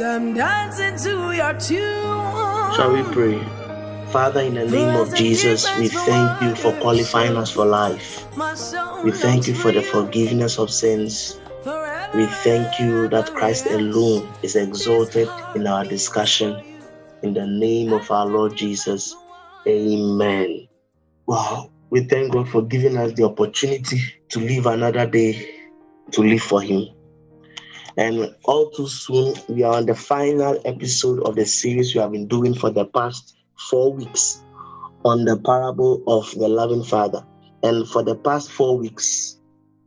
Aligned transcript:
I'm 0.00 0.34
dancing 0.34 0.96
to 1.04 1.32
your 1.32 1.54
tune. 1.54 2.74
Shall 2.76 2.92
we 2.92 3.02
pray? 3.12 3.42
Father, 4.12 4.40
in 4.40 4.54
the 4.54 4.64
name 4.64 4.94
of 4.96 5.14
Jesus, 5.14 5.66
we 5.76 5.88
thank 5.88 6.42
you 6.42 6.54
for 6.54 6.72
qualifying 6.80 7.36
us 7.36 7.50
for 7.50 7.66
life. 7.66 8.26
We 9.04 9.10
thank 9.10 9.48
you 9.48 9.54
for 9.54 9.72
the 9.72 9.82
forgiveness 9.82 10.58
of 10.58 10.70
sins. 10.70 11.38
We 12.14 12.26
thank 12.26 12.78
you 12.78 13.08
that 13.08 13.32
Christ 13.34 13.66
alone 13.66 14.32
is 14.42 14.56
exalted 14.56 15.28
in 15.54 15.66
our 15.66 15.84
discussion. 15.84 16.62
In 17.22 17.34
the 17.34 17.46
name 17.46 17.92
of 17.92 18.10
our 18.10 18.26
Lord 18.26 18.56
Jesus, 18.56 19.14
amen. 19.66 20.68
Wow, 21.26 21.70
we 21.90 22.04
thank 22.04 22.32
God 22.32 22.48
for 22.48 22.62
giving 22.62 22.96
us 22.96 23.12
the 23.14 23.24
opportunity 23.24 24.00
to 24.30 24.40
live 24.40 24.66
another 24.66 25.06
day 25.06 25.54
to 26.12 26.22
live 26.22 26.42
for 26.42 26.62
Him. 26.62 26.86
And 27.98 28.32
all 28.44 28.70
too 28.70 28.86
soon, 28.86 29.34
we 29.48 29.64
are 29.64 29.74
on 29.74 29.86
the 29.86 29.94
final 29.94 30.56
episode 30.64 31.20
of 31.24 31.34
the 31.34 31.44
series 31.44 31.92
we 31.92 32.00
have 32.00 32.12
been 32.12 32.28
doing 32.28 32.54
for 32.54 32.70
the 32.70 32.84
past 32.84 33.36
four 33.68 33.92
weeks 33.92 34.44
on 35.04 35.24
the 35.24 35.36
parable 35.36 36.04
of 36.06 36.32
the 36.38 36.46
loving 36.46 36.84
father. 36.84 37.26
And 37.64 37.88
for 37.88 38.04
the 38.04 38.14
past 38.14 38.52
four 38.52 38.78
weeks, 38.78 39.40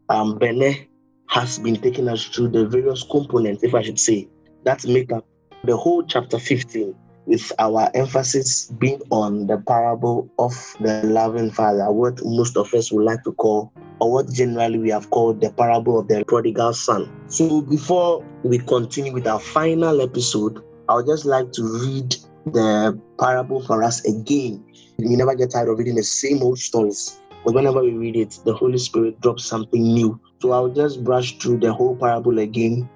um, 0.10 0.38
Bene 0.38 0.90
has 1.28 1.58
been 1.60 1.78
taking 1.78 2.10
us 2.10 2.26
through 2.26 2.50
the 2.50 2.68
various 2.68 3.02
components, 3.10 3.64
if 3.64 3.74
I 3.74 3.82
should 3.82 4.00
say, 4.00 4.28
that 4.66 4.86
make 4.86 5.14
up 5.14 5.26
the 5.64 5.78
whole 5.78 6.04
chapter 6.04 6.38
15, 6.38 6.94
with 7.28 7.50
our 7.60 7.90
emphasis 7.94 8.66
being 8.78 9.02
on 9.10 9.48
the 9.48 9.58
parable 9.58 10.30
of 10.38 10.76
the 10.82 11.02
loving 11.04 11.50
father, 11.50 11.90
what 11.90 12.20
most 12.26 12.58
of 12.58 12.74
us 12.74 12.92
would 12.92 13.06
like 13.06 13.24
to 13.24 13.32
call, 13.32 13.72
or 14.02 14.12
what 14.12 14.34
generally 14.34 14.80
we 14.80 14.90
have 14.90 15.10
called 15.12 15.40
the 15.42 15.52
parable 15.52 16.00
of 16.00 16.08
the 16.08 16.26
prodigal 16.28 16.74
son. 16.74 17.08
So 17.28 17.62
before 17.62 18.26
we 18.44 18.58
continue 18.58 19.14
with 19.14 19.28
our 19.28 19.40
final 19.40 20.02
episode, 20.02 20.60
I 20.90 20.96
would 20.96 21.06
just 21.06 21.24
like 21.24 21.52
to 21.54 21.64
read 21.64 22.16
the 22.48 23.00
parable 23.20 23.62
for 23.62 23.84
us 23.84 24.04
again. 24.06 24.66
We 24.98 25.16
never 25.16 25.36
get 25.36 25.52
tired 25.52 25.70
of 25.70 25.78
reading 25.78 25.96
the 25.96 26.04
same 26.04 26.42
old 26.42 26.58
stories. 26.58 27.22
But 27.46 27.54
whenever 27.54 27.82
we 27.84 27.92
read 27.92 28.16
it, 28.16 28.40
the 28.44 28.54
Holy 28.54 28.80
Spirit 28.80 29.22
drops 29.22 29.46
something 29.46 29.82
new. 29.82 30.20
So 30.42 30.52
I'll 30.52 30.70
just 30.70 31.04
brush 31.04 31.38
through 31.38 31.60
the 31.60 31.72
whole 31.72 31.96
parable 31.96 32.40
again. 32.40 32.90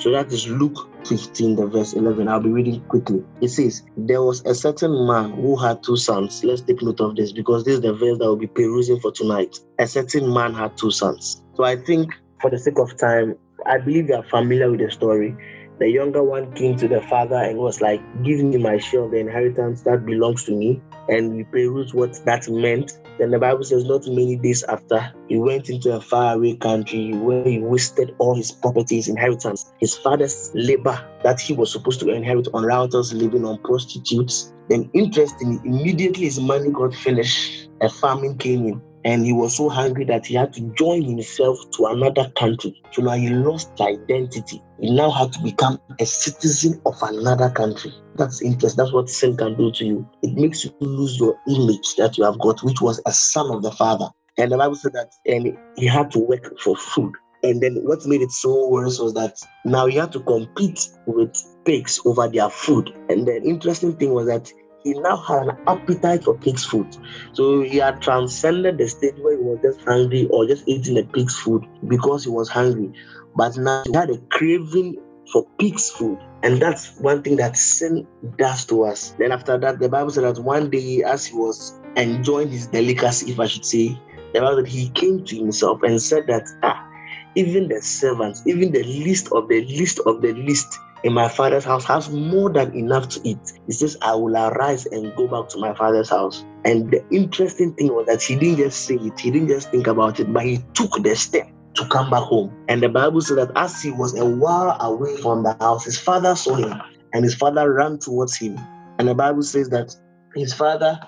So 0.00 0.10
that 0.12 0.32
is 0.32 0.48
Luke 0.48 0.88
15, 1.06 1.56
the 1.56 1.66
verse 1.66 1.92
11. 1.92 2.26
I'll 2.26 2.40
be 2.40 2.48
reading 2.48 2.80
quickly. 2.88 3.22
It 3.42 3.48
says, 3.48 3.82
There 3.98 4.22
was 4.22 4.42
a 4.46 4.54
certain 4.54 5.06
man 5.06 5.32
who 5.32 5.56
had 5.56 5.82
two 5.82 5.98
sons. 5.98 6.42
Let's 6.42 6.62
take 6.62 6.80
note 6.80 7.00
of 7.00 7.16
this 7.16 7.32
because 7.32 7.64
this 7.64 7.74
is 7.74 7.80
the 7.82 7.92
verse 7.92 8.16
that 8.16 8.24
will 8.24 8.36
be 8.36 8.46
perusing 8.46 8.98
for 8.98 9.12
tonight. 9.12 9.58
A 9.78 9.86
certain 9.86 10.32
man 10.32 10.54
had 10.54 10.74
two 10.78 10.90
sons. 10.90 11.42
So 11.54 11.64
I 11.64 11.76
think, 11.76 12.14
for 12.40 12.48
the 12.48 12.58
sake 12.58 12.78
of 12.78 12.96
time, 12.96 13.36
I 13.66 13.76
believe 13.76 14.08
you 14.08 14.14
are 14.14 14.24
familiar 14.24 14.70
with 14.70 14.80
the 14.80 14.90
story 14.90 15.36
the 15.80 15.88
younger 15.88 16.22
one 16.22 16.52
came 16.52 16.76
to 16.76 16.86
the 16.86 17.00
father 17.00 17.36
and 17.36 17.58
was 17.58 17.80
like, 17.80 18.00
Give 18.22 18.44
me 18.44 18.58
my 18.58 18.76
share 18.76 19.00
of 19.00 19.12
the 19.12 19.16
inheritance 19.16 19.80
that 19.82 20.04
belongs 20.04 20.44
to 20.44 20.52
me. 20.52 20.80
And 21.08 21.34
we 21.34 21.44
peruse 21.44 21.94
what 21.94 22.20
that 22.26 22.48
meant. 22.48 23.00
Then 23.18 23.30
the 23.30 23.38
Bible 23.38 23.64
says, 23.64 23.84
Not 23.86 24.06
many 24.06 24.36
days 24.36 24.62
after, 24.64 25.10
he 25.28 25.38
went 25.38 25.70
into 25.70 25.96
a 25.96 26.00
faraway 26.00 26.56
country 26.56 27.14
where 27.14 27.42
he 27.44 27.60
wasted 27.60 28.14
all 28.18 28.34
his 28.34 28.52
property, 28.52 28.96
his 28.96 29.08
inheritance, 29.08 29.72
his 29.80 29.96
father's 29.96 30.52
labor 30.54 31.02
that 31.24 31.40
he 31.40 31.54
was 31.54 31.72
supposed 31.72 32.00
to 32.00 32.10
inherit 32.10 32.48
on 32.52 32.64
routers, 32.64 33.14
living 33.14 33.46
on 33.46 33.58
prostitutes. 33.62 34.52
Then, 34.68 34.90
interestingly, 34.92 35.60
immediately 35.64 36.24
his 36.24 36.38
money 36.38 36.70
got 36.70 36.94
finished, 36.94 37.70
a 37.80 37.88
famine 37.88 38.36
came 38.36 38.66
in 38.66 38.82
and 39.04 39.24
he 39.24 39.32
was 39.32 39.56
so 39.56 39.68
hungry 39.68 40.04
that 40.04 40.26
he 40.26 40.34
had 40.34 40.52
to 40.54 40.60
join 40.74 41.02
himself 41.02 41.58
to 41.72 41.86
another 41.86 42.30
country. 42.36 42.80
So 42.92 43.02
now 43.02 43.12
he 43.12 43.30
lost 43.30 43.80
identity. 43.80 44.62
He 44.80 44.94
now 44.94 45.10
had 45.10 45.32
to 45.32 45.42
become 45.42 45.78
a 45.98 46.06
citizen 46.06 46.80
of 46.86 46.94
another 47.02 47.50
country. 47.50 47.92
That's 48.16 48.42
interesting. 48.42 48.76
That's 48.76 48.92
what 48.92 49.08
sin 49.08 49.36
can 49.36 49.56
do 49.56 49.72
to 49.72 49.84
you. 49.84 50.08
It 50.22 50.34
makes 50.34 50.64
you 50.64 50.72
lose 50.80 51.18
your 51.18 51.38
image 51.48 51.94
that 51.96 52.18
you 52.18 52.24
have 52.24 52.38
got, 52.38 52.62
which 52.62 52.80
was 52.80 53.00
a 53.06 53.12
son 53.12 53.50
of 53.50 53.62
the 53.62 53.72
father. 53.72 54.08
And 54.38 54.52
the 54.52 54.58
Bible 54.58 54.76
said 54.76 54.92
that 54.92 55.12
and 55.26 55.56
he 55.76 55.86
had 55.86 56.10
to 56.12 56.18
work 56.18 56.58
for 56.60 56.76
food. 56.76 57.14
And 57.42 57.62
then 57.62 57.76
what 57.84 58.04
made 58.04 58.20
it 58.20 58.30
so 58.32 58.68
worse 58.68 58.98
was 58.98 59.14
that 59.14 59.38
now 59.64 59.86
he 59.86 59.96
had 59.96 60.12
to 60.12 60.20
compete 60.20 60.90
with 61.06 61.34
pigs 61.64 62.00
over 62.04 62.28
their 62.28 62.50
food. 62.50 62.90
And 63.08 63.26
the 63.26 63.42
interesting 63.42 63.96
thing 63.96 64.12
was 64.12 64.26
that 64.26 64.52
he 64.84 64.94
now 64.94 65.16
had 65.16 65.48
an 65.48 65.56
appetite 65.66 66.24
for 66.24 66.36
pig's 66.38 66.64
food. 66.64 66.86
So 67.32 67.62
he 67.62 67.76
had 67.78 68.00
transcended 68.00 68.78
the 68.78 68.88
stage 68.88 69.14
where 69.18 69.36
he 69.36 69.42
was 69.42 69.58
just 69.62 69.80
hungry 69.86 70.26
or 70.30 70.46
just 70.46 70.66
eating 70.66 70.94
the 70.94 71.04
pig's 71.04 71.36
food 71.38 71.66
because 71.88 72.24
he 72.24 72.30
was 72.30 72.48
hungry. 72.48 72.92
But 73.36 73.56
now 73.56 73.82
he 73.84 73.92
had 73.92 74.10
a 74.10 74.18
craving 74.30 74.96
for 75.32 75.46
pig's 75.58 75.90
food. 75.90 76.18
And 76.42 76.60
that's 76.60 76.98
one 76.98 77.22
thing 77.22 77.36
that 77.36 77.56
sin 77.56 78.06
does 78.38 78.64
to 78.66 78.84
us. 78.84 79.14
Then 79.18 79.32
after 79.32 79.58
that, 79.58 79.78
the 79.78 79.88
Bible 79.88 80.10
said 80.10 80.24
that 80.24 80.42
one 80.42 80.70
day, 80.70 81.02
as 81.02 81.26
he 81.26 81.36
was 81.36 81.78
enjoying 81.96 82.48
his 82.48 82.66
delicacy, 82.68 83.32
if 83.32 83.38
I 83.38 83.46
should 83.46 83.64
say, 83.64 84.00
the 84.32 84.40
Bible 84.40 84.56
said 84.58 84.68
he 84.68 84.88
came 84.90 85.24
to 85.24 85.36
himself 85.36 85.82
and 85.82 86.00
said 86.00 86.26
that, 86.28 86.48
ah, 86.62 86.86
even 87.34 87.68
the 87.68 87.80
servants, 87.82 88.42
even 88.46 88.72
the 88.72 88.82
least 88.82 89.30
of 89.32 89.48
the 89.48 89.64
least 89.64 90.00
of 90.06 90.22
the 90.22 90.32
least 90.32 90.78
in 91.02 91.12
my 91.12 91.28
father's 91.28 91.64
house 91.64 91.84
has 91.84 92.10
more 92.10 92.50
than 92.50 92.74
enough 92.74 93.08
to 93.10 93.20
eat. 93.24 93.38
He 93.66 93.72
says, 93.72 93.96
I 94.02 94.14
will 94.14 94.36
arise 94.36 94.86
and 94.86 95.14
go 95.16 95.26
back 95.26 95.48
to 95.50 95.58
my 95.58 95.74
father's 95.74 96.10
house. 96.10 96.44
And 96.64 96.90
the 96.90 97.04
interesting 97.10 97.74
thing 97.74 97.88
was 97.94 98.06
that 98.06 98.22
he 98.22 98.36
didn't 98.36 98.58
just 98.58 98.84
say 98.84 98.96
it, 98.96 99.18
he 99.18 99.30
didn't 99.30 99.48
just 99.48 99.70
think 99.70 99.86
about 99.86 100.20
it, 100.20 100.32
but 100.32 100.44
he 100.44 100.58
took 100.74 101.02
the 101.02 101.16
step 101.16 101.48
to 101.74 101.86
come 101.86 102.10
back 102.10 102.22
home. 102.22 102.54
And 102.68 102.82
the 102.82 102.88
Bible 102.88 103.20
says 103.20 103.36
that 103.36 103.52
as 103.56 103.82
he 103.82 103.90
was 103.90 104.18
a 104.18 104.26
while 104.26 104.76
away 104.80 105.16
from 105.18 105.42
the 105.42 105.56
house, 105.60 105.84
his 105.84 105.98
father 105.98 106.34
saw 106.34 106.54
him 106.54 106.80
and 107.12 107.24
his 107.24 107.34
father 107.34 107.72
ran 107.72 107.98
towards 107.98 108.36
him. 108.36 108.58
And 108.98 109.08
the 109.08 109.14
Bible 109.14 109.42
says 109.42 109.70
that 109.70 109.94
his 110.34 110.52
father 110.52 110.98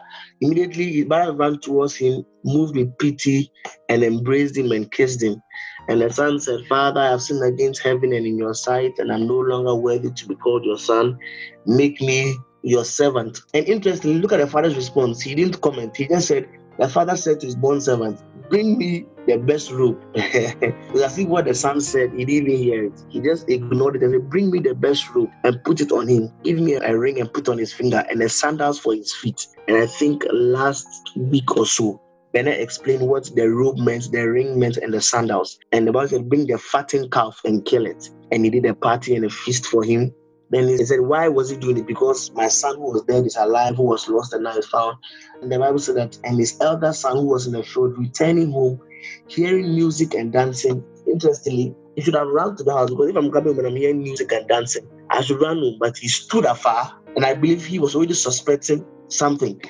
immediately 0.41 0.92
his 0.92 1.06
father 1.06 1.32
ran 1.32 1.59
towards 1.60 1.94
him, 1.94 2.24
moved 2.44 2.76
with 2.76 2.97
pity, 2.98 3.50
and 3.88 4.03
embraced 4.03 4.56
him 4.56 4.72
and 4.72 4.91
kissed 4.91 5.22
him. 5.22 5.41
And 5.88 6.00
the 6.00 6.10
son 6.10 6.38
said, 6.41 6.60
Father, 6.69 7.00
I 7.00 7.10
have 7.10 7.22
sinned 7.22 7.43
against 7.43 7.82
heaven 7.82 8.12
and 8.12 8.26
in 8.26 8.38
your 8.38 8.54
sight, 8.54 8.98
and 8.98 9.12
I'm 9.12 9.26
no 9.26 9.38
longer 9.38 9.75
worthy 9.75 10.10
to 10.10 10.26
be 10.26 10.34
called 10.37 10.65
your 10.65 10.78
son. 10.78 11.19
Make 11.66 12.00
me 12.00 12.37
your 12.62 12.84
servant. 12.84 13.41
And 13.54 13.66
interestingly, 13.66 14.19
look 14.19 14.32
at 14.32 14.38
the 14.38 14.47
father's 14.47 14.76
response. 14.76 15.21
He 15.21 15.34
didn't 15.34 15.60
comment. 15.60 15.97
He 15.97 16.06
just 16.06 16.28
said, 16.28 16.48
The 16.78 16.88
father 16.88 17.16
said 17.16 17.41
to 17.41 17.47
his 17.47 17.56
born 17.56 17.81
servant, 17.81 18.22
Bring 18.48 18.78
me 18.78 19.06
the 19.26 19.37
best 19.38 19.71
robe. 19.71 20.00
I 20.16 21.09
see 21.09 21.26
what 21.26 21.47
the 21.47 21.54
son 21.54 21.81
said. 21.81 22.12
He 22.12 22.25
didn't 22.25 22.50
even 22.50 22.62
hear 22.62 22.84
it. 22.84 23.04
He 23.09 23.21
just 23.21 23.48
ignored 23.48 23.97
it 23.97 24.03
and 24.03 24.12
said, 24.12 24.31
Bring 24.31 24.50
me 24.50 24.60
the 24.60 24.75
best 24.75 25.09
robe 25.15 25.31
and 25.44 25.62
put 25.65 25.81
it 25.81 25.91
on 25.91 26.06
him. 26.06 26.31
Give 26.44 26.59
me 26.59 26.75
a 26.75 26.97
ring 26.97 27.21
and 27.21 27.32
put 27.32 27.48
on 27.48 27.59
his 27.59 27.72
finger 27.72 28.04
and 28.09 28.21
the 28.21 28.28
sandals 28.28 28.78
for 28.78 28.94
his 28.94 29.12
feet. 29.15 29.47
And 29.69 29.76
I 29.76 29.87
think 29.87 30.25
last 30.32 30.87
week 31.16 31.56
or 31.56 31.66
so, 31.66 32.00
Bennett 32.32 32.60
explained 32.60 33.06
what 33.06 33.31
the 33.34 33.48
robe 33.48 33.78
meant, 33.78 34.10
the 34.10 34.22
ring 34.22 34.59
meant, 34.59 34.78
and 34.78 34.93
the 34.93 35.03
sandals. 35.03 35.59
And 35.70 35.87
the 35.87 35.93
Bible 35.93 36.09
said, 36.09 36.28
Bring 36.28 36.47
the 36.47 36.56
fattened 36.56 37.12
calf 37.12 37.41
and 37.44 37.65
kill 37.65 37.84
it. 37.84 38.09
And 38.31 38.44
he 38.44 38.50
did 38.50 38.65
a 38.65 38.75
party 38.75 39.15
and 39.15 39.25
a 39.26 39.31
feast 39.31 39.66
for 39.66 39.84
him. 39.84 40.15
Then 40.48 40.69
he 40.69 40.84
said, 40.84 41.00
Why 41.00 41.28
was 41.28 41.50
he 41.50 41.56
doing 41.56 41.78
it? 41.78 41.87
Because 41.87 42.32
my 42.32 42.48
son 42.48 42.76
who 42.76 42.92
was 42.92 43.03
dead 43.03 43.26
is 43.26 43.37
alive, 43.37 43.76
who 43.76 43.82
was 43.82 44.09
lost 44.09 44.33
and 44.33 44.45
now 44.45 44.56
is 44.56 44.66
found. 44.66 44.97
And 45.42 45.53
the 45.53 45.59
Bible 45.59 45.78
said 45.78 45.97
that, 45.97 46.18
and 46.24 46.39
his 46.39 46.59
elder 46.60 46.92
son 46.95 47.16
who 47.16 47.27
was 47.27 47.47
in 47.47 47.53
the 47.53 47.62
field, 47.62 47.98
returning 47.98 48.51
home, 48.51 48.80
hearing 49.28 49.74
music 49.74 50.15
and 50.15 50.33
dancing. 50.33 50.83
Interestingly, 51.06 51.74
he 51.97 52.03
should 52.03 52.15
have 52.15 52.28
run 52.28 52.56
to 52.56 52.62
the 52.62 52.72
house 52.72 52.89
because 52.89 53.10
if 53.10 53.16
I'm 53.16 53.30
coming 53.30 53.56
when 53.56 53.66
I'm 53.66 53.77
hearing 53.77 54.03
music 54.03 54.33
and 54.33 54.48
dancing, 54.48 54.89
I 55.10 55.21
should 55.21 55.41
run 55.41 55.59
home. 55.59 55.77
But 55.78 55.98
he 55.98 56.09
stood 56.09 56.47
afar, 56.47 56.92
and 57.15 57.27
I 57.27 57.34
believe 57.34 57.66
he 57.66 57.78
was 57.78 57.95
already 57.95 58.15
suspecting 58.15 58.86
something. 59.09 59.60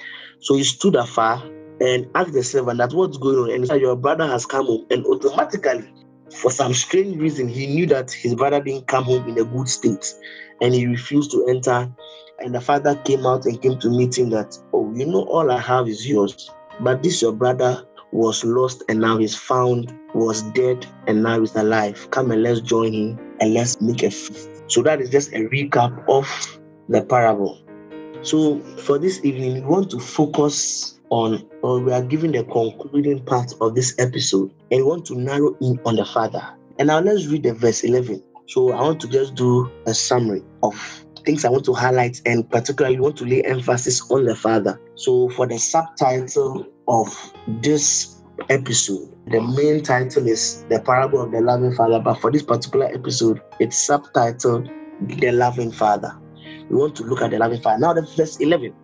So 0.41 0.55
he 0.57 0.63
stood 0.63 0.95
afar 0.95 1.43
and 1.83 2.09
ask 2.15 2.33
the 2.33 2.45
servant 2.45 2.79
that 2.79 2.93
what's 2.93 3.17
going 3.17 3.37
on. 3.37 3.51
And 3.51 3.81
Your 3.81 3.97
brother 3.97 4.27
has 4.27 4.47
come 4.47 4.67
home. 4.67 4.87
And 4.91 5.05
automatically, 5.05 5.93
for 6.33 6.51
some 6.51 6.73
strange 6.73 7.17
reason, 7.17 7.49
he 7.49 7.67
knew 7.67 7.87
that 7.87 8.13
his 8.13 8.37
brother 8.37 8.63
didn't 8.63 8.87
come 8.87 9.05
home 9.05 9.29
in 9.29 9.37
a 9.39 9.45
good 9.45 9.69
state 9.69 10.15
and 10.61 10.73
he 10.73 10.87
refused 10.87 11.33
to 11.33 11.45
enter. 11.49 11.93
And 12.39 12.55
the 12.55 12.61
father 12.61 12.95
came 13.05 13.27
out 13.27 13.47
and 13.47 13.61
came 13.61 13.79
to 13.81 13.91
meet 13.91 14.17
him 14.17 14.31
that, 14.31 14.57
Oh, 14.73 14.93
you 14.95 15.07
know, 15.07 15.25
all 15.25 15.51
I 15.51 15.59
have 15.59 15.89
is 15.89 16.09
yours. 16.09 16.51
But 16.81 17.03
this 17.03 17.21
your 17.21 17.33
brother 17.33 17.85
was 18.13 18.45
lost 18.45 18.85
and 18.89 19.01
now 19.01 19.19
he's 19.19 19.35
found, 19.35 19.93
was 20.15 20.43
dead 20.53 20.87
and 21.09 21.23
now 21.23 21.41
he's 21.41 21.57
alive. 21.57 22.09
Come 22.13 22.31
and 22.31 22.45
let's 22.45 22.61
join 22.61 22.93
him 22.93 23.19
and 23.41 23.55
let's 23.55 23.81
make 23.81 24.05
a 24.05 24.11
feast. 24.11 24.49
So 24.69 24.83
that 24.83 25.01
is 25.01 25.11
just 25.11 25.33
a 25.33 25.49
recap 25.49 26.05
of 26.09 26.61
the 26.89 27.05
parable. 27.05 27.59
So 28.23 28.61
for 28.61 28.99
this 28.99 29.25
evening, 29.25 29.55
we 29.55 29.61
want 29.63 29.91
to 29.91 29.99
focus 29.99 31.01
on, 31.13 31.47
or 31.63 31.79
we 31.79 31.93
are 31.93 32.03
giving 32.03 32.33
the 32.33 32.43
concluding 32.45 33.23
part 33.25 33.53
of 33.61 33.75
this 33.75 33.95
episode, 33.99 34.53
and 34.71 34.81
we 34.81 34.83
want 34.83 35.05
to 35.07 35.15
narrow 35.15 35.55
in 35.61 35.79
on 35.85 35.97
the 35.97 36.05
Father. 36.05 36.43
And 36.79 36.89
now 36.89 37.01
let's 37.01 37.27
read 37.27 37.43
the 37.43 37.53
verse 37.53 37.85
11. 37.85 38.23
So 38.47 38.73
I 38.73 38.81
want 38.81 39.01
to 39.03 39.09
just 39.09 39.35
do 39.35 39.71
a 39.87 39.95
summary 39.95 40.43
of 40.63 40.75
things 41.25 41.45
I 41.45 41.51
want 41.51 41.65
to 41.67 41.75
highlight, 41.75 42.21
and 42.27 42.49
particularly 42.51 42.99
want 42.99 43.17
to 43.19 43.25
lay 43.25 43.43
emphasis 43.43 44.03
on 44.11 44.25
the 44.25 44.35
Father. 44.35 44.81
So, 44.95 45.29
for 45.31 45.47
the 45.47 45.59
subtitle 45.59 46.67
of 46.89 47.33
this 47.47 48.23
episode, 48.49 49.15
the 49.29 49.41
main 49.41 49.83
title 49.83 50.27
is 50.27 50.65
The 50.69 50.81
Parable 50.81 51.23
of 51.23 51.31
the 51.31 51.41
Loving 51.41 51.75
Father, 51.75 52.01
but 52.01 52.15
for 52.15 52.33
this 52.33 52.43
particular 52.43 52.87
episode, 52.87 53.41
it's 53.61 53.87
subtitled 53.87 54.71
The 55.21 55.31
Loving 55.31 55.71
Father. 55.71 56.19
We 56.69 56.77
want 56.77 56.97
to 56.97 57.05
look 57.05 57.21
at 57.23 57.31
the 57.31 57.39
loving 57.39 57.61
Father. 57.61 57.79
Now, 57.79 57.93
the 57.93 58.03
verse 58.17 58.39
11, 58.39 58.75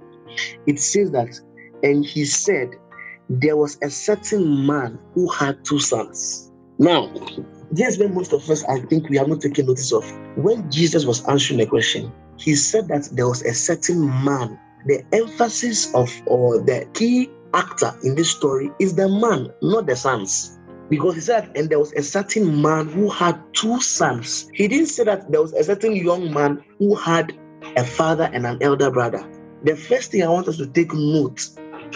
it 0.66 0.78
says 0.78 1.10
that, 1.12 1.40
and 1.82 2.04
he 2.04 2.24
said, 2.24 2.70
There 3.28 3.56
was 3.56 3.78
a 3.82 3.90
certain 3.90 4.66
man 4.66 4.98
who 5.14 5.28
had 5.28 5.64
two 5.64 5.78
sons. 5.78 6.50
Now, 6.78 7.12
Here's 7.76 7.98
where 7.98 8.08
most 8.08 8.32
of 8.32 8.48
us, 8.48 8.64
I 8.64 8.80
think, 8.80 9.10
we 9.10 9.18
have 9.18 9.28
not 9.28 9.42
taken 9.42 9.66
notice 9.66 9.92
of. 9.92 10.10
When 10.36 10.70
Jesus 10.70 11.04
was 11.04 11.26
answering 11.28 11.58
the 11.58 11.66
question, 11.66 12.10
he 12.38 12.54
said 12.54 12.88
that 12.88 13.10
there 13.12 13.28
was 13.28 13.42
a 13.42 13.52
certain 13.52 14.08
man. 14.24 14.58
The 14.86 15.04
emphasis 15.12 15.94
of 15.94 16.10
or 16.26 16.62
the 16.62 16.88
key 16.94 17.28
actor 17.52 17.92
in 18.04 18.14
this 18.14 18.30
story 18.30 18.70
is 18.78 18.94
the 18.94 19.08
man, 19.08 19.52
not 19.60 19.86
the 19.86 19.96
sons. 19.96 20.58
Because 20.88 21.16
he 21.16 21.20
said, 21.20 21.50
and 21.54 21.68
there 21.68 21.78
was 21.78 21.92
a 21.92 22.02
certain 22.02 22.62
man 22.62 22.88
who 22.88 23.10
had 23.10 23.38
two 23.52 23.78
sons. 23.82 24.48
He 24.54 24.66
didn't 24.66 24.86
say 24.86 25.04
that 25.04 25.30
there 25.30 25.42
was 25.42 25.52
a 25.52 25.64
certain 25.64 25.94
young 25.94 26.32
man 26.32 26.64
who 26.78 26.94
had 26.94 27.38
a 27.76 27.84
father 27.84 28.30
and 28.32 28.46
an 28.46 28.62
elder 28.62 28.90
brother. 28.90 29.28
The 29.64 29.76
first 29.76 30.12
thing 30.12 30.22
I 30.22 30.28
want 30.28 30.48
us 30.48 30.56
to 30.56 30.66
take 30.66 30.94
note 30.94 31.46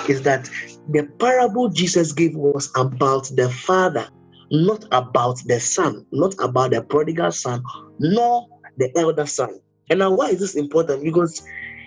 is 0.09 0.23
that 0.23 0.49
the 0.91 1.05
parable 1.19 1.69
Jesus 1.69 2.13
gave 2.13 2.35
was 2.35 2.71
about 2.77 3.31
the 3.35 3.49
father 3.49 4.09
not 4.53 4.85
about 4.93 5.39
the 5.47 5.59
son, 5.59 6.07
not 6.13 6.35
about 6.39 6.71
the 6.71 6.83
prodigal 6.83 7.33
son, 7.33 7.65
nor 7.99 8.47
the 8.77 8.97
elder 8.99 9.27
son. 9.27 9.59
And 9.91 9.99
now, 9.99 10.13
why 10.13 10.29
is 10.29 10.41
this 10.41 10.55
important? 10.55 11.03
Because 11.03 11.43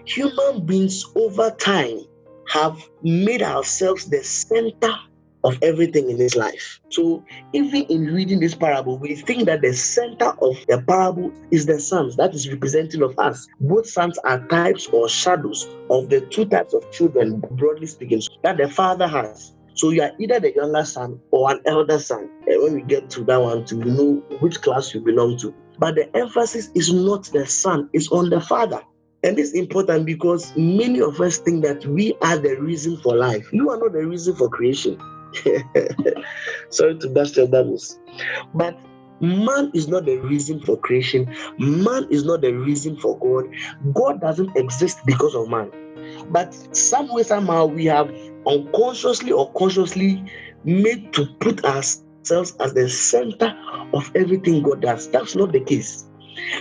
human 0.05 0.65
beings 0.65 1.05
over 1.15 1.51
time 1.51 1.99
have 2.49 2.77
made 3.03 3.43
ourselves 3.43 4.05
the 4.05 4.23
center 4.23 4.93
of 5.45 5.57
everything 5.61 6.09
in 6.09 6.17
this 6.17 6.35
life. 6.35 6.81
So, 6.89 7.23
even 7.53 7.83
in 7.83 8.13
reading 8.13 8.39
this 8.39 8.55
parable, 8.55 8.97
we 8.97 9.15
think 9.15 9.45
that 9.45 9.61
the 9.61 9.73
center 9.73 10.31
of 10.41 10.57
the 10.67 10.83
parable 10.87 11.31
is 11.51 11.65
the 11.65 11.79
sons, 11.79 12.17
that 12.17 12.33
is 12.33 12.49
representing 12.49 13.03
of 13.03 13.17
us. 13.19 13.47
Both 13.59 13.87
sons 13.87 14.17
are 14.19 14.45
types 14.47 14.87
or 14.87 15.07
shadows 15.07 15.67
of 15.89 16.09
the 16.09 16.21
two 16.21 16.45
types 16.45 16.73
of 16.73 16.91
children, 16.91 17.41
broadly 17.51 17.87
speaking, 17.87 18.21
that 18.43 18.57
the 18.57 18.67
father 18.67 19.07
has. 19.07 19.53
So 19.75 19.91
you 19.91 20.01
are 20.01 20.11
either 20.19 20.39
the 20.39 20.55
younger 20.55 20.85
son 20.85 21.19
or 21.31 21.51
an 21.51 21.61
elder 21.65 21.99
son. 21.99 22.29
And 22.47 22.63
when 22.63 22.73
we 22.73 22.81
get 22.81 23.09
to 23.11 23.23
that 23.25 23.41
one, 23.41 23.65
to 23.65 23.75
know 23.75 24.23
which 24.39 24.61
class 24.61 24.93
you 24.93 25.01
belong 25.01 25.37
to. 25.39 25.53
But 25.77 25.95
the 25.95 26.15
emphasis 26.15 26.71
is 26.73 26.91
not 26.91 27.25
the 27.25 27.45
son, 27.45 27.89
it's 27.93 28.09
on 28.11 28.29
the 28.29 28.41
father. 28.41 28.81
And 29.23 29.35
this 29.35 29.49
is 29.49 29.53
important 29.55 30.05
because 30.05 30.55
many 30.55 31.01
of 31.01 31.19
us 31.19 31.39
think 31.39 31.63
that 31.65 31.85
we 31.85 32.15
are 32.21 32.37
the 32.37 32.55
reason 32.61 32.97
for 32.97 33.15
life. 33.15 33.51
You 33.51 33.71
are 33.71 33.77
not 33.77 33.91
the 33.93 34.05
reason 34.05 34.35
for 34.35 34.49
creation. 34.49 34.99
Sorry 36.69 36.97
to 36.97 37.09
burst 37.09 37.37
your 37.37 37.47
bubbles. 37.47 37.99
But 38.53 38.77
man 39.19 39.71
is 39.73 39.87
not 39.87 40.05
the 40.05 40.17
reason 40.17 40.59
for 40.61 40.77
creation. 40.77 41.33
Man 41.57 42.07
is 42.09 42.23
not 42.23 42.41
the 42.41 42.53
reason 42.53 42.97
for 42.97 43.17
God. 43.19 43.45
God 43.93 44.21
doesn't 44.21 44.55
exist 44.55 44.99
because 45.05 45.35
of 45.35 45.49
man. 45.49 45.71
But 46.29 46.53
some 46.75 47.13
way, 47.13 47.23
somehow, 47.23 47.65
we 47.65 47.85
have 47.85 48.13
unconsciously 48.45 49.31
or 49.31 49.51
consciously 49.53 50.23
made 50.63 51.13
to 51.13 51.25
put 51.39 51.63
ourselves 51.65 52.55
as 52.59 52.73
the 52.73 52.89
center 52.89 53.55
of 53.93 54.11
everything 54.15 54.63
God 54.63 54.81
does. 54.81 55.09
That's 55.09 55.35
not 55.35 55.51
the 55.51 55.59
case. 55.59 56.05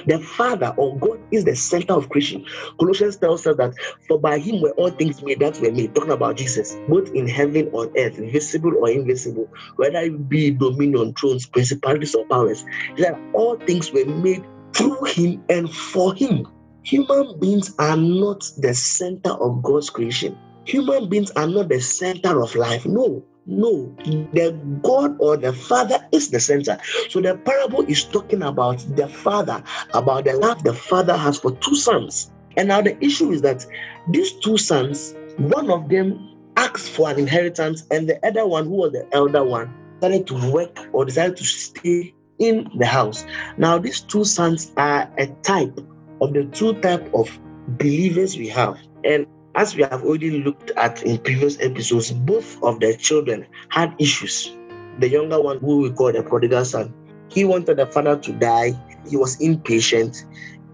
The 0.07 0.19
Father 0.19 0.75
or 0.77 0.99
God 0.99 1.21
is 1.31 1.45
the 1.45 1.55
center 1.55 1.95
of 1.95 2.09
creation. 2.09 2.45
Colossians 2.79 3.17
tells 3.17 3.47
us 3.47 3.57
that 3.57 3.75
for 4.09 4.19
by 4.19 4.39
him 4.39 4.61
were 4.61 4.73
all 4.73 4.91
things 4.91 5.23
made 5.23 5.41
that 5.41 5.61
were 5.61 5.73
made, 5.73 5.95
talking 5.95 6.13
about 6.13 6.37
Jesus, 6.37 6.77
both 6.89 7.11
in 7.15 7.27
heaven 7.27 7.71
or 7.73 7.91
earth, 7.97 8.17
visible 8.17 8.75
or 8.79 8.91
invisible, 8.91 9.49
whether 9.77 9.99
it 9.99 10.29
be 10.29 10.51
dominion, 10.51 11.15
thrones, 11.15 11.47
principalities, 11.47 12.15
or 12.15 12.25
powers, 12.27 12.65
that 12.99 13.19
all 13.33 13.57
things 13.67 13.93
were 13.93 14.05
made 14.05 14.45
through 14.75 15.05
him 15.05 15.43
and 15.49 15.71
for 15.73 16.15
him. 16.15 16.47
Human 16.83 17.39
beings 17.41 17.75
are 17.79 17.97
not 17.97 18.45
the 18.59 18.75
center 18.75 19.31
of 19.31 19.63
God's 19.63 19.89
creation. 19.91 20.37
Human 20.67 21.09
beings 21.09 21.31
are 21.33 21.47
not 21.47 21.69
the 21.69 21.81
center 21.81 22.43
of 22.43 22.55
life. 22.55 22.85
No, 22.87 23.25
no, 23.47 23.95
the 24.05 24.59
God 24.83 25.17
or 25.19 25.37
the 25.37 25.53
Father 25.53 25.99
is 26.13 26.31
the 26.31 26.41
center. 26.41 26.79
So 27.09 27.21
the 27.21 27.37
parable 27.37 27.85
is 27.87 28.05
talking 28.05 28.43
about 28.43 28.79
the 28.97 29.09
Father, 29.09 29.63
about 29.93 30.25
the 30.25 30.35
love 30.35 30.65
the 30.65 30.75
Father 30.75 31.17
has 31.17 31.39
for 31.39 31.53
two 31.57 31.75
sons. 31.75 32.33
And 32.57 32.69
now 32.69 32.81
the 32.81 33.03
issue 33.05 33.33
is 33.33 33.43
that 33.43 33.67
these 34.09 34.33
two 34.33 34.57
sons, 34.57 35.15
one 35.37 35.71
of 35.71 35.89
them 35.89 36.31
asked 36.57 36.91
for 36.91 37.11
an 37.11 37.19
inheritance, 37.19 37.85
and 37.91 38.09
the 38.09 38.25
other 38.27 38.47
one, 38.47 38.65
who 38.65 38.77
was 38.77 38.93
the 38.93 39.07
elder 39.13 39.45
one, 39.45 39.73
started 39.99 40.27
to 40.29 40.53
work 40.53 40.79
or 40.93 41.05
decided 41.05 41.37
to 41.37 41.45
stay 41.45 42.15
in 42.39 42.71
the 42.79 42.87
house. 42.87 43.27
Now, 43.59 43.79
these 43.79 44.01
two 44.01 44.25
sons 44.25 44.73
are 44.77 45.11
a 45.19 45.27
type 45.43 45.79
of 46.21 46.33
the 46.33 46.45
two 46.47 46.75
type 46.81 47.13
of 47.15 47.39
believers 47.79 48.37
we 48.37 48.49
have. 48.49 48.79
And 49.05 49.27
as 49.55 49.77
we 49.77 49.83
have 49.83 50.05
already 50.05 50.43
looked 50.43 50.71
at 50.73 51.03
in 51.03 51.19
previous 51.19 51.61
episodes, 51.61 52.11
both 52.11 52.63
of 52.63 52.81
the 52.81 52.97
children 52.97 53.47
had 53.69 53.95
issues. 53.99 54.57
The 54.99 55.09
younger 55.09 55.41
one, 55.41 55.59
who 55.59 55.83
we 55.83 55.91
call 55.91 56.13
the 56.13 56.23
prodigal 56.23 56.65
son, 56.65 56.93
he 57.29 57.45
wanted 57.45 57.79
the 57.79 57.87
father 57.87 58.17
to 58.17 58.33
die. 58.33 58.73
He 59.09 59.17
was 59.17 59.41
impatient 59.41 60.25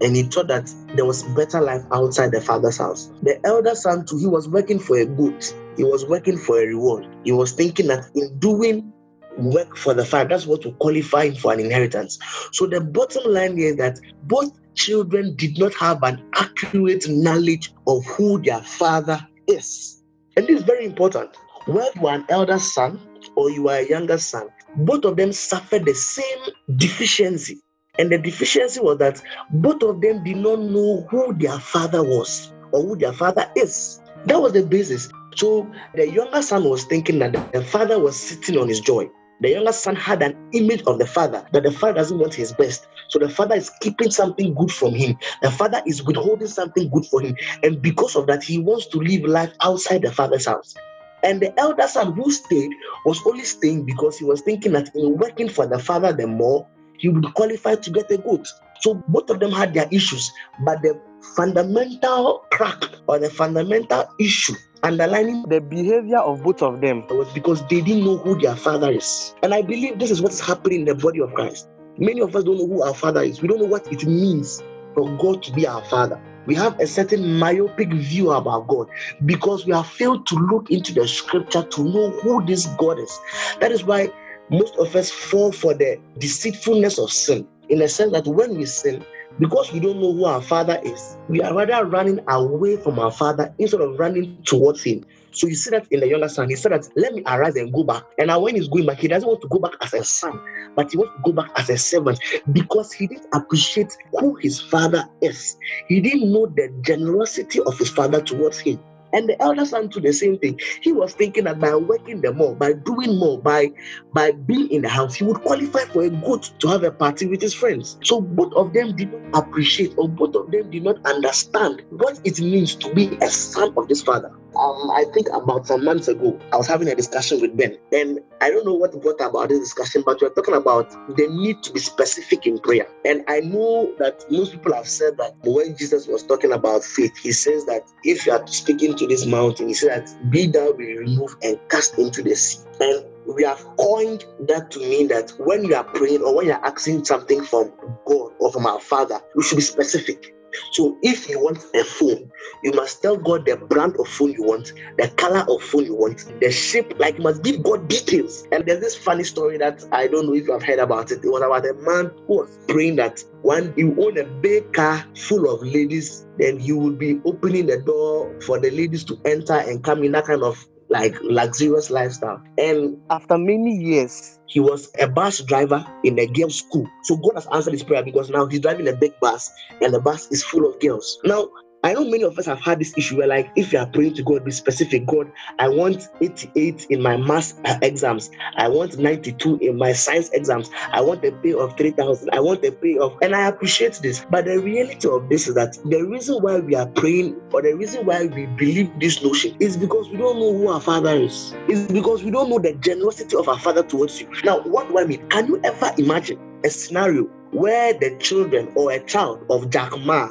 and 0.01 0.15
he 0.15 0.23
thought 0.23 0.47
that 0.47 0.73
there 0.95 1.05
was 1.05 1.23
better 1.23 1.61
life 1.61 1.83
outside 1.91 2.31
the 2.31 2.41
father's 2.41 2.77
house. 2.77 3.11
The 3.21 3.39
elder 3.45 3.75
son, 3.75 4.05
too, 4.05 4.17
he 4.17 4.27
was 4.27 4.49
working 4.49 4.79
for 4.79 4.97
a 4.97 5.05
good. 5.05 5.45
He 5.77 5.83
was 5.83 6.05
working 6.05 6.37
for 6.37 6.59
a 6.59 6.65
reward. 6.65 7.07
He 7.23 7.31
was 7.31 7.53
thinking 7.53 7.87
that 7.87 8.05
in 8.15 8.37
doing 8.39 8.91
work 9.37 9.77
for 9.77 9.93
the 9.93 10.05
father, 10.05 10.29
that's 10.29 10.47
what 10.47 10.65
will 10.65 10.73
qualify 10.73 11.25
him 11.25 11.35
for 11.35 11.53
an 11.53 11.59
inheritance. 11.59 12.19
So 12.51 12.65
the 12.65 12.81
bottom 12.81 13.31
line 13.31 13.57
is 13.57 13.77
that 13.77 13.99
both 14.23 14.51
children 14.75 15.35
did 15.35 15.57
not 15.57 15.73
have 15.75 16.03
an 16.03 16.23
accurate 16.35 17.07
knowledge 17.07 17.73
of 17.87 18.05
who 18.05 18.41
their 18.41 18.61
father 18.61 19.19
is. 19.47 20.03
And 20.37 20.47
this 20.47 20.59
is 20.61 20.65
very 20.65 20.85
important. 20.85 21.35
Whether 21.65 21.91
you 21.99 22.07
are 22.07 22.15
an 22.15 22.25
elder 22.29 22.59
son 22.59 22.99
or 23.35 23.51
you 23.51 23.69
are 23.69 23.77
a 23.77 23.87
younger 23.87 24.17
son, 24.17 24.49
both 24.77 25.05
of 25.05 25.17
them 25.17 25.31
suffered 25.31 25.85
the 25.85 25.93
same 25.93 26.39
deficiency. 26.77 27.61
And 27.99 28.11
the 28.11 28.17
deficiency 28.17 28.79
was 28.79 28.97
that 28.99 29.21
both 29.51 29.83
of 29.83 30.01
them 30.01 30.23
did 30.23 30.37
not 30.37 30.59
know 30.59 31.05
who 31.09 31.33
their 31.33 31.59
father 31.59 32.03
was 32.03 32.53
or 32.71 32.81
who 32.81 32.95
their 32.95 33.13
father 33.13 33.51
is. 33.55 34.01
That 34.25 34.41
was 34.41 34.53
the 34.53 34.65
basis. 34.65 35.09
So 35.35 35.69
the 35.95 36.09
younger 36.09 36.41
son 36.41 36.63
was 36.63 36.85
thinking 36.85 37.19
that 37.19 37.33
the 37.53 37.63
father 37.63 37.99
was 37.99 38.15
sitting 38.15 38.57
on 38.57 38.67
his 38.67 38.79
joy. 38.79 39.09
The 39.41 39.49
younger 39.49 39.71
son 39.71 39.95
had 39.95 40.21
an 40.21 40.37
image 40.53 40.83
of 40.85 40.99
the 40.99 41.05
father 41.07 41.43
that 41.51 41.63
the 41.63 41.71
father 41.71 41.95
doesn't 41.95 42.19
want 42.19 42.33
his 42.33 42.53
best. 42.53 42.87
So 43.09 43.17
the 43.17 43.27
father 43.27 43.55
is 43.55 43.71
keeping 43.81 44.11
something 44.11 44.53
good 44.53 44.71
from 44.71 44.93
him. 44.93 45.17
The 45.41 45.49
father 45.49 45.81
is 45.87 46.03
withholding 46.03 46.47
something 46.47 46.89
good 46.89 47.07
for 47.07 47.21
him. 47.21 47.35
And 47.63 47.81
because 47.81 48.15
of 48.15 48.27
that, 48.27 48.43
he 48.43 48.59
wants 48.59 48.85
to 48.87 48.99
live 48.99 49.23
life 49.23 49.51
outside 49.61 50.03
the 50.03 50.11
father's 50.11 50.45
house. 50.45 50.75
And 51.23 51.41
the 51.41 51.59
elder 51.59 51.87
son 51.87 52.13
who 52.13 52.31
stayed 52.31 52.71
was 53.05 53.19
only 53.25 53.43
staying 53.43 53.85
because 53.85 54.19
he 54.19 54.25
was 54.25 54.41
thinking 54.41 54.73
that 54.73 54.95
in 54.95 55.17
working 55.17 55.49
for 55.49 55.65
the 55.65 55.79
father 55.79 56.13
the 56.13 56.27
more, 56.27 56.67
he 56.97 57.09
would 57.09 57.33
qualify 57.33 57.75
to 57.75 57.89
get 57.89 58.11
a 58.11 58.17
good. 58.17 58.47
So 58.81 58.95
both 59.07 59.29
of 59.31 59.39
them 59.39 59.51
had 59.51 59.73
their 59.73 59.87
issues, 59.91 60.31
but 60.63 60.81
the 60.83 60.99
fundamental 61.35 62.45
crack 62.51 62.83
or 63.07 63.19
the 63.19 63.29
fundamental 63.29 64.05
issue 64.19 64.55
underlining 64.83 65.43
the 65.43 65.61
behavior 65.61 66.17
of 66.17 66.41
both 66.43 66.61
of 66.61 66.81
them 66.81 67.05
was 67.09 67.31
because 67.33 67.61
they 67.67 67.81
didn't 67.81 68.03
know 68.03 68.17
who 68.17 68.39
their 68.39 68.55
father 68.55 68.91
is. 68.91 69.35
And 69.43 69.53
I 69.53 69.61
believe 69.61 69.99
this 69.99 70.11
is 70.11 70.21
what's 70.21 70.39
happening 70.39 70.81
in 70.81 70.85
the 70.85 70.95
body 70.95 71.21
of 71.21 71.33
Christ. 71.33 71.69
Many 71.97 72.21
of 72.21 72.35
us 72.35 72.43
don't 72.43 72.57
know 72.57 72.67
who 72.67 72.83
our 72.83 72.93
father 72.93 73.21
is. 73.21 73.41
We 73.41 73.47
don't 73.47 73.59
know 73.59 73.67
what 73.67 73.91
it 73.91 74.05
means 74.05 74.63
for 74.95 75.09
God 75.17 75.43
to 75.43 75.53
be 75.53 75.67
our 75.67 75.83
father. 75.85 76.19
We 76.47 76.55
have 76.55 76.79
a 76.79 76.87
certain 76.87 77.37
myopic 77.37 77.93
view 77.93 78.31
about 78.31 78.67
God 78.67 78.89
because 79.25 79.65
we 79.65 79.73
have 79.73 79.87
failed 79.87 80.25
to 80.27 80.35
look 80.35 80.71
into 80.71 80.93
the 80.93 81.07
scripture 81.07 81.63
to 81.63 81.83
know 81.83 82.09
who 82.21 82.43
this 82.45 82.65
God 82.77 82.97
is. 82.97 83.19
That 83.59 83.71
is 83.71 83.83
why 83.83 84.09
most 84.49 84.75
of 84.77 84.95
us 84.95 85.11
fall 85.11 85.51
for 85.51 85.73
the 85.73 85.99
deceitfulness 86.17 86.97
of 86.97 87.11
sin 87.11 87.47
in 87.69 87.79
the 87.79 87.87
sense 87.87 88.11
that 88.13 88.27
when 88.27 88.57
we 88.57 88.65
sin, 88.65 89.05
because 89.41 89.73
we 89.73 89.79
don't 89.79 89.99
know 89.99 90.13
who 90.13 90.25
our 90.25 90.39
father 90.41 90.79
is, 90.85 91.17
we 91.27 91.41
are 91.41 91.51
rather 91.51 91.83
running 91.83 92.19
away 92.29 92.77
from 92.77 92.99
our 92.99 93.09
father 93.09 93.51
instead 93.57 93.81
of 93.81 93.97
running 93.97 94.37
towards 94.43 94.83
him. 94.83 95.03
So 95.31 95.47
you 95.47 95.55
see 95.55 95.71
that 95.71 95.87
in 95.91 96.01
the 96.01 96.07
younger 96.07 96.29
son, 96.29 96.47
he 96.47 96.55
said 96.55 96.73
that 96.73 96.87
let 96.95 97.15
me 97.15 97.23
arise 97.25 97.55
and 97.55 97.73
go 97.73 97.83
back. 97.83 98.03
And 98.19 98.27
now 98.27 98.39
when 98.39 98.55
he's 98.55 98.67
going 98.67 98.85
back, 98.85 98.99
he 98.99 99.07
doesn't 99.07 99.27
want 99.27 99.41
to 99.41 99.47
go 99.47 99.57
back 99.57 99.73
as 99.81 99.95
a 99.95 100.03
son, 100.03 100.39
but 100.75 100.91
he 100.91 100.97
wants 100.97 101.15
to 101.15 101.21
go 101.23 101.31
back 101.31 101.49
as 101.55 101.71
a 101.71 101.77
servant 101.77 102.19
because 102.51 102.93
he 102.93 103.07
didn't 103.07 103.25
appreciate 103.33 103.97
who 104.19 104.35
his 104.35 104.61
father 104.61 105.09
is. 105.21 105.57
He 105.87 106.01
didn't 106.01 106.31
know 106.31 106.45
the 106.45 106.71
generosity 106.81 107.61
of 107.61 107.79
his 107.79 107.89
father 107.89 108.21
towards 108.21 108.59
him. 108.59 108.79
And 109.13 109.27
the 109.27 109.41
elder 109.41 109.65
son 109.65 109.89
to 109.89 109.99
the 109.99 110.13
same 110.13 110.37
thing. 110.39 110.59
He 110.81 110.91
was 110.91 111.13
thinking 111.13 111.45
that 111.45 111.59
by 111.59 111.75
working 111.75 112.21
the 112.21 112.33
more, 112.33 112.55
by 112.55 112.73
doing 112.73 113.17
more, 113.17 113.39
by 113.39 113.71
by 114.13 114.31
being 114.31 114.69
in 114.71 114.81
the 114.81 114.89
house, 114.89 115.15
he 115.15 115.23
would 115.23 115.41
qualify 115.41 115.85
for 115.91 116.03
a 116.03 116.09
good 116.09 116.43
to 116.59 116.67
have 116.67 116.83
a 116.83 116.91
party 116.91 117.27
with 117.27 117.41
his 117.41 117.53
friends. 117.53 117.97
So 118.03 118.21
both 118.21 118.53
of 118.53 118.73
them 118.73 118.95
did 118.95 119.11
not 119.11 119.43
appreciate 119.47 119.93
or 119.97 120.07
both 120.07 120.35
of 120.35 120.51
them 120.51 120.69
did 120.69 120.83
not 120.83 121.05
understand 121.05 121.83
what 121.89 122.19
it 122.23 122.39
means 122.39 122.75
to 122.75 122.93
be 122.93 123.17
a 123.21 123.29
son 123.29 123.73
of 123.77 123.87
this 123.87 124.01
father. 124.01 124.31
Um, 124.55 124.91
I 124.91 125.05
think 125.13 125.27
about 125.33 125.65
some 125.65 125.85
months 125.85 126.07
ago, 126.09 126.37
I 126.51 126.57
was 126.57 126.67
having 126.67 126.89
a 126.89 126.95
discussion 126.95 127.39
with 127.39 127.55
Ben, 127.55 127.77
and 127.93 128.19
I 128.41 128.49
don't 128.49 128.65
know 128.65 128.73
what 128.73 128.99
brought 129.01 129.21
about 129.21 129.49
this 129.49 129.59
discussion, 129.59 130.03
but 130.05 130.19
we 130.19 130.27
are 130.27 130.31
talking 130.31 130.55
about 130.55 130.89
the 131.15 131.27
need 131.29 131.63
to 131.63 131.71
be 131.71 131.79
specific 131.79 132.45
in 132.45 132.59
prayer. 132.59 132.87
And 133.05 133.23
I 133.29 133.39
know 133.39 133.93
that 133.99 134.25
most 134.29 134.51
people 134.51 134.73
have 134.73 134.87
said 134.87 135.17
that 135.17 135.35
when 135.43 135.77
Jesus 135.77 136.05
was 136.07 136.23
talking 136.23 136.51
about 136.51 136.83
faith, 136.83 137.15
he 137.17 137.31
says 137.31 137.65
that 137.65 137.83
if 138.03 138.25
you 138.25 138.33
are 138.33 138.45
speaking 138.47 138.95
to 138.97 139.07
this 139.07 139.25
mountain, 139.25 139.69
he 139.69 139.73
said 139.73 140.05
that 140.05 140.29
be 140.31 140.47
thou 140.47 140.73
be 140.73 140.97
removed 140.97 141.43
and 141.43 141.57
cast 141.69 141.97
into 141.97 142.21
the 142.21 142.35
sea. 142.35 142.59
And 142.81 143.05
we 143.35 143.43
have 143.43 143.65
coined 143.77 144.25
that 144.47 144.71
to 144.71 144.79
mean 144.79 145.07
that 145.09 145.31
when 145.39 145.63
you 145.63 145.75
are 145.75 145.83
praying 145.83 146.21
or 146.23 146.35
when 146.35 146.47
you 146.47 146.53
are 146.53 146.65
asking 146.65 147.05
something 147.05 147.43
from 147.43 147.71
God 148.05 148.33
or 148.39 148.51
from 148.51 148.65
our 148.65 148.79
Father, 148.79 149.21
we 149.35 149.43
should 149.43 149.57
be 149.57 149.61
specific. 149.61 150.33
So 150.71 150.97
if 151.01 151.29
you 151.29 151.39
want 151.39 151.59
a 151.73 151.83
phone, 151.83 152.31
you 152.63 152.71
must 152.73 153.01
tell 153.01 153.17
God 153.17 153.45
the 153.45 153.57
brand 153.57 153.95
of 153.99 154.07
phone 154.07 154.33
you 154.33 154.43
want, 154.43 154.73
the 154.97 155.07
color 155.09 155.45
of 155.49 155.61
phone 155.61 155.85
you 155.85 155.95
want, 155.95 156.25
the 156.41 156.51
shape. 156.51 156.93
Like 156.99 157.17
you 157.17 157.23
must 157.23 157.43
give 157.43 157.63
God 157.63 157.87
details. 157.87 158.47
And 158.51 158.65
there's 158.65 158.81
this 158.81 158.95
funny 158.95 159.23
story 159.23 159.57
that 159.57 159.83
I 159.91 160.07
don't 160.07 160.27
know 160.27 160.33
if 160.35 160.45
you 160.47 160.53
have 160.53 160.63
heard 160.63 160.79
about 160.79 161.11
it. 161.11 161.23
It 161.23 161.29
was 161.29 161.41
about 161.41 161.65
a 161.65 161.73
man 161.81 162.11
who 162.27 162.37
was 162.37 162.57
praying 162.67 162.97
that 162.97 163.23
when 163.41 163.73
you 163.77 163.95
own 163.99 164.17
a 164.17 164.25
big 164.25 164.73
car 164.73 165.05
full 165.15 165.53
of 165.53 165.61
ladies, 165.63 166.25
then 166.37 166.59
you 166.59 166.77
will 166.77 166.91
be 166.93 167.19
opening 167.25 167.67
the 167.67 167.81
door 167.81 168.39
for 168.41 168.59
the 168.59 168.71
ladies 168.71 169.03
to 169.05 169.19
enter 169.25 169.53
and 169.53 169.83
come 169.83 170.03
in 170.03 170.11
that 170.13 170.25
kind 170.25 170.43
of 170.43 170.65
like 170.91 171.15
luxurious 171.23 171.89
lifestyle. 171.89 172.43
And 172.57 172.97
after 173.09 173.37
many 173.37 173.75
years, 173.75 174.37
he 174.45 174.59
was 174.59 174.91
a 174.99 175.07
bus 175.07 175.39
driver 175.39 175.85
in 176.03 176.19
a 176.19 176.27
girls' 176.27 176.59
school. 176.59 176.85
So 177.03 177.15
God 177.15 177.35
has 177.35 177.47
answered 177.47 177.73
his 177.73 177.83
prayer 177.83 178.03
because 178.03 178.29
now 178.29 178.45
he's 178.45 178.59
driving 178.59 178.87
a 178.89 178.93
big 178.93 179.13
bus 179.21 179.49
and 179.81 179.93
the 179.93 180.01
bus 180.01 180.27
is 180.31 180.43
full 180.43 180.69
of 180.69 180.79
girls. 180.81 181.19
Now, 181.23 181.47
I 181.83 181.93
know 181.93 182.03
many 182.05 182.23
of 182.23 182.37
us 182.37 182.45
have 182.45 182.59
had 182.59 182.79
this 182.79 182.93
issue 182.95 183.17
where, 183.17 183.27
like, 183.27 183.49
if 183.55 183.73
you 183.73 183.79
are 183.79 183.87
praying 183.87 184.13
to 184.15 184.23
God, 184.23 184.45
be 184.45 184.51
specific. 184.51 185.07
God, 185.07 185.31
I 185.57 185.67
want 185.67 186.09
88 186.21 186.85
in 186.91 187.01
my 187.01 187.17
math 187.17 187.59
uh, 187.65 187.79
exams. 187.81 188.29
I 188.55 188.67
want 188.67 188.99
92 188.99 189.57
in 189.57 189.77
my 189.77 189.93
science 189.93 190.29
exams. 190.29 190.69
I 190.91 191.01
want 191.01 191.25
a 191.25 191.31
pay 191.31 191.53
of 191.53 191.75
3,000. 191.77 192.29
I 192.33 192.39
want 192.39 192.63
a 192.63 192.71
pay 192.71 192.99
of, 192.99 193.17
and 193.23 193.35
I 193.35 193.47
appreciate 193.47 193.95
this. 194.03 194.23
But 194.29 194.45
the 194.45 194.59
reality 194.59 195.09
of 195.09 195.27
this 195.27 195.47
is 195.47 195.55
that 195.55 195.79
the 195.85 196.03
reason 196.03 196.43
why 196.43 196.59
we 196.59 196.75
are 196.75 196.85
praying, 196.85 197.41
or 197.51 197.63
the 197.63 197.73
reason 197.73 198.05
why 198.05 198.27
we 198.27 198.45
believe 198.45 198.91
this 198.99 199.23
notion, 199.23 199.55
is 199.59 199.75
because 199.75 200.07
we 200.09 200.17
don't 200.17 200.37
know 200.37 200.53
who 200.53 200.67
our 200.67 200.81
Father 200.81 201.15
is. 201.15 201.55
It's 201.67 201.91
because 201.91 202.23
we 202.23 202.29
don't 202.29 202.49
know 202.49 202.59
the 202.59 202.73
generosity 202.75 203.35
of 203.35 203.49
our 203.49 203.57
Father 203.57 203.81
towards 203.81 204.21
you. 204.21 204.29
Now, 204.43 204.61
what 204.61 204.87
do 204.87 204.99
I 204.99 205.05
mean? 205.05 205.27
Can 205.29 205.47
you 205.47 205.59
ever 205.63 205.91
imagine 205.97 206.39
a 206.63 206.69
scenario 206.69 207.23
where 207.51 207.93
the 207.93 208.15
children 208.17 208.71
or 208.75 208.91
a 208.91 208.99
child 209.05 209.45
of 209.49 209.69
Jack 209.69 209.97
Ma 209.99 210.29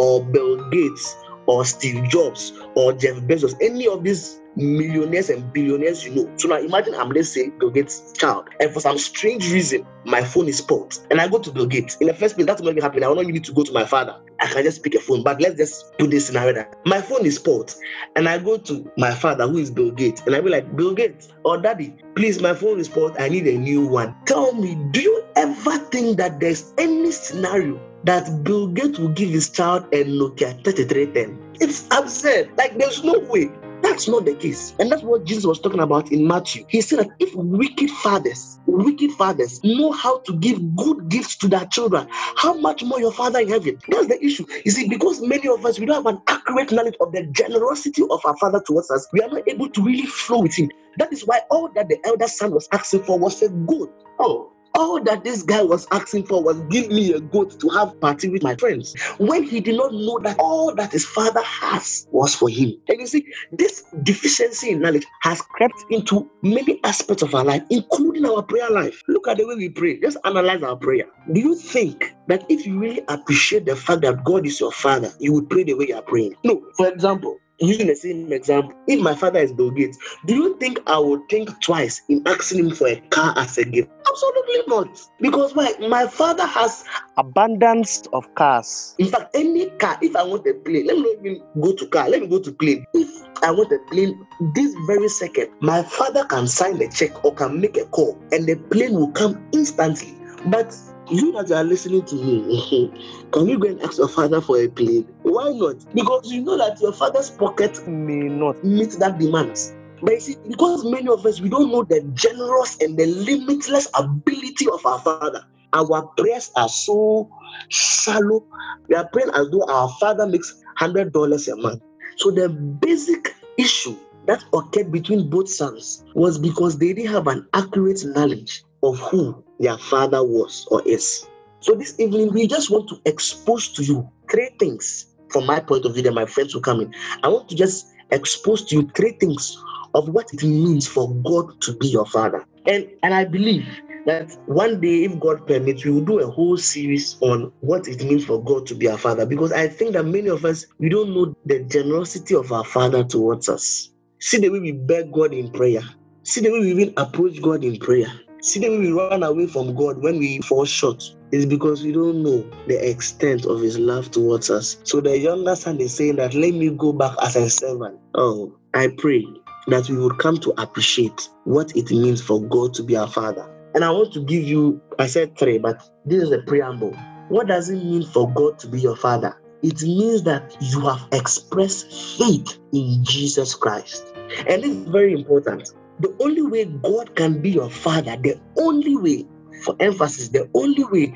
or 0.00 0.24
Bill 0.24 0.68
Gates 0.70 1.14
or 1.46 1.64
Steve 1.64 2.08
Jobs 2.08 2.52
or 2.74 2.92
Jeff 2.92 3.16
Bezos, 3.28 3.54
any 3.60 3.86
of 3.86 4.02
these 4.02 4.40
millionaires 4.56 5.30
and 5.30 5.52
billionaires 5.52 6.04
you 6.04 6.14
know. 6.14 6.32
So 6.36 6.48
now 6.48 6.58
imagine 6.58 6.94
I'm 6.94 7.10
let's 7.10 7.28
say 7.28 7.50
Bill 7.50 7.70
Gates' 7.70 8.12
child, 8.12 8.48
and 8.58 8.72
for 8.72 8.80
some 8.80 8.98
strange 8.98 9.52
reason, 9.52 9.86
my 10.04 10.22
phone 10.22 10.48
is 10.48 10.58
spoiled. 10.58 10.98
And 11.10 11.20
I 11.20 11.28
go 11.28 11.38
to 11.38 11.52
Bill 11.52 11.66
Gates. 11.66 11.96
In 12.00 12.06
the 12.06 12.14
first 12.14 12.34
place, 12.34 12.46
that's 12.46 12.60
not 12.60 12.64
going 12.64 12.76
to 12.76 12.82
happen. 12.82 13.04
I 13.04 13.06
don't 13.06 13.26
need 13.26 13.44
to 13.44 13.52
go 13.52 13.62
to 13.62 13.72
my 13.72 13.84
father. 13.84 14.16
I 14.40 14.46
can 14.46 14.64
just 14.64 14.82
pick 14.82 14.94
a 14.94 15.00
phone. 15.00 15.22
But 15.22 15.40
let's 15.40 15.56
just 15.56 15.96
put 15.98 16.10
this 16.10 16.26
scenario 16.26 16.54
that 16.54 16.74
my 16.86 17.00
phone 17.00 17.26
is 17.26 17.36
spoiled. 17.36 17.74
And 18.16 18.28
I 18.28 18.38
go 18.38 18.56
to 18.56 18.90
my 18.96 19.12
father, 19.12 19.46
who 19.46 19.58
is 19.58 19.70
Bill 19.70 19.90
Gates, 19.90 20.22
and 20.26 20.34
I 20.34 20.40
be 20.40 20.50
like, 20.50 20.76
Bill 20.76 20.94
Gates, 20.94 21.28
or 21.44 21.58
daddy, 21.58 21.94
please, 22.16 22.40
my 22.40 22.54
phone 22.54 22.80
is 22.80 22.86
spoiled. 22.86 23.16
I 23.18 23.28
need 23.28 23.46
a 23.46 23.58
new 23.58 23.86
one. 23.86 24.14
Tell 24.24 24.52
me, 24.54 24.76
do 24.92 25.00
you 25.00 25.24
ever 25.36 25.78
think 25.90 26.16
that 26.18 26.40
there's 26.40 26.72
any 26.78 27.12
scenario 27.12 27.80
that 28.04 28.44
Bill 28.44 28.68
Gates 28.68 28.98
will 28.98 29.08
give 29.08 29.30
his 29.30 29.50
child 29.50 29.84
a 29.92 30.04
Nokia 30.04 30.62
3310. 30.64 31.56
It's 31.60 31.86
absurd. 31.90 32.50
Like, 32.56 32.78
there's 32.78 33.04
no 33.04 33.18
way. 33.18 33.50
That's 33.82 34.08
not 34.08 34.24
the 34.24 34.34
case. 34.34 34.74
And 34.78 34.90
that's 34.90 35.02
what 35.02 35.24
Jesus 35.24 35.46
was 35.46 35.60
talking 35.60 35.80
about 35.80 36.12
in 36.12 36.26
Matthew. 36.26 36.64
He 36.68 36.80
said 36.80 37.00
that 37.00 37.10
if 37.18 37.34
wicked 37.34 37.90
fathers, 37.90 38.58
wicked 38.66 39.10
fathers 39.12 39.60
know 39.64 39.90
how 39.92 40.18
to 40.20 40.34
give 40.34 40.76
good 40.76 41.08
gifts 41.08 41.36
to 41.36 41.48
their 41.48 41.64
children, 41.66 42.06
how 42.36 42.54
much 42.54 42.82
more 42.82 43.00
your 43.00 43.12
father 43.12 43.40
in 43.40 43.48
heaven? 43.48 43.78
That's 43.88 44.08
the 44.08 44.22
issue. 44.24 44.44
You 44.64 44.70
see, 44.70 44.88
because 44.88 45.20
many 45.22 45.48
of 45.48 45.64
us 45.64 45.78
we 45.78 45.86
don't 45.86 46.04
have 46.04 46.14
an 46.14 46.20
accurate 46.28 46.72
knowledge 46.72 46.96
of 47.00 47.12
the 47.12 47.26
generosity 47.32 48.02
of 48.10 48.20
our 48.24 48.36
father 48.36 48.62
towards 48.66 48.90
us, 48.90 49.08
we 49.12 49.22
are 49.22 49.30
not 49.30 49.48
able 49.48 49.68
to 49.70 49.82
really 49.82 50.06
flow 50.06 50.42
with 50.42 50.54
him. 50.54 50.70
That 50.98 51.12
is 51.12 51.26
why 51.26 51.40
all 51.50 51.70
that 51.74 51.88
the 51.88 51.98
elder 52.04 52.28
son 52.28 52.52
was 52.52 52.68
asking 52.72 53.04
for 53.04 53.18
was 53.18 53.40
a 53.42 53.48
good. 53.48 53.88
Oh, 54.18 54.52
all 54.74 55.02
that 55.04 55.24
this 55.24 55.42
guy 55.42 55.62
was 55.62 55.86
asking 55.90 56.24
for 56.26 56.42
was 56.42 56.60
give 56.70 56.88
me 56.88 57.12
a 57.12 57.20
goat 57.20 57.58
to 57.60 57.68
have 57.70 57.98
party 58.00 58.28
with 58.28 58.42
my 58.42 58.56
friends. 58.56 58.94
When 59.18 59.42
he 59.42 59.60
did 59.60 59.76
not 59.76 59.92
know 59.92 60.18
that 60.20 60.38
all 60.38 60.74
that 60.74 60.92
his 60.92 61.04
father 61.04 61.42
has 61.42 62.06
was 62.10 62.34
for 62.34 62.48
him. 62.48 62.74
And 62.88 63.00
you 63.00 63.06
see 63.06 63.26
this 63.52 63.84
deficiency 64.02 64.70
in 64.70 64.80
knowledge 64.80 65.06
has 65.22 65.40
crept 65.42 65.84
into 65.90 66.30
many 66.42 66.80
aspects 66.84 67.22
of 67.22 67.34
our 67.34 67.44
life 67.44 67.62
including 67.70 68.26
our 68.26 68.42
prayer 68.42 68.70
life. 68.70 69.02
Look 69.08 69.28
at 69.28 69.38
the 69.38 69.46
way 69.46 69.54
we 69.56 69.68
pray. 69.68 70.00
Just 70.00 70.16
analyze 70.24 70.62
our 70.62 70.76
prayer. 70.76 71.04
Do 71.32 71.40
you 71.40 71.54
think 71.54 72.14
that 72.28 72.44
if 72.48 72.66
you 72.66 72.78
really 72.78 73.02
appreciate 73.08 73.66
the 73.66 73.76
fact 73.76 74.02
that 74.02 74.24
god 74.24 74.46
is 74.46 74.60
your 74.60 74.72
father 74.72 75.10
you 75.18 75.32
would 75.32 75.50
pray 75.50 75.64
the 75.64 75.74
way 75.74 75.88
you 75.88 75.96
are 75.96 76.02
praying? 76.02 76.36
No. 76.44 76.62
For 76.76 76.88
example 76.88 77.38
using 77.60 77.86
the 77.86 77.94
same 77.94 78.32
example, 78.32 78.74
if 78.86 79.00
my 79.00 79.14
father 79.14 79.38
is 79.38 79.52
Bill 79.52 79.70
Gates, 79.70 79.98
do 80.26 80.34
you 80.34 80.56
think 80.58 80.80
I 80.86 80.98
would 80.98 81.20
think 81.28 81.60
twice 81.60 82.02
in 82.08 82.22
asking 82.26 82.66
him 82.66 82.74
for 82.74 82.88
a 82.88 82.96
car 83.10 83.34
as 83.36 83.58
a 83.58 83.64
gift? 83.64 83.90
Absolutely 84.08 84.62
not. 84.66 85.00
Because 85.20 85.54
why? 85.54 85.72
My 85.88 86.06
father 86.06 86.46
has 86.46 86.84
abundance 87.16 88.02
of 88.12 88.34
cars. 88.34 88.94
In 88.98 89.08
fact, 89.08 89.30
any 89.34 89.70
car, 89.70 89.98
if 90.00 90.16
I 90.16 90.22
want 90.22 90.46
a 90.46 90.54
plane, 90.54 90.86
let 90.86 90.96
me 90.96 91.02
not 91.02 91.26
even 91.26 91.42
go 91.60 91.72
to 91.72 91.86
car, 91.86 92.08
let 92.08 92.20
me 92.20 92.26
go 92.26 92.40
to 92.40 92.52
plane. 92.52 92.84
If 92.94 93.08
I 93.42 93.50
want 93.50 93.72
a 93.72 93.78
plane 93.90 94.26
this 94.54 94.74
very 94.86 95.08
second, 95.08 95.50
my 95.60 95.82
father 95.82 96.24
can 96.24 96.46
sign 96.46 96.80
a 96.82 96.88
check 96.88 97.24
or 97.24 97.34
can 97.34 97.60
make 97.60 97.76
a 97.76 97.84
call 97.86 98.18
and 98.32 98.46
the 98.46 98.56
plane 98.56 98.94
will 98.94 99.12
come 99.12 99.46
instantly. 99.52 100.16
But 100.46 100.74
you 101.10 101.32
that 101.32 101.50
are 101.50 101.64
listening 101.64 102.04
to 102.06 102.14
me, 102.14 102.92
can 103.32 103.48
you 103.48 103.58
go 103.58 103.68
and 103.68 103.82
ask 103.82 103.98
your 103.98 104.08
father 104.08 104.40
for 104.40 104.58
a 104.60 104.68
plane? 104.68 105.06
Why 105.22 105.52
not? 105.52 105.76
Because 105.94 106.32
you 106.32 106.42
know 106.42 106.56
that 106.58 106.80
your 106.80 106.92
father's 106.92 107.30
pocket 107.30 107.86
may 107.86 108.28
not 108.28 108.62
meet 108.64 108.92
that 108.98 109.18
demand. 109.18 109.56
But 110.02 110.14
you 110.14 110.20
see, 110.20 110.36
because 110.48 110.84
many 110.84 111.08
of 111.08 111.26
us 111.26 111.40
we 111.40 111.48
don't 111.48 111.70
know 111.70 111.82
the 111.82 112.00
generous 112.14 112.80
and 112.80 112.98
the 112.98 113.06
limitless 113.06 113.88
ability 113.98 114.66
of 114.72 114.84
our 114.86 114.98
father. 115.00 115.44
Our 115.72 116.06
prayers 116.16 116.50
are 116.56 116.68
so 116.68 117.30
shallow. 117.68 118.44
We 118.88 118.96
are 118.96 119.08
praying 119.08 119.30
as 119.34 119.50
though 119.50 119.64
our 119.68 119.88
father 120.00 120.26
makes 120.26 120.62
hundred 120.76 121.12
dollars 121.12 121.48
a 121.48 121.56
month. 121.56 121.82
So 122.16 122.30
the 122.30 122.48
basic 122.48 123.34
issue 123.58 123.96
that 124.26 124.42
occurred 124.52 124.90
between 124.90 125.28
both 125.30 125.48
sons 125.48 126.04
was 126.14 126.38
because 126.38 126.78
they 126.78 126.92
didn't 126.92 127.12
have 127.12 127.26
an 127.26 127.46
accurate 127.54 128.02
knowledge 128.04 128.62
of 128.82 128.98
who 128.98 129.44
their 129.58 129.78
father 129.78 130.22
was 130.22 130.66
or 130.70 130.82
is. 130.86 131.22
So 131.60 131.74
this 131.74 131.98
evening, 132.00 132.32
we 132.32 132.46
just 132.46 132.70
want 132.70 132.88
to 132.88 133.00
expose 133.04 133.72
to 133.74 133.84
you 133.84 134.08
three 134.30 134.50
things 134.58 135.06
from 135.28 135.46
my 135.46 135.60
point 135.60 135.84
of 135.84 135.94
view 135.94 136.02
that 136.04 136.14
my 136.14 136.26
friends 136.26 136.54
will 136.54 136.62
come 136.62 136.80
in. 136.80 136.92
I 137.22 137.28
want 137.28 137.48
to 137.50 137.56
just 137.56 137.86
expose 138.10 138.64
to 138.66 138.76
you 138.76 138.90
three 138.96 139.12
things 139.20 139.56
of 139.94 140.08
what 140.08 140.26
it 140.32 140.42
means 140.42 140.86
for 140.86 141.14
God 141.22 141.52
to 141.62 141.76
be 141.76 141.88
your 141.88 142.06
father. 142.06 142.44
And 142.66 142.88
and 143.02 143.14
I 143.14 143.24
believe 143.24 143.66
that 144.06 144.30
one 144.46 144.80
day, 144.80 145.04
if 145.04 145.18
God 145.20 145.46
permits, 145.46 145.84
we 145.84 145.90
will 145.90 146.04
do 146.04 146.20
a 146.20 146.30
whole 146.30 146.56
series 146.56 147.16
on 147.20 147.52
what 147.60 147.88
it 147.88 148.02
means 148.02 148.24
for 148.24 148.42
God 148.42 148.66
to 148.68 148.74
be 148.74 148.88
our 148.88 148.98
father. 148.98 149.26
Because 149.26 149.52
I 149.52 149.68
think 149.68 149.92
that 149.92 150.04
many 150.04 150.28
of 150.28 150.44
us 150.44 150.66
we 150.78 150.88
don't 150.88 151.14
know 151.14 151.34
the 151.44 151.64
generosity 151.64 152.34
of 152.34 152.52
our 152.52 152.64
father 152.64 153.04
towards 153.04 153.48
us. 153.48 153.90
See 154.20 154.38
the 154.38 154.48
way 154.48 154.60
we 154.60 154.72
beg 154.72 155.12
God 155.12 155.34
in 155.34 155.50
prayer. 155.52 155.82
See 156.24 156.40
the 156.40 156.50
way 156.50 156.60
we 156.60 156.70
even 156.72 156.94
approach 156.96 157.40
God 157.42 157.64
in 157.64 157.78
prayer. 157.78 158.08
See 158.42 158.58
the 158.58 158.70
way 158.70 158.78
we 158.78 158.92
run 158.92 159.22
away 159.22 159.46
from 159.46 159.74
God 159.74 160.02
when 160.02 160.18
we 160.18 160.40
fall 160.40 160.64
short 160.64 161.02
is 161.30 161.44
because 161.44 161.82
we 161.82 161.92
don't 161.92 162.22
know 162.22 162.50
the 162.66 162.88
extent 162.88 163.44
of 163.44 163.60
his 163.60 163.78
love 163.78 164.10
towards 164.10 164.48
us. 164.48 164.78
So 164.84 165.02
the 165.02 165.18
younger 165.18 165.54
son 165.54 165.78
is 165.78 165.94
saying 165.94 166.16
that 166.16 166.32
let 166.32 166.54
me 166.54 166.70
go 166.70 166.94
back 166.94 167.14
as 167.22 167.36
a 167.36 167.50
servant. 167.50 168.00
Oh, 168.14 168.56
I 168.72 168.88
pray 168.96 169.26
that 169.66 169.90
we 169.90 169.98
would 169.98 170.18
come 170.18 170.38
to 170.38 170.54
appreciate 170.56 171.28
what 171.44 171.76
it 171.76 171.90
means 171.90 172.22
for 172.22 172.40
God 172.40 172.72
to 172.74 172.82
be 172.82 172.96
our 172.96 173.08
father. 173.08 173.46
And 173.74 173.84
I 173.84 173.90
want 173.90 174.14
to 174.14 174.24
give 174.24 174.42
you, 174.42 174.80
I 174.98 175.06
said 175.06 175.36
three, 175.36 175.58
but 175.58 175.82
this 176.06 176.22
is 176.22 176.32
a 176.32 176.38
preamble. 176.38 176.96
What 177.28 177.46
does 177.46 177.68
it 177.68 177.76
mean 177.76 178.06
for 178.06 178.32
God 178.32 178.58
to 178.60 178.68
be 178.68 178.80
your 178.80 178.96
father? 178.96 179.36
It 179.62 179.82
means 179.82 180.22
that 180.22 180.56
you 180.60 180.80
have 180.80 181.06
expressed 181.12 182.18
faith 182.18 182.58
in 182.72 183.04
Jesus 183.04 183.54
Christ. 183.54 184.02
And 184.48 184.62
this 184.62 184.70
is 184.70 184.88
very 184.88 185.12
important 185.12 185.70
the 186.00 186.16
only 186.20 186.42
way 186.42 186.66
God 186.66 187.16
can 187.16 187.42
be 187.42 187.50
your 187.50 187.70
father, 187.70 188.16
the 188.16 188.40
only 188.58 188.96
way, 188.96 189.26
for 189.64 189.76
emphasis, 189.80 190.30
the 190.30 190.50
only 190.54 190.84
way 190.84 191.14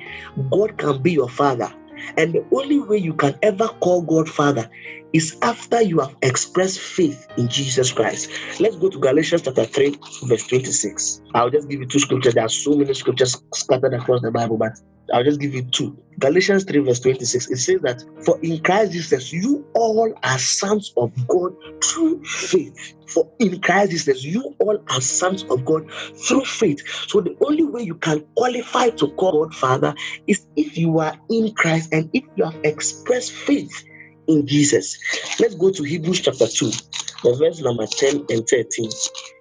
God 0.52 0.78
can 0.78 1.02
be 1.02 1.12
your 1.12 1.30
father 1.30 1.70
And 2.18 2.34
the 2.34 2.46
only 2.52 2.80
way 2.80 2.98
you 2.98 3.14
can 3.14 3.36
ever 3.42 3.68
call 3.68 4.02
God 4.02 4.28
Father 4.30 4.70
is 5.14 5.36
after 5.42 5.82
you 5.82 6.00
have 6.00 6.16
expressed 6.22 6.80
faith 6.80 7.28
in 7.38 7.48
Jesus 7.48 7.92
Christ. 7.92 8.30
Let's 8.60 8.76
go 8.76 8.90
to 8.90 8.98
Galatians 9.00 9.42
chapter 9.42 9.64
3, 9.66 9.96
verse 10.24 10.46
26. 10.48 11.22
I'll 11.34 11.50
just 11.50 11.70
give 11.70 11.80
you 11.80 11.86
two 11.86 12.00
scriptures. 12.00 12.34
There 12.34 12.44
are 12.44 12.50
so 12.50 12.76
many 12.76 12.94
scriptures 12.94 13.40
scattered 13.54 13.94
across 13.94 14.22
the 14.22 14.32
Bible, 14.32 14.58
but 14.58 14.72
I'll 15.12 15.24
just 15.24 15.40
give 15.40 15.54
you 15.54 15.64
two. 15.70 15.98
Galatians 16.20 16.64
3, 16.64 16.80
verse 16.80 17.00
26. 17.00 17.50
It 17.50 17.56
says 17.58 17.80
that, 17.82 18.02
For 18.24 18.38
in 18.42 18.60
Christ 18.62 18.92
Jesus, 18.92 19.32
you 19.32 19.66
all 19.74 20.14
are 20.22 20.38
sons 20.38 20.92
of 20.96 21.12
God 21.28 21.52
through 21.84 22.22
faith. 22.24 22.74
For 23.08 23.30
in 23.38 23.60
Christ 23.60 23.92
Jesus, 23.92 24.24
you 24.24 24.54
all 24.60 24.78
are 24.90 25.00
sons 25.00 25.44
of 25.50 25.64
God 25.64 25.82
through 26.28 26.44
faith. 26.44 26.80
So 27.08 27.20
the 27.20 27.36
only 27.46 27.64
way 27.64 27.82
you 27.82 27.96
can 27.96 28.26
qualify 28.36 28.90
to 28.90 29.12
call 29.12 29.44
God 29.44 29.54
Father 29.54 29.94
is 30.26 30.46
if 30.56 30.76
you 30.76 30.98
are 31.00 31.16
in 31.30 31.54
Christ 31.54 31.90
and 31.92 32.10
if 32.12 32.24
you 32.34 32.44
have 32.44 32.58
expressed 32.64 33.32
faith 33.32 33.72
in 34.28 34.46
Jesus. 34.46 34.98
Let's 35.40 35.54
go 35.54 35.70
to 35.70 35.82
Hebrews 35.82 36.20
chapter 36.20 36.46
2, 36.46 36.70
the 37.22 37.36
verse 37.38 37.60
number 37.60 37.86
10 37.86 38.26
and 38.30 38.46
13. 38.48 38.90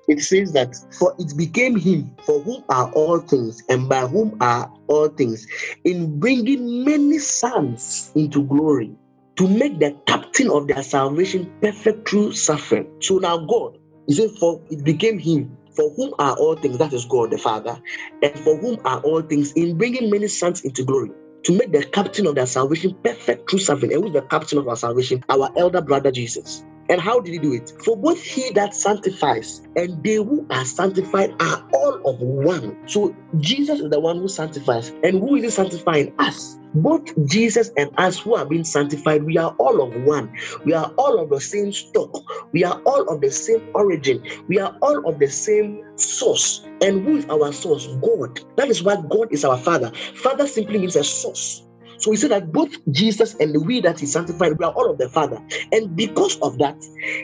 It 0.08 0.22
says 0.22 0.52
that, 0.54 0.76
For 1.00 1.16
it 1.18 1.36
became 1.38 1.78
him 1.78 2.16
for 2.26 2.42
whom 2.42 2.64
are 2.70 2.92
all 2.92 3.20
things, 3.20 3.62
and 3.70 3.88
by 3.88 4.06
whom 4.08 4.38
are 4.42 4.72
all 4.88 5.08
things, 5.10 5.48
in 5.86 6.20
bringing 6.20 6.84
many 6.84 7.20
sons 7.20 8.12
into 8.16 8.44
glory, 8.44 8.92
to 9.38 9.48
make 9.48 9.80
the 9.80 9.98
captain 10.08 10.50
of 10.52 10.68
their 10.68 10.84
salvation 10.84 11.52
perfect 11.62 12.08
through 12.08 12.34
suffering. 12.34 12.88
So 13.02 13.18
now, 13.18 13.38
God, 13.38 13.78
he 14.08 14.14
said, 14.14 14.32
For 14.40 14.62
it 14.70 14.84
became 14.84 15.18
him 15.18 15.58
for 15.76 15.90
whom 15.96 16.14
are 16.20 16.36
all 16.38 16.56
things, 16.56 16.78
that 16.78 16.94
is 16.94 17.06
God 17.06 17.32
the 17.32 17.38
Father, 17.38 17.82
and 18.22 18.40
for 18.40 18.58
whom 18.58 18.78
are 18.86 19.00
all 19.02 19.22
things, 19.22 19.54
in 19.54 19.78
bringing 19.78 20.10
many 20.10 20.28
sons 20.28 20.62
into 20.62 20.84
glory 20.84 21.10
to 21.44 21.58
make 21.58 21.72
the 21.72 21.84
captain 21.84 22.28
of 22.28 22.36
their 22.36 22.46
salvation 22.46 22.96
perfect 23.04 23.50
through 23.50 23.60
serving. 23.60 23.94
And 23.94 24.04
who's 24.04 24.14
the 24.14 24.22
captain 24.24 24.58
of 24.60 24.68
our 24.68 24.76
salvation? 24.76 25.24
Our 25.30 25.50
elder 25.58 25.82
brother 25.82 26.12
Jesus. 26.12 26.64
And 26.90 27.02
how 27.02 27.20
did 27.22 27.34
he 27.34 27.40
do 27.40 27.54
it? 27.54 27.72
For 27.86 27.98
both 27.98 28.22
he 28.24 28.52
that 28.52 28.76
sanctifies 28.76 29.62
and 29.76 30.04
they 30.04 30.16
who 30.16 30.46
are 30.52 30.66
sanctified 30.66 31.32
are 31.42 31.64
all 31.74 32.02
of 32.06 32.18
one. 32.22 32.78
So 32.88 33.16
Jesus 33.40 33.80
is 33.82 33.90
the 33.90 34.00
one 34.00 34.18
who 34.18 34.28
sanctifies. 34.30 34.92
And 35.04 35.20
who 35.20 35.36
is 35.38 35.44
he 35.46 35.50
sanctifying? 35.52 36.14
Us. 36.20 36.58
Both 36.76 37.06
Jesus 37.28 37.72
and 37.78 37.92
us 37.98 38.20
who 38.20 38.36
are 38.36 38.46
being 38.46 38.66
sanctified, 38.66 39.24
we 39.24 39.38
are 39.38 39.56
all 39.60 39.82
of 39.82 39.94
one. 39.96 40.32
We 40.66 40.74
are 40.74 40.94
all 40.98 41.20
of 41.20 41.30
the 41.30 41.42
same 41.42 41.72
stock. 41.72 42.12
We 42.54 42.64
are 42.66 42.82
all 42.86 43.10
of 43.10 43.22
the 43.22 43.32
same 43.32 43.62
origin. 43.76 44.24
We 44.48 44.60
are 44.60 44.76
all 44.82 45.08
of 45.10 45.20
the 45.20 45.28
same 45.30 45.80
source. 45.98 46.68
And 46.82 47.04
who 47.06 47.18
is 47.18 47.26
our 47.30 47.54
source? 47.54 47.88
God. 48.02 48.40
That 48.58 48.70
is 48.70 48.84
why 48.84 48.98
God 49.10 49.30
is 49.32 49.46
our 49.46 49.58
Father. 49.58 49.92
Father 50.16 50.48
simply 50.48 50.80
means 50.80 50.96
a 50.98 51.04
source. 51.04 51.64
So 52.04 52.12
he 52.12 52.18
said 52.18 52.32
that 52.32 52.52
both 52.52 52.76
Jesus 52.92 53.34
and 53.36 53.56
the 53.56 53.62
we 53.62 53.80
that 53.80 53.98
he 53.98 54.06
sanctified, 54.06 54.60
we 54.60 54.66
are 54.66 54.74
all 54.74 54.92
of 54.92 54.98
the 54.98 55.08
Father. 55.08 55.42
And 55.72 55.96
because 55.96 56.38
of 56.42 56.58
that, 56.58 56.76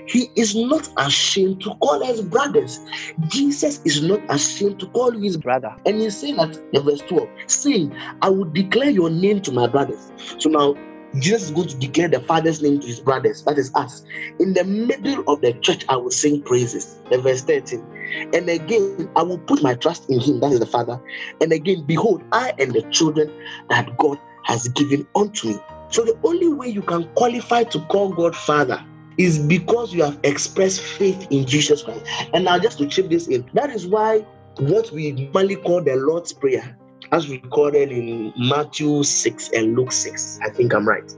he 0.07 0.29
is 0.37 0.55
not 0.55 0.87
ashamed 0.95 1.61
to 1.63 1.71
call 1.81 2.01
us 2.01 2.21
brothers. 2.21 2.79
Jesus 3.27 3.81
is 3.83 4.01
not 4.01 4.21
ashamed 4.29 4.79
to 4.79 4.87
call 4.87 5.13
you 5.13 5.19
his 5.19 5.35
brother. 5.35 5.75
And 5.85 5.99
he 5.99 6.09
said 6.09 6.37
that 6.37 6.57
in 6.71 6.81
verse 6.83 7.01
12, 7.01 7.27
saying, 7.47 7.93
I 8.21 8.29
will 8.29 8.45
declare 8.45 8.89
your 8.89 9.09
name 9.09 9.41
to 9.41 9.51
my 9.51 9.67
brothers. 9.67 10.13
So 10.37 10.49
now 10.49 10.75
Jesus 11.19 11.49
is 11.49 11.51
going 11.51 11.67
to 11.67 11.77
declare 11.77 12.07
the 12.07 12.21
Father's 12.21 12.61
name 12.61 12.79
to 12.79 12.87
his 12.87 13.01
brothers, 13.01 13.43
that 13.43 13.57
is 13.57 13.75
us. 13.75 14.05
In 14.39 14.53
the 14.53 14.63
middle 14.63 15.25
of 15.27 15.41
the 15.41 15.51
church, 15.59 15.83
I 15.89 15.97
will 15.97 16.11
sing 16.11 16.41
praises. 16.43 16.95
Verse 17.11 17.41
13. 17.41 17.85
And 18.33 18.47
again, 18.47 19.11
I 19.17 19.23
will 19.23 19.39
put 19.39 19.61
my 19.61 19.73
trust 19.73 20.09
in 20.09 20.21
him, 20.21 20.39
that 20.39 20.53
is 20.53 20.61
the 20.61 20.65
Father. 20.65 21.01
And 21.41 21.51
again, 21.51 21.83
behold, 21.85 22.23
I 22.31 22.53
and 22.59 22.71
the 22.71 22.83
children 22.91 23.29
that 23.69 23.97
God 23.97 24.17
has 24.49 24.67
given 24.69 25.07
unto 25.15 25.49
me. 25.49 25.59
So 25.89 26.03
the 26.03 26.17
only 26.23 26.49
way 26.49 26.67
you 26.67 26.81
can 26.81 27.07
qualify 27.13 27.63
to 27.65 27.79
call 27.85 28.09
God 28.09 28.35
Father 28.35 28.83
is 29.17 29.37
because 29.37 29.93
you 29.93 30.03
have 30.03 30.19
expressed 30.23 30.81
faith 30.81 31.27
in 31.29 31.45
Jesus 31.45 31.83
Christ. 31.83 32.05
And 32.33 32.45
now, 32.45 32.57
just 32.57 32.79
to 32.79 32.87
chip 32.87 33.09
this 33.09 33.27
in, 33.27 33.47
that 33.53 33.69
is 33.69 33.85
why 33.85 34.25
what 34.57 34.91
we 34.91 35.11
normally 35.11 35.55
call 35.55 35.81
the 35.83 35.95
Lord's 35.95 36.33
Prayer, 36.33 36.77
as 37.11 37.29
recorded 37.29 37.91
in 37.91 38.33
Matthew 38.37 39.03
6 39.03 39.49
and 39.53 39.75
Luke 39.75 39.91
6, 39.91 40.39
I 40.43 40.49
think 40.49 40.73
I'm 40.73 40.87
right, 40.87 41.11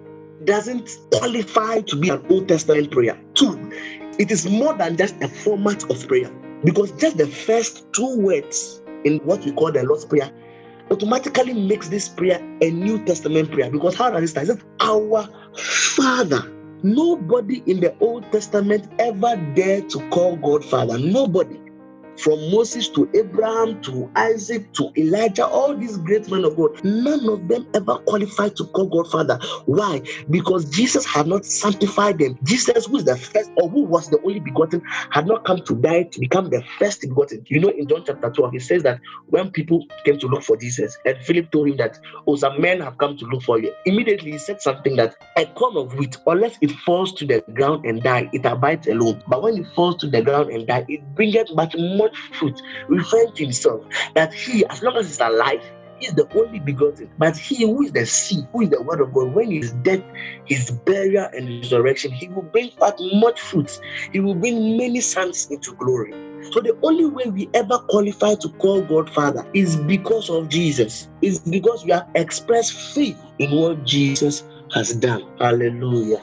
doesn't 0.44 0.90
qualify 1.14 1.82
to 1.82 1.96
be 1.96 2.10
an 2.10 2.26
Old 2.30 2.48
Testament 2.48 2.92
prayer. 2.92 3.18
Two, 3.36 3.72
it 4.20 4.32
is 4.32 4.50
more 4.50 4.74
than 4.74 4.98
just 4.98 5.22
a 5.22 5.28
format 5.28 5.90
of 5.90 6.08
prayer 6.08 6.32
because 6.64 6.92
just 6.94 7.18
the 7.18 7.28
first 7.28 7.92
two 7.94 8.20
words 8.20 8.82
in 9.04 9.20
what 9.20 9.44
we 9.46 9.52
call 9.52 9.72
the 9.72 9.84
Lord's 9.84 10.06
Prayer 10.06 10.32
automatically 10.92 11.54
makes 11.54 11.90
this 11.90 12.10
prayer 12.10 12.40
a 12.62 12.72
New 12.72 13.04
Testament 13.06 13.52
prayer 13.52 13.72
because 13.72 13.96
how 13.96 14.12
does 14.12 14.24
it 14.24 14.28
start? 14.30 14.50
It 14.50 14.54
says, 14.54 14.66
Our 14.82 15.30
Father. 15.58 16.52
Nobody 16.84 17.64
in 17.68 17.80
the 17.80 17.96
Old 18.00 18.32
Testament 18.32 18.92
ever 19.00 19.38
dared 19.56 19.90
to 19.92 20.00
call 20.10 20.38
God 20.38 20.66
Father. 20.66 20.98
Nobody 21.00 21.61
from 22.22 22.52
Moses 22.52 22.90
to 22.90 23.10
Abraham 23.16 23.82
to 23.82 24.12
Isaac 24.16 24.72
to 24.74 24.92
Elijah, 24.98 25.46
all 25.46 25.76
these 25.76 25.98
great 25.98 26.30
men 26.30 26.46
of 26.46 26.56
God, 26.56 26.72
none 26.84 27.28
of 27.28 27.48
them 27.48 27.68
ever 27.74 27.98
qualified 28.08 28.56
to 28.58 28.66
call 28.68 28.88
God 28.88 29.10
Father. 29.12 29.40
Why? 29.66 30.02
Because 30.30 30.70
Jesus 30.70 31.06
had 31.06 31.28
not 31.28 31.46
sanctified 31.46 32.20
them. 32.20 32.38
Jesus, 32.44 32.86
who 32.86 32.98
is 32.98 33.06
the 33.06 33.18
first 33.18 33.52
or 33.58 33.70
who 33.70 33.84
was 33.84 34.10
the 34.10 34.20
only 34.24 34.40
begotten, 34.40 34.82
had 35.12 35.28
not 35.28 35.46
come 35.46 35.62
to 35.66 35.76
die 35.76 36.04
to 36.12 36.20
become 36.20 36.50
the 36.50 36.64
first 36.80 37.02
begotten. 37.02 37.44
You 37.48 37.60
know, 37.60 37.70
in 37.70 37.88
John 37.88 38.04
chapter 38.06 38.30
12, 38.30 38.52
he 38.54 38.60
says 38.60 38.84
that 38.84 39.00
when 39.28 39.52
people 39.52 39.86
came 40.06 40.20
to 40.20 40.28
look 40.28 40.44
for 40.44 40.58
Jesus, 40.58 40.98
and 41.06 41.18
Philip 41.20 41.52
told 41.52 41.70
him 41.70 41.78
that, 41.78 41.98
Oh, 42.28 42.36
some 42.36 42.62
men 42.62 42.82
have 42.82 42.98
come 42.98 43.18
to 43.18 43.26
look 43.26 43.44
for 43.44 43.60
you. 43.60 43.74
Immediately 43.86 44.32
he 44.32 44.38
said 44.38 44.62
something 44.62 44.96
that 44.98 45.16
a 45.38 45.46
corn 45.46 45.78
of 45.78 45.94
wheat, 45.96 46.18
unless 46.28 46.58
it 46.62 46.72
falls 46.72 47.14
to 47.14 47.26
the 47.26 47.44
ground 47.54 47.86
and 47.86 48.04
die, 48.04 48.30
it 48.34 48.46
abides 48.46 48.88
alone. 48.88 49.22
But 49.28 49.42
when 49.44 49.58
it 49.58 49.68
falls 49.76 49.98
to 49.98 50.08
the 50.08 50.22
ground 50.22 50.50
and 50.52 50.68
die, 50.68 50.86
it 50.88 51.02
bringeth 51.16 51.54
much 51.54 51.76
much 52.12 52.40
fruit, 52.40 52.62
referring 52.90 53.34
to 53.34 53.44
himself 53.44 53.82
that 54.16 54.34
he, 54.34 54.66
as 54.68 54.82
long 54.82 54.98
as 54.98 55.08
he's 55.08 55.20
alive, 55.20 55.62
is 56.02 56.14
the 56.16 56.28
only 56.36 56.60
begotten. 56.60 57.10
But 57.18 57.38
he 57.38 57.64
who 57.66 57.84
is 57.84 57.92
the 57.92 58.06
seed, 58.06 58.46
who 58.54 58.62
is 58.62 58.70
the 58.70 58.82
word 58.82 59.02
of 59.02 59.14
God, 59.14 59.34
when 59.34 59.52
his 59.52 59.72
death, 59.74 60.04
his 60.46 60.72
burial, 60.72 61.28
and 61.34 61.48
resurrection, 61.62 62.12
he 62.12 62.28
will 62.30 62.44
bring 62.44 62.72
forth 62.72 62.96
much 63.14 63.40
fruit. 63.40 63.72
He 64.12 64.20
will 64.20 64.36
bring 64.36 64.78
many 64.78 65.02
sons 65.02 65.48
into 65.52 65.76
glory. 65.76 66.14
So 66.52 66.60
the 66.60 66.78
only 66.84 67.06
way 67.06 67.26
we 67.28 67.50
ever 67.54 67.78
qualify 67.90 68.36
to 68.36 68.50
call 68.60 68.82
God 68.82 69.10
Father 69.12 69.46
is 69.54 69.78
because 69.78 70.30
of 70.30 70.50
Jesus. 70.50 71.08
Is 71.22 71.40
because 71.40 71.86
we 71.86 71.92
have 71.92 72.08
expressed 72.16 72.74
faith 72.74 73.22
in 73.40 73.52
what 73.52 73.86
Jesus 73.86 74.44
has 74.74 74.96
done. 74.96 75.24
Hallelujah. 75.40 76.22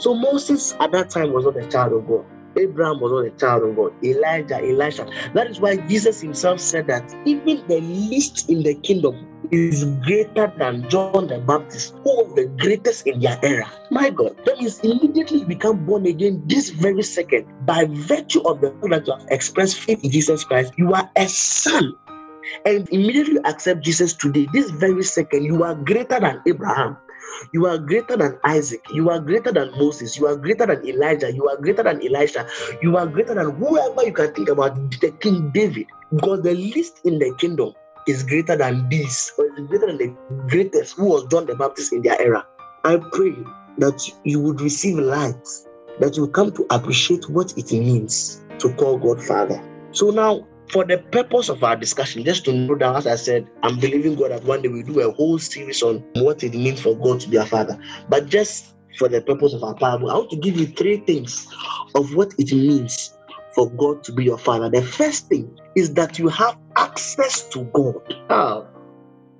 So 0.00 0.14
Moses 0.14 0.74
at 0.80 0.92
that 0.92 1.10
time 1.10 1.32
was 1.32 1.44
not 1.44 1.56
a 1.56 1.66
child 1.66 1.94
of 1.94 2.06
God. 2.06 2.26
Abraham 2.56 3.00
was 3.00 3.12
not 3.12 3.26
a 3.26 3.30
child 3.30 3.62
of 3.62 3.76
God. 3.76 3.92
Elijah, 4.04 4.56
Elisha. 4.56 5.06
That 5.34 5.48
is 5.48 5.60
why 5.60 5.76
Jesus 5.76 6.20
himself 6.20 6.60
said 6.60 6.86
that 6.88 7.14
even 7.24 7.66
the 7.68 7.80
least 7.80 8.48
in 8.50 8.62
the 8.62 8.74
kingdom 8.74 9.26
is 9.50 9.84
greater 10.02 10.52
than 10.58 10.88
John 10.88 11.28
the 11.28 11.38
Baptist, 11.38 11.94
who 12.02 12.16
was 12.16 12.34
the 12.34 12.46
greatest 12.58 13.06
in 13.06 13.20
their 13.20 13.38
era. 13.42 13.70
My 13.90 14.10
God, 14.10 14.36
that 14.44 14.58
means 14.58 14.80
immediately 14.80 15.40
you 15.40 15.46
become 15.46 15.84
born 15.84 16.06
again 16.06 16.42
this 16.46 16.70
very 16.70 17.02
second. 17.02 17.46
By 17.66 17.86
virtue 17.88 18.40
of 18.42 18.60
the 18.60 18.70
fact 18.70 18.90
that 18.90 19.06
you 19.06 19.12
have 19.12 19.26
expressed 19.30 19.80
faith 19.80 20.02
in 20.02 20.10
Jesus 20.10 20.44
Christ, 20.44 20.72
you 20.76 20.92
are 20.94 21.10
a 21.16 21.28
son. 21.28 21.94
And 22.66 22.88
immediately 22.90 23.40
accept 23.44 23.82
Jesus 23.82 24.12
today, 24.14 24.46
this 24.52 24.70
very 24.70 25.02
second, 25.02 25.44
you 25.44 25.64
are 25.64 25.74
greater 25.74 26.20
than 26.20 26.42
Abraham. 26.46 26.96
You 27.52 27.66
are 27.66 27.78
greater 27.78 28.16
than 28.16 28.38
Isaac. 28.44 28.82
You 28.92 29.10
are 29.10 29.20
greater 29.20 29.52
than 29.52 29.70
Moses. 29.78 30.18
You 30.18 30.26
are 30.26 30.36
greater 30.36 30.66
than 30.66 30.86
Elijah. 30.86 31.32
You 31.32 31.48
are 31.48 31.56
greater 31.56 31.82
than 31.82 32.04
Elisha. 32.04 32.48
You 32.82 32.96
are 32.96 33.06
greater 33.06 33.34
than 33.34 33.50
whoever 33.52 34.04
you 34.04 34.12
can 34.12 34.32
think 34.34 34.48
about, 34.48 34.74
the 35.00 35.10
King 35.20 35.50
David. 35.50 35.86
Because 36.12 36.42
the 36.42 36.54
least 36.54 37.00
in 37.04 37.18
the 37.18 37.34
kingdom 37.38 37.72
is 38.06 38.22
greater 38.22 38.56
than 38.56 38.88
this, 38.88 39.32
or 39.38 39.46
is 39.46 39.66
greater 39.66 39.86
than 39.86 39.98
the 39.98 40.16
greatest, 40.48 40.96
who 40.96 41.06
was 41.06 41.24
John 41.30 41.46
the 41.46 41.56
Baptist 41.56 41.92
in 41.92 42.02
their 42.02 42.20
era. 42.20 42.46
I 42.84 43.00
pray 43.12 43.34
that 43.78 44.02
you 44.24 44.40
would 44.40 44.60
receive 44.60 44.98
light, 44.98 45.48
that 46.00 46.16
you 46.16 46.28
come 46.28 46.52
to 46.52 46.66
appreciate 46.70 47.28
what 47.30 47.56
it 47.56 47.72
means 47.72 48.42
to 48.58 48.72
call 48.74 48.98
God 48.98 49.22
Father. 49.22 49.62
So 49.92 50.10
now 50.10 50.46
for 50.70 50.84
the 50.84 50.98
purpose 50.98 51.48
of 51.48 51.62
our 51.62 51.76
discussion, 51.76 52.24
just 52.24 52.44
to 52.46 52.52
know 52.52 52.76
that, 52.76 52.96
as 52.96 53.06
I 53.06 53.16
said, 53.16 53.48
I'm 53.62 53.78
believing 53.78 54.14
God 54.16 54.30
that 54.30 54.44
one 54.44 54.62
day 54.62 54.68
we 54.68 54.82
do 54.82 55.00
a 55.00 55.12
whole 55.12 55.38
series 55.38 55.82
on 55.82 56.04
what 56.14 56.42
it 56.42 56.54
means 56.54 56.80
for 56.80 56.96
God 56.96 57.20
to 57.20 57.28
be 57.28 57.36
a 57.36 57.46
father. 57.46 57.78
But 58.08 58.26
just 58.28 58.74
for 58.98 59.08
the 59.08 59.20
purpose 59.20 59.52
of 59.52 59.62
our 59.62 59.74
Bible, 59.74 60.10
I 60.10 60.14
want 60.14 60.30
to 60.30 60.36
give 60.36 60.58
you 60.58 60.66
three 60.66 60.98
things 60.98 61.46
of 61.94 62.14
what 62.14 62.32
it 62.38 62.52
means 62.52 63.16
for 63.54 63.70
God 63.70 64.02
to 64.04 64.12
be 64.12 64.24
your 64.24 64.38
father. 64.38 64.68
The 64.70 64.82
first 64.82 65.28
thing 65.28 65.56
is 65.76 65.94
that 65.94 66.18
you 66.18 66.28
have 66.28 66.56
access 66.76 67.48
to 67.50 67.64
God. 67.72 67.96
Ah, 68.30 68.64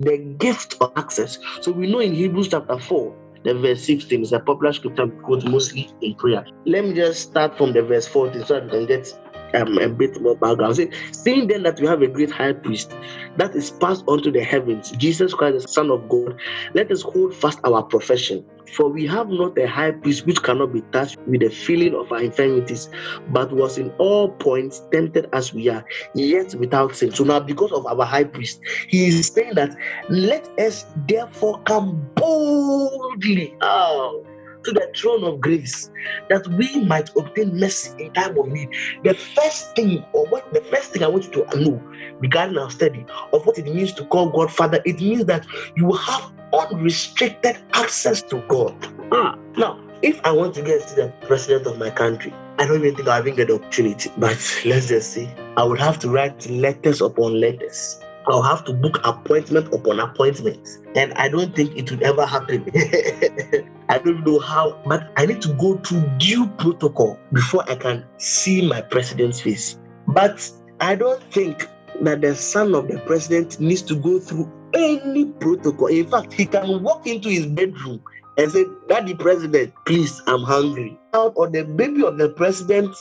the 0.00 0.18
gift 0.38 0.76
of 0.80 0.92
access. 0.96 1.38
So 1.60 1.72
we 1.72 1.90
know 1.90 2.00
in 2.00 2.14
Hebrews 2.14 2.48
chapter 2.48 2.78
4, 2.78 3.16
the 3.44 3.54
verse 3.54 3.84
16 3.84 4.22
is 4.22 4.32
a 4.32 4.40
popular 4.40 4.72
scripture 4.72 5.06
we 5.06 5.22
quote 5.22 5.44
mostly 5.44 5.90
in 6.00 6.14
prayer. 6.14 6.46
Let 6.66 6.84
me 6.84 6.94
just 6.94 7.22
start 7.30 7.56
from 7.58 7.72
the 7.72 7.82
verse 7.82 8.06
14 8.08 8.44
so 8.44 8.54
that 8.54 8.64
we 8.64 8.70
can 8.70 8.86
get 8.86 9.06
um, 9.54 9.78
a 9.78 9.88
bit 9.88 10.20
more 10.20 10.36
background. 10.36 10.76
Say, 10.76 10.90
seeing 11.12 11.46
then 11.46 11.62
that 11.62 11.80
we 11.80 11.86
have 11.86 12.02
a 12.02 12.08
great 12.08 12.30
high 12.30 12.52
priest 12.52 12.94
that 13.36 13.54
is 13.54 13.70
passed 13.70 14.04
on 14.06 14.22
to 14.22 14.30
the 14.30 14.42
heavens, 14.42 14.90
Jesus 14.92 15.34
Christ, 15.34 15.62
the 15.62 15.68
Son 15.68 15.90
of 15.90 16.08
God, 16.08 16.38
let 16.74 16.90
us 16.90 17.02
hold 17.02 17.34
fast 17.34 17.60
our 17.64 17.82
profession. 17.82 18.44
For 18.74 18.88
we 18.88 19.06
have 19.06 19.28
not 19.28 19.56
a 19.58 19.68
high 19.68 19.92
priest 19.92 20.26
which 20.26 20.42
cannot 20.42 20.72
be 20.72 20.80
touched 20.92 21.18
with 21.26 21.40
the 21.40 21.50
feeling 21.50 21.94
of 21.94 22.10
our 22.10 22.22
infirmities, 22.22 22.88
but 23.28 23.52
was 23.52 23.78
in 23.78 23.90
all 23.98 24.30
points 24.30 24.82
tempted 24.92 25.28
as 25.32 25.52
we 25.52 25.68
are, 25.68 25.84
yet 26.14 26.54
without 26.54 26.96
sin. 26.96 27.12
So 27.12 27.24
now, 27.24 27.40
because 27.40 27.72
of 27.72 27.86
our 27.86 28.04
high 28.04 28.24
priest, 28.24 28.60
he 28.88 29.06
is 29.06 29.28
saying 29.28 29.54
that 29.54 29.76
let 30.08 30.48
us 30.58 30.86
therefore 31.06 31.62
come 31.62 32.10
boldly. 32.16 33.54
Oh 33.60 34.24
to 34.64 34.72
the 34.72 34.90
throne 34.96 35.24
of 35.24 35.40
grace 35.40 35.90
that 36.28 36.46
we 36.48 36.84
might 36.84 37.10
obtain 37.16 37.58
mercy 37.58 38.04
in 38.04 38.12
time 38.12 38.36
of 38.38 38.48
need. 38.48 38.68
The 39.02 39.14
first 39.14 39.74
thing, 39.76 40.04
or 40.12 40.26
what 40.26 40.52
the 40.52 40.60
first 40.62 40.92
thing 40.92 41.02
I 41.02 41.08
want 41.08 41.24
you 41.24 41.44
to 41.44 41.60
know 41.60 41.82
regarding 42.20 42.58
our 42.58 42.70
study 42.70 43.04
of 43.32 43.46
what 43.46 43.58
it 43.58 43.66
means 43.66 43.92
to 43.94 44.04
call 44.06 44.30
God 44.30 44.50
Father, 44.50 44.80
it 44.84 45.00
means 45.00 45.24
that 45.26 45.46
you 45.76 45.92
have 45.92 46.32
unrestricted 46.52 47.58
access 47.74 48.22
to 48.22 48.42
God. 48.48 48.74
Ah, 49.12 49.36
now, 49.56 49.80
if 50.02 50.20
I 50.24 50.32
want 50.32 50.54
to 50.54 50.62
get 50.62 50.86
to 50.88 50.94
the 50.94 51.12
president 51.26 51.66
of 51.66 51.78
my 51.78 51.90
country, 51.90 52.32
I 52.58 52.66
don't 52.66 52.84
even 52.84 52.94
think 52.94 53.08
I'll 53.08 53.20
even 53.20 53.34
get 53.34 53.48
the 53.48 53.54
opportunity. 53.54 54.10
But 54.18 54.38
let's 54.64 54.88
just 54.88 55.12
see. 55.12 55.28
I 55.56 55.64
would 55.64 55.80
have 55.80 55.98
to 56.00 56.10
write 56.10 56.48
letters 56.48 57.00
upon 57.00 57.40
letters. 57.40 57.98
I'll 58.26 58.42
have 58.42 58.64
to 58.64 58.72
book 58.72 59.00
appointment 59.04 59.72
upon 59.74 60.00
appointment. 60.00 60.68
And 60.96 61.12
I 61.14 61.28
don't 61.28 61.54
think 61.54 61.76
it 61.76 61.90
will 61.90 62.04
ever 62.04 62.24
happen. 62.24 62.64
I 63.88 63.98
don't 63.98 64.24
know 64.26 64.38
how, 64.38 64.80
but 64.86 65.10
I 65.16 65.26
need 65.26 65.42
to 65.42 65.52
go 65.54 65.76
through 65.78 66.04
due 66.18 66.46
protocol 66.58 67.18
before 67.32 67.68
I 67.70 67.76
can 67.76 68.04
see 68.18 68.66
my 68.66 68.80
president's 68.80 69.40
face. 69.40 69.78
But 70.08 70.50
I 70.80 70.94
don't 70.94 71.22
think 71.32 71.68
that 72.02 72.22
the 72.22 72.34
son 72.34 72.74
of 72.74 72.88
the 72.88 72.98
president 73.00 73.60
needs 73.60 73.82
to 73.82 73.94
go 73.94 74.18
through 74.18 74.50
any 74.74 75.26
protocol. 75.26 75.86
In 75.88 76.08
fact, 76.08 76.32
he 76.32 76.46
can 76.46 76.82
walk 76.82 77.06
into 77.06 77.28
his 77.28 77.46
bedroom 77.46 78.02
and 78.36 78.50
say, 78.50 78.64
Daddy 78.88 79.14
President, 79.14 79.72
please, 79.86 80.20
I'm 80.26 80.42
hungry. 80.42 80.98
Or 81.12 81.48
the 81.48 81.64
baby 81.64 82.04
of 82.04 82.18
the 82.18 82.30
president 82.30 82.96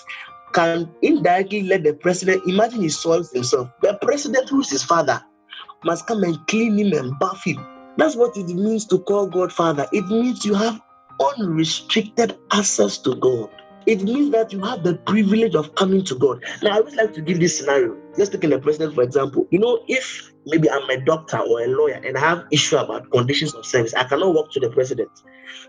can 0.54 0.90
indirectly 1.02 1.64
let 1.64 1.84
the 1.84 1.94
president 1.94 2.48
imagine 2.48 2.82
he 2.82 2.90
soils 2.90 3.32
himself. 3.32 3.70
The 3.82 3.98
president, 4.02 4.50
who 4.50 4.62
is 4.62 4.70
his 4.70 4.84
father, 4.84 5.22
must 5.84 6.08
come 6.08 6.24
and 6.24 6.38
clean 6.48 6.78
him 6.78 6.94
and 6.94 7.18
bath 7.20 7.44
him. 7.44 7.66
That's 7.98 8.16
what 8.16 8.36
it 8.38 8.48
means 8.48 8.86
to 8.88 9.00
call 9.00 9.28
God 9.28 9.52
Father. 9.52 9.86
It 9.92 10.06
means 10.08 10.46
you 10.46 10.56
have 10.56 10.82
unrestricted 11.38 12.38
access 12.52 12.98
to 13.00 13.16
God. 13.16 13.50
It 13.86 14.02
means 14.02 14.32
that 14.32 14.54
you 14.54 14.62
have 14.64 14.84
the 14.84 14.96
privilege 14.96 15.56
of 15.56 15.76
coming 15.76 16.04
to 16.06 16.16
God. 16.16 16.44
Now, 16.62 16.78
I 16.78 16.80
would 16.80 16.96
like 16.96 17.14
to 17.14 17.22
give 17.22 17.40
this 17.40 17.58
scenario. 17.58 17.98
Just 18.18 18.32
taking 18.32 18.52
the 18.52 18.60
president, 18.60 18.96
for 18.96 19.04
example. 19.04 19.46
You 19.52 19.60
know, 19.60 19.84
if 19.90 20.32
maybe 20.46 20.70
I'm 20.70 20.90
a 20.90 21.04
doctor 21.04 21.38
or 21.38 21.62
a 21.62 21.68
lawyer 21.68 22.02
and 22.04 22.18
I 22.18 22.20
have 22.22 22.46
issue 22.52 22.78
about 22.78 23.12
conditions 23.12 23.54
of 23.54 23.66
service, 23.66 23.94
I 23.94 24.06
cannot 24.06 24.34
walk 24.34 24.52
to 24.54 24.60
the 24.62 24.70
president. 24.70 25.10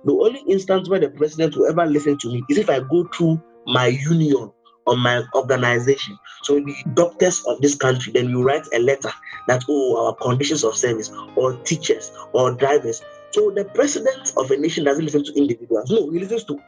The 0.05 0.13
only 0.13 0.41
instance 0.49 0.89
where 0.89 1.01
the 1.01 1.11
president 1.11 1.57
will 1.57 1.67
ever 1.67 1.85
listen 1.87 2.17
to 2.19 2.29
me 2.29 2.43
is 2.49 2.59
if 2.59 2.71
I 2.71 2.81
go 2.81 3.09
through 3.13 3.43
my 3.67 3.89
union 3.89 4.53
on 4.87 4.99
my 4.99 5.23
organization. 5.35 6.19
So 6.43 6.61
the 6.61 6.75
doctors 6.95 7.45
of 7.47 7.61
this 7.61 7.75
country, 7.75 8.13
then 8.13 8.29
you 8.29 8.43
write 8.43 8.67
a 8.73 8.79
letter 8.79 9.11
that 9.49 9.65
oh 9.69 10.07
our 10.07 10.15
conditions 10.17 10.65
of 10.65 10.75
service 10.77 11.11
or 11.37 11.55
teachers 11.65 12.13
or 12.33 12.53
drivers. 12.53 13.03
So 13.31 13.51
the 13.51 13.65
president 13.65 14.33
of 14.37 14.51
a 14.51 14.57
nation 14.57 14.85
doesn't 14.85 15.05
listen 15.05 15.25
to 15.25 15.33
individuals. 15.35 15.91
No, 15.91 16.11
he 16.11 16.21
listens 16.21 16.45
to 16.45 16.59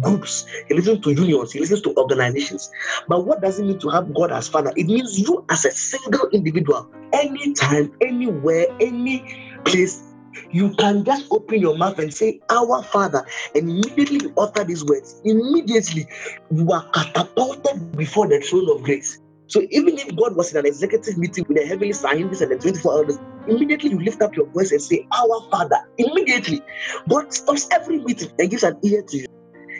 groups, 0.00 0.46
he 0.68 0.74
listens 0.74 1.00
to 1.00 1.12
unions, 1.12 1.52
he 1.52 1.60
listens 1.60 1.82
to 1.82 1.94
organizations. 1.96 2.70
But 3.08 3.26
what 3.26 3.42
does 3.42 3.58
it 3.58 3.64
mean 3.66 3.78
to 3.80 3.88
have 3.90 4.14
God 4.14 4.32
as 4.32 4.48
father? 4.48 4.72
It 4.76 4.86
means 4.86 5.18
you 5.18 5.44
as 5.50 5.64
a 5.64 5.70
single 5.70 6.28
individual, 6.30 6.88
anytime, 7.12 7.92
anywhere, 8.00 8.66
any 8.80 9.58
place 9.64 10.13
you 10.50 10.74
can 10.74 11.04
just 11.04 11.26
open 11.30 11.60
your 11.60 11.76
mouth 11.76 11.98
and 11.98 12.12
say, 12.12 12.40
Our 12.50 12.82
Father, 12.82 13.24
and 13.54 13.68
immediately 13.68 14.20
you 14.22 14.34
utter 14.38 14.64
these 14.64 14.84
words. 14.84 15.20
Immediately, 15.24 16.06
you 16.50 16.70
are 16.72 16.88
catapulted 16.90 17.96
before 17.96 18.28
the 18.28 18.40
throne 18.40 18.68
of 18.70 18.82
grace. 18.82 19.18
So 19.48 19.62
even 19.70 19.98
if 19.98 20.16
God 20.16 20.36
was 20.36 20.52
in 20.52 20.58
an 20.58 20.66
executive 20.66 21.18
meeting 21.18 21.44
with 21.48 21.58
the 21.58 21.66
heavenly 21.66 21.92
scientists 21.92 22.40
and 22.40 22.50
the 22.50 22.58
24 22.58 22.92
elders, 22.92 23.18
immediately 23.46 23.90
you 23.90 24.00
lift 24.00 24.22
up 24.22 24.34
your 24.36 24.46
voice 24.50 24.72
and 24.72 24.82
say, 24.82 25.06
Our 25.12 25.48
Father. 25.50 25.78
Immediately, 25.98 26.62
God 27.08 27.32
stops 27.32 27.68
every 27.70 27.98
meeting 28.00 28.30
and 28.38 28.50
gives 28.50 28.62
an 28.62 28.78
ear 28.82 29.02
to 29.08 29.16
you. 29.18 29.26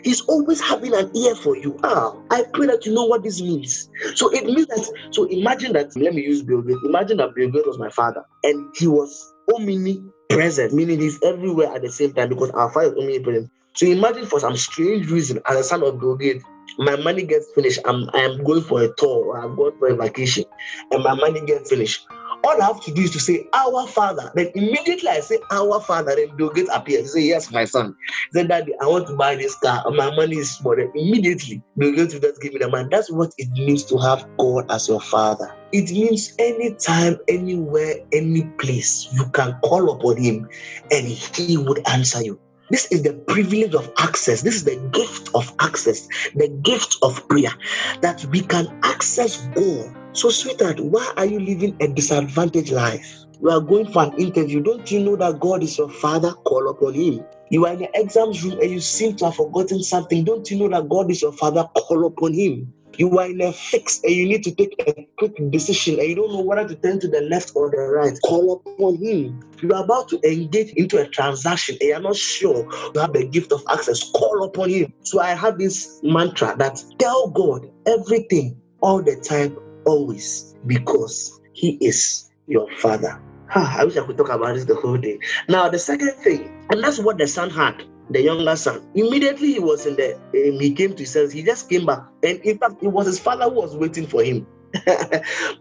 He's 0.04 0.20
always 0.22 0.60
having 0.60 0.94
an 0.94 1.10
ear 1.16 1.34
for 1.34 1.56
you. 1.56 1.78
Ah, 1.82 2.14
I 2.30 2.44
pray 2.52 2.66
that 2.66 2.84
you 2.84 2.92
know 2.92 3.04
what 3.04 3.22
this 3.22 3.40
means. 3.40 3.88
So 4.14 4.30
it 4.30 4.44
means 4.44 4.66
that, 4.66 4.86
so 5.12 5.24
imagine 5.24 5.72
that, 5.72 5.96
let 5.96 6.14
me 6.14 6.22
use 6.22 6.42
Bill 6.42 6.60
Gates. 6.60 6.80
Imagine 6.84 7.16
that 7.18 7.34
Bill 7.34 7.50
Gates 7.50 7.66
was 7.66 7.78
my 7.78 7.88
father 7.88 8.22
and 8.42 8.68
he 8.76 8.86
was 8.86 9.32
omnipresent, 10.30 10.72
meaning 10.72 11.00
he's 11.00 11.22
everywhere 11.22 11.74
at 11.74 11.82
the 11.82 11.90
same 11.90 12.12
time 12.12 12.28
because 12.28 12.50
our 12.50 12.70
father 12.70 12.92
is 12.92 12.98
omnipresent. 12.98 13.50
So 13.74 13.86
imagine 13.86 14.26
for 14.26 14.38
some 14.38 14.56
strange 14.56 15.10
reason, 15.10 15.40
as 15.46 15.56
a 15.56 15.64
son 15.64 15.82
of 15.82 15.98
Bill 15.98 16.16
Gates, 16.16 16.44
my 16.78 16.96
money 16.96 17.24
gets 17.24 17.50
finished. 17.54 17.80
I'm 17.84 18.08
I 18.14 18.20
am 18.20 18.42
going 18.44 18.62
for 18.62 18.82
a 18.82 18.88
tour, 18.96 19.38
I'm 19.38 19.56
going 19.56 19.76
for 19.78 19.88
a 19.88 19.96
vacation, 19.96 20.44
and 20.90 21.02
my 21.02 21.14
money 21.14 21.44
gets 21.44 21.70
finished. 21.70 22.06
All 22.44 22.60
I 22.60 22.66
have 22.66 22.80
to 22.82 22.92
do 22.92 23.02
is 23.02 23.10
to 23.12 23.20
say, 23.20 23.46
Our 23.54 23.86
Father. 23.88 24.30
Then 24.34 24.50
immediately 24.54 25.08
I 25.08 25.20
say, 25.20 25.38
Our 25.50 25.80
Father. 25.80 26.14
Then 26.14 26.36
Gates 26.54 26.70
appears. 26.72 27.12
Say, 27.12 27.22
Yes, 27.22 27.50
my 27.50 27.64
son. 27.64 27.96
Then 28.32 28.48
Daddy, 28.48 28.72
I 28.82 28.86
want 28.86 29.06
to 29.08 29.16
buy 29.16 29.36
this 29.36 29.54
car. 29.56 29.82
My 29.90 30.14
money 30.14 30.36
is 30.36 30.54
small. 30.54 30.76
Then 30.76 30.92
immediately 30.94 31.62
Gates 31.78 32.14
will 32.14 32.20
just 32.20 32.40
give 32.42 32.52
me 32.52 32.58
the 32.58 32.68
money. 32.68 32.88
That's 32.90 33.10
what 33.10 33.32
it 33.38 33.50
means 33.52 33.84
to 33.86 33.98
have 33.98 34.26
God 34.38 34.70
as 34.70 34.88
your 34.88 35.00
Father. 35.00 35.54
It 35.72 35.90
means 35.90 36.34
anytime, 36.38 37.16
anywhere, 37.28 37.94
any 38.12 38.44
place 38.58 39.08
you 39.12 39.24
can 39.30 39.58
call 39.64 39.90
upon 39.90 40.18
Him 40.18 40.48
and 40.90 41.06
He 41.06 41.56
would 41.56 41.80
answer 41.88 42.22
you. 42.22 42.38
This 42.70 42.86
is 42.90 43.02
the 43.02 43.12
privilege 43.12 43.74
of 43.74 43.92
access. 43.98 44.42
This 44.42 44.54
is 44.54 44.64
the 44.64 44.76
gift 44.92 45.30
of 45.34 45.54
access, 45.60 46.08
the 46.34 46.48
gift 46.62 46.96
of 47.02 47.28
prayer 47.28 47.52
that 48.00 48.24
we 48.26 48.40
can 48.40 48.66
access 48.82 49.46
God. 49.54 49.94
So, 50.12 50.30
sweetheart, 50.30 50.80
why 50.80 51.12
are 51.16 51.26
you 51.26 51.40
living 51.40 51.76
a 51.80 51.88
disadvantaged 51.88 52.72
life? 52.72 53.24
You 53.42 53.50
are 53.50 53.60
going 53.60 53.92
for 53.92 54.04
an 54.04 54.18
interview. 54.18 54.62
Don't 54.62 54.90
you 54.90 55.00
know 55.00 55.16
that 55.16 55.40
God 55.40 55.62
is 55.62 55.76
your 55.76 55.90
father? 55.90 56.32
Call 56.44 56.70
upon 56.70 56.94
Him. 56.94 57.24
You 57.50 57.66
are 57.66 57.74
in 57.74 57.80
the 57.80 57.90
exams 57.94 58.42
room 58.42 58.58
and 58.60 58.70
you 58.70 58.80
seem 58.80 59.16
to 59.16 59.26
have 59.26 59.34
forgotten 59.34 59.82
something. 59.82 60.24
Don't 60.24 60.50
you 60.50 60.58
know 60.58 60.68
that 60.68 60.88
God 60.88 61.10
is 61.10 61.20
your 61.20 61.32
father? 61.32 61.68
Call 61.76 62.06
upon 62.06 62.32
Him 62.32 62.72
you 62.98 63.18
are 63.18 63.26
in 63.26 63.40
a 63.40 63.52
fix 63.52 64.00
and 64.02 64.12
you 64.12 64.26
need 64.26 64.42
to 64.44 64.54
take 64.54 64.74
a 64.86 65.06
quick 65.18 65.34
decision 65.50 65.98
and 65.98 66.08
you 66.08 66.14
don't 66.14 66.32
know 66.32 66.40
whether 66.40 66.68
to 66.68 66.74
turn 66.76 67.00
to 67.00 67.08
the 67.08 67.22
left 67.22 67.52
or 67.54 67.70
the 67.70 67.76
right, 67.76 68.18
call 68.24 68.54
upon 68.54 68.96
Him. 68.96 69.40
You 69.60 69.72
are 69.72 69.84
about 69.84 70.08
to 70.10 70.20
engage 70.30 70.72
into 70.72 71.00
a 71.00 71.08
transaction 71.08 71.76
and 71.80 71.88
you're 71.88 72.00
not 72.00 72.16
sure 72.16 72.68
you 72.94 73.00
have 73.00 73.12
the 73.12 73.26
gift 73.26 73.52
of 73.52 73.62
access, 73.70 74.10
call 74.12 74.44
upon 74.44 74.70
Him. 74.70 74.92
So 75.02 75.20
I 75.20 75.34
have 75.34 75.58
this 75.58 76.00
mantra 76.02 76.56
that 76.58 76.82
tell 76.98 77.30
God 77.30 77.70
everything 77.86 78.60
all 78.80 79.02
the 79.02 79.16
time, 79.16 79.56
always, 79.86 80.54
because 80.66 81.40
He 81.52 81.78
is 81.80 82.30
your 82.46 82.70
Father. 82.78 83.20
Ah, 83.54 83.78
I 83.78 83.84
wish 83.84 83.96
I 83.96 84.04
could 84.04 84.16
talk 84.16 84.30
about 84.30 84.54
this 84.54 84.64
the 84.64 84.74
whole 84.74 84.96
day. 84.96 85.18
Now, 85.48 85.68
the 85.68 85.78
second 85.78 86.12
thing, 86.22 86.50
and 86.70 86.82
that's 86.82 86.98
what 86.98 87.18
the 87.18 87.26
son 87.26 87.50
had 87.50 87.84
the 88.10 88.22
younger 88.22 88.56
son. 88.56 88.86
Immediately 88.94 89.54
he 89.54 89.60
was 89.60 89.86
in 89.86 89.96
the, 89.96 90.14
um, 90.14 90.60
he 90.60 90.72
came 90.72 90.92
to 90.92 90.98
his 91.02 91.10
senses. 91.10 91.32
He 91.32 91.42
just 91.42 91.68
came 91.68 91.86
back, 91.86 92.02
and 92.22 92.38
in 92.40 92.58
fact, 92.58 92.82
it 92.82 92.88
was 92.88 93.06
his 93.06 93.18
father 93.18 93.44
who 93.44 93.60
was 93.60 93.76
waiting 93.76 94.06
for 94.06 94.22
him. 94.22 94.46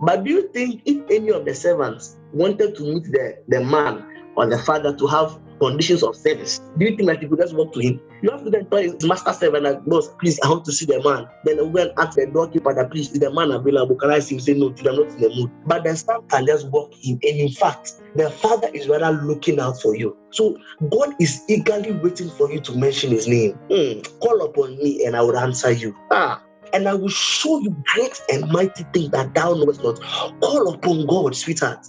but 0.02 0.24
do 0.24 0.32
you 0.32 0.50
think 0.50 0.82
if 0.86 1.04
any 1.12 1.30
of 1.30 1.46
the 1.46 1.54
servants 1.54 2.18
wanted 2.32 2.76
to 2.76 2.84
meet 2.84 3.04
the, 3.04 3.38
the 3.48 3.64
man 3.64 4.13
or 4.36 4.48
the 4.48 4.58
father 4.58 4.96
to 4.96 5.08
have 5.08 5.40
conditions 5.60 6.04
of 6.04 6.16
service. 6.16 6.60
Do 6.78 6.86
you 6.86 6.96
think 6.98 7.08
that 7.10 7.20
could 7.20 7.40
just 7.40 7.56
walk 7.56 7.74
to 7.74 7.80
him? 7.80 8.00
You 8.22 8.32
have 8.32 8.44
to 8.44 8.50
then 8.50 8.70
tell 8.70 8.82
his 8.82 8.96
master 9.06 9.34
servant 9.34 9.64
that, 9.64 9.86
boss, 9.86 10.10
please, 10.20 10.40
I 10.44 10.50
want 10.50 10.66
to 10.66 10.72
see 10.72 10.86
the 10.86 11.02
man. 11.04 11.28
Then 11.46 11.58
go 11.58 11.82
and 11.82 11.92
ask 11.98 12.18
the 12.18 12.28
doorkeeper 12.28 12.74
that, 12.74 12.92
please, 12.92 13.12
is 13.12 13.20
the 13.20 13.32
man 13.32 13.52
available? 13.52 13.96
Can 13.96 14.12
I 14.12 14.20
see 14.20 14.36
him? 14.36 14.42
Say, 14.42 14.54
no, 14.54 14.68
I'm 14.68 14.96
not 14.96 15.10
in 15.12 15.22
the 15.22 15.30
mood. 15.36 15.52
But 15.66 15.84
the 15.84 15.96
son 15.96 16.22
can 16.30 16.46
just 16.46 16.68
walk 16.70 16.94
in. 17.04 17.20
And 17.24 17.40
in 17.40 17.50
fact, 17.52 17.92
the 18.16 18.30
father 18.30 18.70
is 18.74 18.88
rather 18.88 19.12
looking 19.24 19.60
out 19.60 19.82
for 19.82 19.96
you. 19.96 20.18
So 20.32 20.58
God 20.90 21.16
is 21.20 21.44
eagerly 21.50 21.92
waiting 21.92 22.30
for 22.32 22.52
you 22.52 22.60
to 22.62 22.78
mention 22.78 23.12
his 23.12 23.28
name. 23.28 23.58
Mm, 23.70 24.20
call 24.20 24.42
upon 24.46 24.78
me 24.78 25.06
and 25.06 25.16
I 25.16 25.22
will 25.22 25.38
answer 25.38 25.72
you. 25.72 25.96
Ah, 26.12 26.43
and 26.74 26.88
I 26.88 26.94
will 26.94 27.10
show 27.10 27.60
you 27.60 27.76
great 27.94 28.22
and 28.30 28.50
mighty 28.52 28.84
things 28.94 29.12
that 29.12 29.34
thou 29.34 29.54
knowest 29.54 29.84
not. 29.84 30.00
Call 30.42 30.74
upon 30.74 31.06
God, 31.06 31.36
sweetheart, 31.36 31.88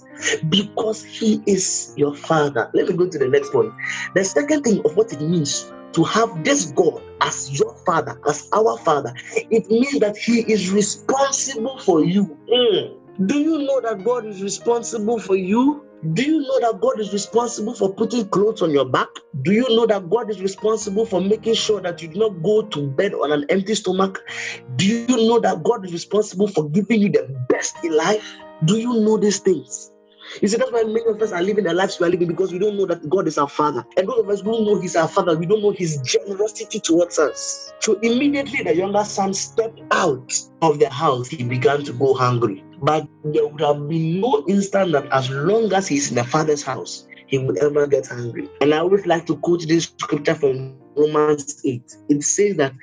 because 0.49 1.03
He 1.03 1.41
is 1.45 1.93
your 1.97 2.13
Father. 2.13 2.69
Let 2.73 2.87
me 2.87 2.95
go 2.95 3.07
to 3.09 3.17
the 3.17 3.27
next 3.27 3.51
point. 3.51 3.73
The 4.13 4.23
second 4.23 4.63
thing 4.63 4.81
of 4.85 4.95
what 4.95 5.11
it 5.11 5.21
means 5.21 5.71
to 5.93 6.03
have 6.03 6.43
this 6.43 6.71
God 6.71 7.01
as 7.21 7.57
your 7.57 7.75
Father, 7.85 8.19
as 8.27 8.47
our 8.53 8.77
Father, 8.79 9.13
it 9.35 9.69
means 9.69 9.99
that 9.99 10.17
He 10.17 10.41
is 10.51 10.71
responsible 10.71 11.79
for 11.79 12.03
you. 12.03 12.37
Mm. 12.51 13.27
Do 13.27 13.39
you 13.39 13.59
know 13.59 13.79
that 13.81 14.03
God 14.03 14.25
is 14.25 14.43
responsible 14.43 15.19
for 15.19 15.35
you? 15.35 15.85
Do 16.13 16.21
you 16.21 16.39
know 16.41 16.59
that 16.59 16.81
God 16.81 16.99
is 16.99 17.11
responsible 17.11 17.73
for 17.73 17.91
putting 17.91 18.27
clothes 18.29 18.61
on 18.61 18.69
your 18.69 18.85
back? 18.85 19.07
Do 19.41 19.51
you 19.51 19.67
know 19.69 19.87
that 19.87 20.07
God 20.07 20.29
is 20.29 20.39
responsible 20.39 21.03
for 21.05 21.19
making 21.19 21.55
sure 21.55 21.81
that 21.81 21.99
you 22.01 22.09
do 22.09 22.19
not 22.19 22.43
go 22.43 22.61
to 22.61 22.87
bed 22.91 23.15
on 23.15 23.31
an 23.31 23.45
empty 23.49 23.73
stomach? 23.73 24.23
Do 24.75 24.85
you 24.85 25.07
know 25.07 25.39
that 25.39 25.63
God 25.63 25.83
is 25.83 25.93
responsible 25.93 26.47
for 26.47 26.69
giving 26.69 27.01
you 27.01 27.09
the 27.09 27.23
best 27.49 27.83
in 27.83 27.95
life? 27.95 28.35
Do 28.65 28.77
you 28.77 28.93
know 28.93 29.17
these 29.17 29.39
things? 29.39 29.91
You 30.41 30.47
see, 30.47 30.57
that's 30.57 30.71
why 30.71 30.83
many 30.83 31.05
of 31.07 31.21
us 31.21 31.31
are 31.31 31.41
living 31.41 31.63
the 31.63 31.73
lives 31.73 31.99
we 31.99 32.07
are 32.07 32.09
living 32.09 32.27
because 32.27 32.51
we 32.51 32.59
don't 32.59 32.75
know 32.77 32.85
that 32.87 33.07
God 33.09 33.27
is 33.27 33.37
our 33.37 33.49
Father. 33.49 33.85
And 33.95 34.07
those 34.07 34.19
of 34.19 34.29
us 34.29 34.41
who 34.41 34.65
know 34.65 34.79
He's 34.79 34.95
our 34.95 35.07
Father, 35.07 35.37
we 35.37 35.45
don't 35.45 35.61
know 35.61 35.71
His 35.71 36.01
generosity 36.01 36.79
towards 36.79 37.19
us. 37.19 37.73
So 37.79 37.97
immediately 37.99 38.63
the 38.63 38.75
younger 38.75 39.03
son 39.03 39.33
stepped 39.33 39.81
out 39.91 40.33
of 40.61 40.79
the 40.79 40.89
house, 40.89 41.29
he 41.29 41.43
began 41.43 41.83
to 41.85 41.93
go 41.93 42.13
hungry. 42.13 42.63
But 42.81 43.07
there 43.23 43.47
would 43.47 43.61
have 43.61 43.87
been 43.87 44.21
no 44.21 44.43
instant 44.47 44.91
that 44.93 45.07
as 45.11 45.29
long 45.29 45.71
as 45.73 45.87
he's 45.87 46.09
in 46.09 46.15
the 46.15 46.23
Father's 46.23 46.63
house, 46.63 47.07
he 47.27 47.37
would 47.37 47.57
ever 47.57 47.87
get 47.87 48.07
hungry. 48.07 48.49
And 48.61 48.73
I 48.73 48.79
always 48.79 49.05
like 49.05 49.25
to 49.27 49.37
quote 49.37 49.67
this 49.67 49.85
scripture 49.99 50.35
from 50.35 50.77
Romans 50.95 51.61
8. 51.65 51.81
It 52.09 52.23
says 52.23 52.57
that, 52.57 52.73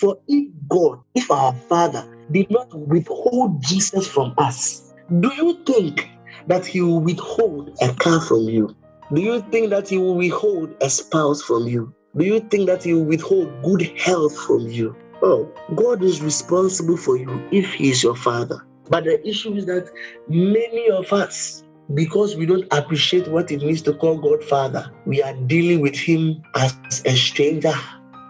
For 0.00 0.18
if 0.28 0.48
God, 0.68 1.00
if 1.14 1.30
our 1.30 1.54
Father 1.54 2.06
did 2.30 2.50
not 2.50 2.72
withhold 2.74 3.62
Jesus 3.62 4.06
from 4.06 4.34
us, 4.38 4.92
do 5.20 5.32
you 5.34 5.62
think 5.64 6.08
that 6.46 6.66
he 6.66 6.80
will 6.80 7.00
withhold 7.00 7.76
a 7.80 7.92
car 7.94 8.20
from 8.20 8.48
you? 8.48 8.74
Do 9.12 9.20
you 9.20 9.42
think 9.50 9.70
that 9.70 9.88
he 9.88 9.98
will 9.98 10.16
withhold 10.16 10.74
a 10.80 10.88
spouse 10.88 11.42
from 11.42 11.66
you? 11.66 11.94
Do 12.16 12.24
you 12.24 12.40
think 12.40 12.66
that 12.66 12.82
he 12.82 12.94
will 12.94 13.04
withhold 13.04 13.62
good 13.62 13.82
health 13.98 14.36
from 14.38 14.68
you? 14.68 14.96
Oh, 15.22 15.50
God 15.74 16.02
is 16.02 16.20
responsible 16.20 16.96
for 16.96 17.16
you 17.16 17.46
if 17.52 17.74
he 17.74 17.90
is 17.90 18.02
your 18.02 18.16
father. 18.16 18.66
But 18.92 19.04
the 19.04 19.26
issue 19.26 19.54
is 19.54 19.64
that 19.64 19.90
many 20.28 20.90
of 20.90 21.10
us, 21.14 21.64
because 21.94 22.36
we 22.36 22.44
don't 22.44 22.68
appreciate 22.70 23.26
what 23.26 23.50
it 23.50 23.62
means 23.62 23.80
to 23.82 23.94
call 23.94 24.18
God 24.18 24.44
Father, 24.44 24.92
we 25.06 25.22
are 25.22 25.32
dealing 25.46 25.80
with 25.80 25.96
him 25.96 26.42
as 26.54 26.76
a 27.06 27.16
stranger 27.16 27.72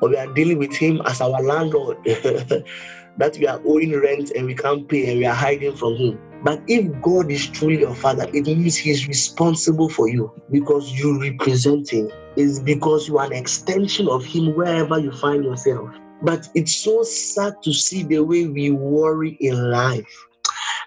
or 0.01 0.11
we 0.11 0.17
are 0.17 0.33
dealing 0.35 0.59
with 0.59 0.73
him 0.73 1.03
as 1.05 1.21
our 1.21 1.43
landlord. 1.43 1.99
that 2.05 3.37
we 3.39 3.47
are 3.49 3.61
owing 3.67 3.93
rent 3.99 4.31
and 4.37 4.47
we 4.47 4.55
can't 4.55 4.89
pay 4.89 5.11
and 5.11 5.19
we 5.19 5.27
are 5.27 5.35
hiding 5.35 5.75
from 5.75 5.97
him. 5.97 6.19
But 6.45 6.63
if 6.69 6.89
God 7.01 7.29
is 7.33 7.49
truly 7.49 7.81
your 7.81 7.97
father, 7.97 8.29
it 8.33 8.47
means 8.47 8.77
He 8.77 8.91
is 8.91 9.09
responsible 9.09 9.89
for 9.89 10.09
you 10.09 10.33
because 10.51 10.93
you 10.93 11.21
represent 11.21 11.91
Him. 11.91 12.09
It's 12.37 12.61
because 12.61 13.09
you 13.09 13.19
are 13.19 13.27
an 13.27 13.33
extension 13.33 14.09
of 14.09 14.25
Him 14.25 14.55
wherever 14.55 14.99
you 14.99 15.13
find 15.13 15.45
yourself. 15.45 15.91
But 16.23 16.49
it's 16.55 16.75
so 16.75 17.03
sad 17.03 17.55
to 17.63 17.73
see 17.73 18.05
the 18.05 18.21
way 18.21 18.47
we 18.47 18.71
worry 18.71 19.37
in 19.41 19.71
life. 19.71 20.27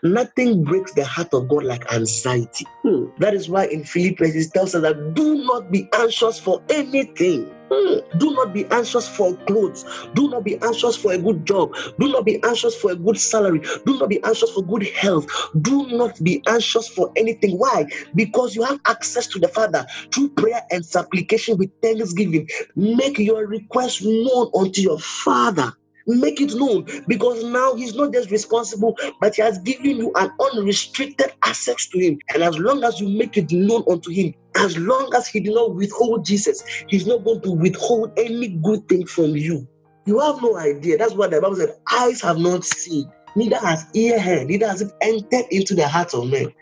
Nothing 0.05 0.63
breaks 0.63 0.93
the 0.93 1.03
heart 1.03 1.33
of 1.33 1.47
God 1.47 1.63
like 1.63 1.91
anxiety. 1.91 2.67
Hmm. 2.83 3.05
That 3.17 3.33
is 3.33 3.49
why 3.49 3.65
in 3.65 3.83
Philippians 3.83 4.35
it 4.35 4.53
tells 4.53 4.75
us 4.75 4.83
that 4.83 5.15
do 5.15 5.43
not 5.45 5.71
be 5.71 5.89
anxious 5.93 6.39
for 6.39 6.61
anything. 6.69 7.49
Hmm. 7.71 8.17
Do 8.19 8.29
not 8.35 8.53
be 8.53 8.65
anxious 8.65 9.07
for 9.07 9.35
clothes. 9.47 9.83
Do 10.13 10.29
not 10.29 10.43
be 10.43 10.61
anxious 10.61 10.95
for 10.95 11.13
a 11.13 11.17
good 11.17 11.43
job. 11.47 11.75
Do 11.99 12.09
not 12.09 12.23
be 12.23 12.39
anxious 12.43 12.75
for 12.75 12.91
a 12.91 12.95
good 12.95 13.19
salary. 13.19 13.61
Do 13.87 13.97
not 13.97 14.09
be 14.09 14.23
anxious 14.23 14.51
for 14.51 14.61
good 14.61 14.87
health. 14.89 15.25
Do 15.61 15.87
not 15.87 16.23
be 16.23 16.43
anxious 16.47 16.87
for 16.87 17.11
anything. 17.15 17.57
Why? 17.57 17.87
Because 18.13 18.55
you 18.55 18.61
have 18.61 18.79
access 18.85 19.25
to 19.29 19.39
the 19.39 19.47
Father 19.47 19.87
through 20.13 20.29
prayer 20.29 20.61
and 20.69 20.85
supplication 20.85 21.57
with 21.57 21.71
thanksgiving. 21.81 22.47
Make 22.75 23.17
your 23.17 23.47
request 23.47 24.03
known 24.05 24.51
unto 24.55 24.81
your 24.81 24.99
Father. 24.99 25.73
Make 26.07 26.41
it 26.41 26.53
known 26.55 26.85
because 27.07 27.43
now 27.43 27.75
he's 27.75 27.95
not 27.95 28.13
just 28.13 28.31
responsible, 28.31 28.95
but 29.21 29.35
he 29.35 29.41
has 29.41 29.59
given 29.59 29.97
you 29.97 30.11
an 30.15 30.31
unrestricted 30.53 31.31
access 31.43 31.87
to 31.89 31.99
him. 31.99 32.19
And 32.33 32.43
as 32.43 32.57
long 32.59 32.83
as 32.83 32.99
you 32.99 33.09
make 33.09 33.37
it 33.37 33.51
known 33.51 33.83
unto 33.89 34.11
him, 34.11 34.33
as 34.57 34.77
long 34.77 35.11
as 35.15 35.27
he 35.27 35.39
did 35.39 35.53
not 35.53 35.75
withhold 35.75 36.25
Jesus, 36.25 36.63
he's 36.89 37.07
not 37.07 37.23
going 37.23 37.41
to 37.41 37.51
withhold 37.51 38.11
any 38.17 38.49
good 38.63 38.87
thing 38.87 39.05
from 39.07 39.35
you. 39.35 39.67
You 40.05 40.19
have 40.19 40.41
no 40.41 40.57
idea. 40.57 40.97
That's 40.97 41.13
what 41.15 41.31
the 41.31 41.41
Bible 41.41 41.55
said. 41.55 41.75
Eyes 41.91 42.21
have 42.21 42.37
not 42.37 42.63
seen, 42.65 43.09
neither 43.35 43.57
has 43.57 43.85
ear 43.95 44.19
heard, 44.19 44.47
neither 44.47 44.67
has 44.67 44.81
it 44.81 44.93
entered 45.01 45.45
into 45.51 45.75
the 45.75 45.87
heart 45.87 46.13
of 46.13 46.29
men. 46.29 46.53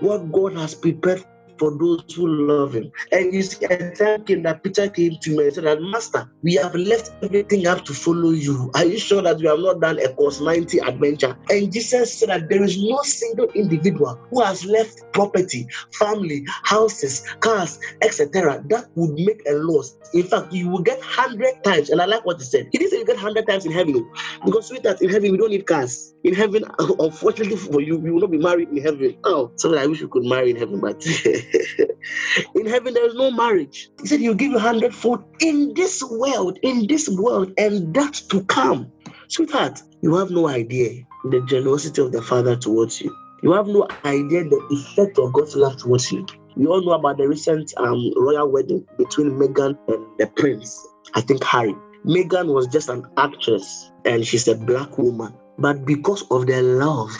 What 0.00 0.30
God 0.32 0.54
has 0.56 0.74
prepared 0.74 1.24
for 1.62 1.78
those 1.78 2.02
who 2.16 2.26
love 2.26 2.74
him. 2.74 2.90
And 3.12 3.32
you 3.32 3.40
see, 3.40 3.64
a 3.66 3.94
time 3.94 4.24
came 4.24 4.42
that 4.42 4.64
Peter 4.64 4.88
came 4.88 5.16
to 5.22 5.30
me 5.30 5.44
and 5.44 5.54
said 5.54 5.80
Master, 5.80 6.28
we 6.42 6.54
have 6.54 6.74
left 6.74 7.12
everything 7.22 7.68
up 7.68 7.84
to 7.84 7.94
follow 7.94 8.30
you. 8.30 8.68
Are 8.74 8.84
you 8.84 8.98
sure 8.98 9.22
that 9.22 9.36
we 9.36 9.46
have 9.46 9.60
not 9.60 9.80
done 9.80 10.00
a 10.00 10.12
course 10.14 10.40
90 10.40 10.80
adventure? 10.80 11.38
And 11.50 11.72
Jesus 11.72 12.18
said 12.18 12.30
that 12.30 12.48
there 12.48 12.64
is 12.64 12.82
no 12.82 13.00
single 13.02 13.46
individual 13.54 14.18
who 14.30 14.42
has 14.42 14.64
left 14.64 15.04
property, 15.12 15.68
family, 15.92 16.44
houses, 16.64 17.24
cars, 17.38 17.78
etc. 18.02 18.64
That 18.68 18.86
would 18.96 19.12
make 19.14 19.40
a 19.48 19.52
loss. 19.52 19.96
In 20.14 20.24
fact, 20.24 20.52
you 20.52 20.68
will 20.68 20.82
get 20.82 20.98
100 20.98 21.62
times. 21.62 21.90
And 21.90 22.02
I 22.02 22.06
like 22.06 22.26
what 22.26 22.38
he 22.38 22.44
said. 22.44 22.70
He 22.72 22.78
didn't 22.78 22.90
say 22.90 22.98
you 22.98 23.06
get 23.06 23.22
100 23.22 23.46
times 23.46 23.66
in 23.66 23.70
heaven. 23.70 23.94
Oh. 23.96 24.46
Because 24.46 24.66
sweetheart, 24.66 25.00
in 25.00 25.10
heaven, 25.10 25.30
we 25.30 25.38
don't 25.38 25.50
need 25.50 25.66
cars. 25.66 26.11
In 26.24 26.34
heaven, 26.34 26.64
unfortunately 26.78 27.56
for 27.56 27.80
you, 27.80 28.00
you 28.04 28.14
will 28.14 28.20
not 28.20 28.30
be 28.30 28.38
married 28.38 28.68
in 28.68 28.82
heaven. 28.82 29.16
Oh, 29.24 29.52
so 29.56 29.76
I 29.76 29.86
wish 29.86 30.02
we 30.02 30.08
could 30.08 30.24
marry 30.24 30.50
in 30.50 30.56
heaven, 30.56 30.80
but 30.80 31.04
in 32.54 32.66
heaven, 32.66 32.94
there 32.94 33.06
is 33.06 33.14
no 33.14 33.30
marriage. 33.30 33.90
He 34.00 34.06
said, 34.06 34.20
He'll 34.20 34.34
give 34.34 34.52
you 34.52 34.58
hundredfold 34.58 35.24
in 35.40 35.74
this 35.74 36.02
world, 36.02 36.58
in 36.62 36.86
this 36.86 37.08
world, 37.08 37.52
and 37.58 37.92
that 37.94 38.14
to 38.30 38.44
come. 38.44 38.92
Sweetheart, 39.28 39.82
you 40.00 40.14
have 40.16 40.30
no 40.30 40.48
idea 40.48 41.02
the 41.24 41.40
generosity 41.42 42.02
of 42.02 42.12
the 42.12 42.22
Father 42.22 42.56
towards 42.56 43.00
you. 43.00 43.16
You 43.42 43.52
have 43.52 43.66
no 43.66 43.88
idea 44.04 44.44
the 44.44 44.60
effect 44.70 45.18
of 45.18 45.32
God's 45.32 45.56
love 45.56 45.76
towards 45.76 46.12
you. 46.12 46.26
We 46.56 46.66
all 46.66 46.84
know 46.84 46.92
about 46.92 47.16
the 47.16 47.26
recent 47.26 47.72
um, 47.78 48.12
royal 48.16 48.50
wedding 48.50 48.86
between 48.98 49.30
Meghan 49.32 49.76
and 49.88 50.06
the 50.18 50.26
prince, 50.36 50.78
I 51.14 51.20
think 51.22 51.42
Harry. 51.42 51.74
Meghan 52.04 52.52
was 52.52 52.66
just 52.66 52.88
an 52.88 53.04
actress 53.16 53.90
and 54.04 54.26
she's 54.26 54.46
a 54.48 54.54
black 54.54 54.98
woman. 54.98 55.34
But 55.62 55.84
because 55.86 56.24
of 56.32 56.46
the 56.48 56.60
love 56.60 57.12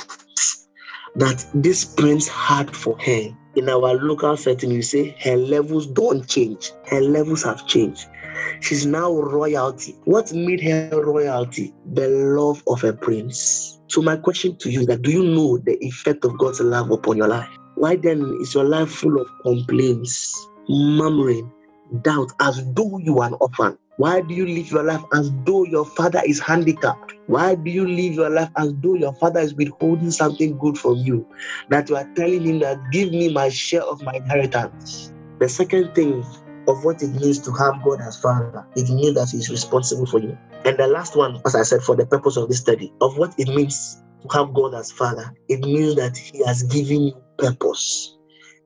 that 1.15 1.47
this 1.55 1.85
prince 1.85 2.27
had 2.27 2.75
for 2.75 2.99
her, 2.99 3.29
in 3.55 3.69
our 3.69 3.95
local 3.95 4.37
setting, 4.37 4.73
you 4.73 4.83
say 4.83 5.15
her 5.21 5.37
levels 5.37 5.87
don't 5.87 6.27
change. 6.27 6.73
Her 6.89 7.01
levels 7.01 7.45
have 7.45 7.65
changed. 7.69 8.09
She's 8.61 8.85
now 8.85 9.13
royalty. 9.15 9.95
What 10.07 10.33
made 10.33 10.61
her 10.63 10.91
royalty? 11.05 11.73
The 11.95 12.09
love 12.09 12.65
of 12.67 12.83
a 12.83 12.93
prince. 12.93 13.81
So 13.87 14.03
my 14.03 14.17
question 14.17 14.57
to 14.57 14.71
you 14.71 14.81
is 14.81 14.87
that 14.89 15.03
do 15.03 15.13
you 15.13 15.23
know 15.23 15.59
the 15.59 15.79
effect 15.85 16.25
of 16.25 16.37
God's 16.37 16.61
love 16.61 16.91
upon 16.91 17.19
your 17.19 17.29
life? 17.29 17.49
Why 17.77 17.95
then 17.95 18.23
is 18.41 18.55
your 18.55 18.65
life 18.65 18.91
full 18.91 19.21
of 19.21 19.29
complaints, 19.45 20.35
murmuring, 20.69 21.49
doubt, 22.03 22.33
as 22.41 22.61
though 22.75 22.99
you 22.99 23.21
are 23.21 23.29
an 23.29 23.35
orphan? 23.41 23.79
Why 24.03 24.21
do 24.21 24.35
you 24.35 24.49
live 24.49 24.69
your 24.69 24.83
life 24.83 25.05
as 25.13 25.31
though 25.45 25.63
your 25.63 25.87
father 25.87 26.21
is 26.27 26.41
handicapped? 26.41 27.15
Why 27.29 27.55
do 27.55 27.71
you 27.71 27.87
live 27.87 28.15
your 28.15 28.31
life 28.31 28.51
as 28.57 28.75
though 28.83 28.95
your 28.95 29.15
father 29.15 29.39
is 29.39 29.55
withholding 29.55 30.11
something 30.11 30.59
good 30.59 30.77
from 30.77 30.97
you? 30.97 31.25
That 31.69 31.89
you 31.89 31.95
are 31.95 32.11
telling 32.17 32.43
him 32.43 32.59
that 32.59 32.81
give 32.91 33.13
me 33.13 33.33
my 33.33 33.49
share 33.49 33.83
of 33.83 34.03
my 34.03 34.15
inheritance. 34.15 35.13
The 35.39 35.49
second 35.49 35.95
thing 35.95 36.25
of 36.67 36.85
what 36.85 37.01
it 37.01 37.11
means 37.11 37.39
to 37.43 37.53
have 37.53 37.81
God 37.85 38.01
as 38.01 38.19
Father, 38.19 38.67
it 38.75 38.91
means 38.91 39.15
that 39.15 39.29
He's 39.31 39.49
responsible 39.49 40.07
for 40.07 40.19
you. 40.19 40.37
And 40.65 40.77
the 40.77 40.89
last 40.89 41.15
one, 41.15 41.41
as 41.47 41.55
I 41.55 41.63
said, 41.63 41.83
for 41.83 41.95
the 41.95 42.05
purpose 42.05 42.37
of 42.37 42.49
this 42.49 42.59
study, 42.59 42.93
of 43.01 43.17
what 43.19 43.33
it 43.39 43.47
means 43.55 44.03
to 44.23 44.37
have 44.37 44.53
God 44.53 44.75
as 44.75 44.91
Father, 44.91 45.33
it 45.49 45.61
means 45.61 45.95
that 45.95 46.17
He 46.17 46.45
has 46.45 46.65
given 46.65 47.03
you 47.03 47.23
purpose. 47.39 48.19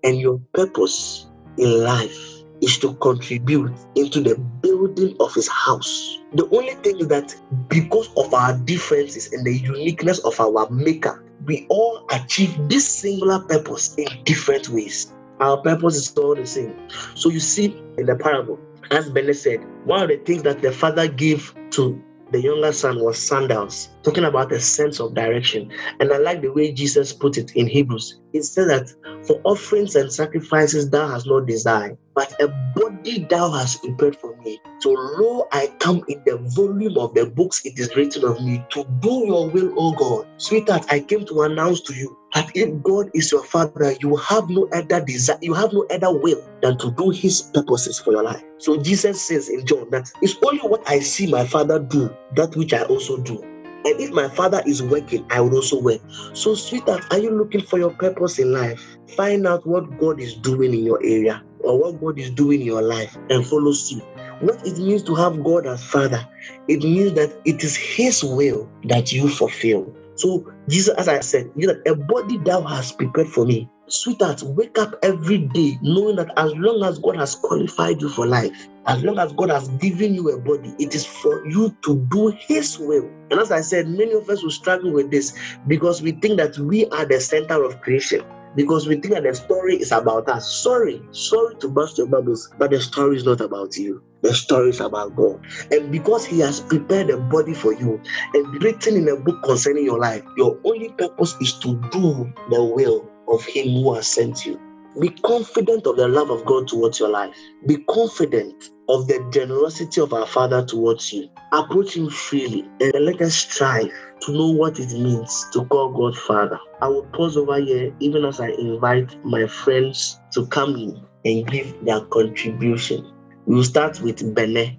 And 0.02 0.18
your 0.18 0.40
purpose 0.54 1.26
in 1.58 1.84
life 1.84 2.35
is 2.60 2.78
to 2.78 2.94
contribute 2.94 3.72
into 3.94 4.20
the 4.20 4.36
building 4.62 5.16
of 5.20 5.34
his 5.34 5.48
house. 5.48 6.20
The 6.34 6.48
only 6.50 6.74
thing 6.74 6.98
is 6.98 7.08
that 7.08 7.34
because 7.68 8.08
of 8.16 8.32
our 8.32 8.56
differences 8.58 9.32
and 9.32 9.44
the 9.44 9.56
uniqueness 9.58 10.18
of 10.20 10.38
our 10.40 10.68
maker, 10.70 11.24
we 11.44 11.66
all 11.68 12.06
achieve 12.10 12.56
this 12.68 12.88
singular 12.88 13.40
purpose 13.40 13.94
in 13.96 14.08
different 14.24 14.68
ways. 14.68 15.12
Our 15.40 15.58
purpose 15.58 15.96
is 15.96 16.16
all 16.16 16.34
the 16.34 16.46
same. 16.46 16.74
So 17.14 17.28
you 17.28 17.40
see 17.40 17.82
in 17.98 18.06
the 18.06 18.16
parable, 18.16 18.58
as 18.90 19.10
Bennett 19.10 19.36
said, 19.36 19.60
one 19.84 20.02
of 20.02 20.08
the 20.08 20.16
things 20.16 20.42
that 20.44 20.62
the 20.62 20.72
father 20.72 21.08
gave 21.08 21.54
to 21.72 22.02
the 22.30 22.40
younger 22.40 22.72
son 22.72 23.02
was 23.02 23.18
sandals, 23.18 23.88
talking 24.02 24.24
about 24.24 24.52
a 24.52 24.60
sense 24.60 25.00
of 25.00 25.14
direction. 25.14 25.70
And 26.00 26.12
I 26.12 26.18
like 26.18 26.42
the 26.42 26.52
way 26.52 26.72
Jesus 26.72 27.12
put 27.12 27.38
it 27.38 27.52
in 27.54 27.66
Hebrews. 27.66 28.20
It 28.32 28.42
said 28.42 28.68
that 28.68 28.92
for 29.26 29.40
offerings 29.44 29.94
and 29.94 30.12
sacrifices 30.12 30.90
thou 30.90 31.08
hast 31.08 31.26
no 31.26 31.40
desire, 31.40 31.96
but 32.14 32.34
a 32.40 32.48
body 32.74 33.26
thou 33.30 33.50
hast 33.50 33.82
prepared 33.82 34.16
for 34.16 34.36
me. 34.42 34.58
So 34.80 34.90
lo, 34.90 35.46
I 35.52 35.68
come 35.78 36.02
in 36.08 36.22
the 36.26 36.38
volume 36.54 36.98
of 36.98 37.14
the 37.14 37.26
books 37.26 37.64
it 37.64 37.78
is 37.78 37.94
written 37.96 38.24
of 38.24 38.40
me 38.42 38.64
to 38.70 38.84
do 39.00 39.24
your 39.26 39.48
will, 39.48 39.72
O 39.76 39.92
God. 39.92 40.26
Sweetheart, 40.38 40.86
I 40.90 41.00
came 41.00 41.24
to 41.26 41.42
announce 41.42 41.80
to 41.82 41.94
you 41.94 42.16
that 42.36 42.50
if 42.54 42.82
God 42.82 43.10
is 43.14 43.32
your 43.32 43.42
father, 43.42 43.94
you 44.02 44.14
have 44.16 44.50
no 44.50 44.68
other 44.74 45.00
desire, 45.02 45.38
you 45.40 45.54
have 45.54 45.72
no 45.72 45.86
other 45.90 46.12
will 46.12 46.44
than 46.60 46.76
to 46.78 46.90
do 46.90 47.08
his 47.08 47.40
purposes 47.54 47.98
for 47.98 48.12
your 48.12 48.22
life. 48.22 48.42
So 48.58 48.76
Jesus 48.76 49.22
says 49.22 49.48
in 49.48 49.64
John 49.64 49.88
that 49.90 50.10
it's 50.20 50.36
only 50.44 50.60
what 50.60 50.86
I 50.86 51.00
see 51.00 51.30
my 51.30 51.46
father 51.46 51.78
do, 51.78 52.14
that 52.34 52.54
which 52.54 52.74
I 52.74 52.82
also 52.84 53.16
do. 53.22 53.42
And 53.86 54.00
if 54.00 54.10
my 54.10 54.28
father 54.28 54.62
is 54.66 54.82
working, 54.82 55.24
I 55.30 55.40
will 55.40 55.54
also 55.54 55.80
work. 55.80 56.00
So, 56.34 56.54
sweetheart, 56.54 57.06
are 57.10 57.18
you 57.18 57.30
looking 57.30 57.62
for 57.62 57.78
your 57.78 57.90
purpose 57.90 58.38
in 58.38 58.52
life? 58.52 58.84
Find 59.16 59.46
out 59.46 59.66
what 59.66 59.98
God 59.98 60.20
is 60.20 60.34
doing 60.34 60.74
in 60.74 60.84
your 60.84 61.00
area 61.04 61.42
or 61.60 61.78
what 61.78 62.00
God 62.02 62.18
is 62.18 62.30
doing 62.30 62.60
in 62.60 62.66
your 62.66 62.82
life 62.82 63.16
and 63.30 63.46
follow 63.46 63.72
suit. 63.72 64.02
What 64.40 64.66
it 64.66 64.76
means 64.76 65.04
to 65.04 65.14
have 65.14 65.42
God 65.42 65.66
as 65.66 65.82
Father, 65.84 66.26
it 66.68 66.82
means 66.82 67.14
that 67.14 67.40
it 67.46 67.64
is 67.64 67.76
His 67.76 68.22
will 68.22 68.68
that 68.84 69.12
you 69.12 69.28
fulfill. 69.28 69.94
So, 70.16 70.50
Jesus, 70.68 70.94
as 70.96 71.08
I 71.08 71.20
said, 71.20 71.50
you 71.56 71.66
know, 71.66 71.80
a 71.86 71.94
body 71.94 72.38
thou 72.38 72.62
has 72.62 72.92
prepared 72.92 73.28
for 73.28 73.44
me. 73.44 73.68
Sweetheart, 73.88 74.42
wake 74.42 74.78
up 74.78 74.94
every 75.02 75.38
day 75.38 75.78
knowing 75.82 76.16
that 76.16 76.32
as 76.36 76.52
long 76.56 76.82
as 76.82 76.98
God 76.98 77.16
has 77.16 77.36
qualified 77.36 78.00
you 78.00 78.08
for 78.08 78.26
life, 78.26 78.68
as 78.86 79.04
long 79.04 79.18
as 79.18 79.32
God 79.34 79.50
has 79.50 79.68
given 79.68 80.14
you 80.14 80.30
a 80.30 80.40
body, 80.40 80.74
it 80.78 80.94
is 80.94 81.06
for 81.06 81.46
you 81.46 81.76
to 81.84 81.96
do 82.10 82.28
His 82.28 82.78
will. 82.78 83.08
And 83.30 83.40
as 83.40 83.52
I 83.52 83.60
said, 83.60 83.88
many 83.88 84.12
of 84.12 84.28
us 84.28 84.42
will 84.42 84.50
struggle 84.50 84.92
with 84.92 85.10
this 85.10 85.38
because 85.66 86.02
we 86.02 86.12
think 86.12 86.38
that 86.38 86.58
we 86.58 86.86
are 86.86 87.04
the 87.04 87.20
center 87.20 87.62
of 87.62 87.80
creation. 87.82 88.24
Because 88.56 88.88
we 88.88 88.96
think 88.96 89.14
that 89.14 89.24
the 89.24 89.34
story 89.34 89.76
is 89.76 89.92
about 89.92 90.28
us. 90.28 90.50
Sorry, 90.50 91.02
sorry 91.12 91.56
to 91.56 91.68
burst 91.68 91.98
your 91.98 92.06
bubbles, 92.06 92.50
but 92.58 92.70
the 92.70 92.80
story 92.80 93.16
is 93.16 93.24
not 93.24 93.42
about 93.42 93.76
you. 93.76 94.02
The 94.22 94.34
story 94.34 94.70
is 94.70 94.80
about 94.80 95.14
God. 95.14 95.44
And 95.70 95.92
because 95.92 96.24
He 96.24 96.40
has 96.40 96.60
prepared 96.60 97.10
a 97.10 97.18
body 97.18 97.54
for 97.54 97.74
you 97.74 98.00
and 98.34 98.62
written 98.62 98.96
in 98.96 99.08
a 99.08 99.16
book 99.16 99.42
concerning 99.44 99.84
your 99.84 100.00
life, 100.00 100.24
your 100.38 100.58
only 100.64 100.88
purpose 100.88 101.36
is 101.40 101.52
to 101.60 101.74
do 101.92 102.32
the 102.50 102.64
will 102.64 103.08
of 103.28 103.44
Him 103.44 103.74
who 103.74 103.94
has 103.94 104.08
sent 104.08 104.46
you. 104.46 104.58
Be 104.98 105.10
confident 105.10 105.86
of 105.86 105.96
the 105.96 106.08
love 106.08 106.30
of 106.30 106.46
God 106.46 106.66
towards 106.68 106.98
your 106.98 107.10
life. 107.10 107.36
Be 107.66 107.76
confident 107.90 108.70
of 108.88 109.06
the 109.06 109.28
generosity 109.30 110.00
of 110.00 110.14
our 110.14 110.26
Father 110.26 110.64
towards 110.64 111.12
you. 111.12 111.28
Approach 111.52 111.96
Him 111.96 112.08
freely 112.08 112.66
and 112.80 112.92
let 113.04 113.20
us 113.20 113.34
strive 113.34 113.92
to 114.22 114.32
know 114.32 114.50
what 114.50 114.78
it 114.78 114.92
means 114.92 115.46
to 115.52 115.64
call 115.66 115.92
God 115.92 116.16
Father. 116.18 116.58
I 116.80 116.88
will 116.88 117.06
pause 117.06 117.36
over 117.36 117.60
here 117.60 117.94
even 118.00 118.24
as 118.24 118.40
I 118.40 118.48
invite 118.48 119.24
my 119.24 119.46
friends 119.46 120.20
to 120.32 120.46
come 120.46 120.76
in 120.76 121.04
and 121.24 121.46
give 121.46 121.84
their 121.84 122.00
contribution. 122.00 123.12
We'll 123.46 123.64
start 123.64 124.00
with 124.00 124.34
Bene. 124.34 124.78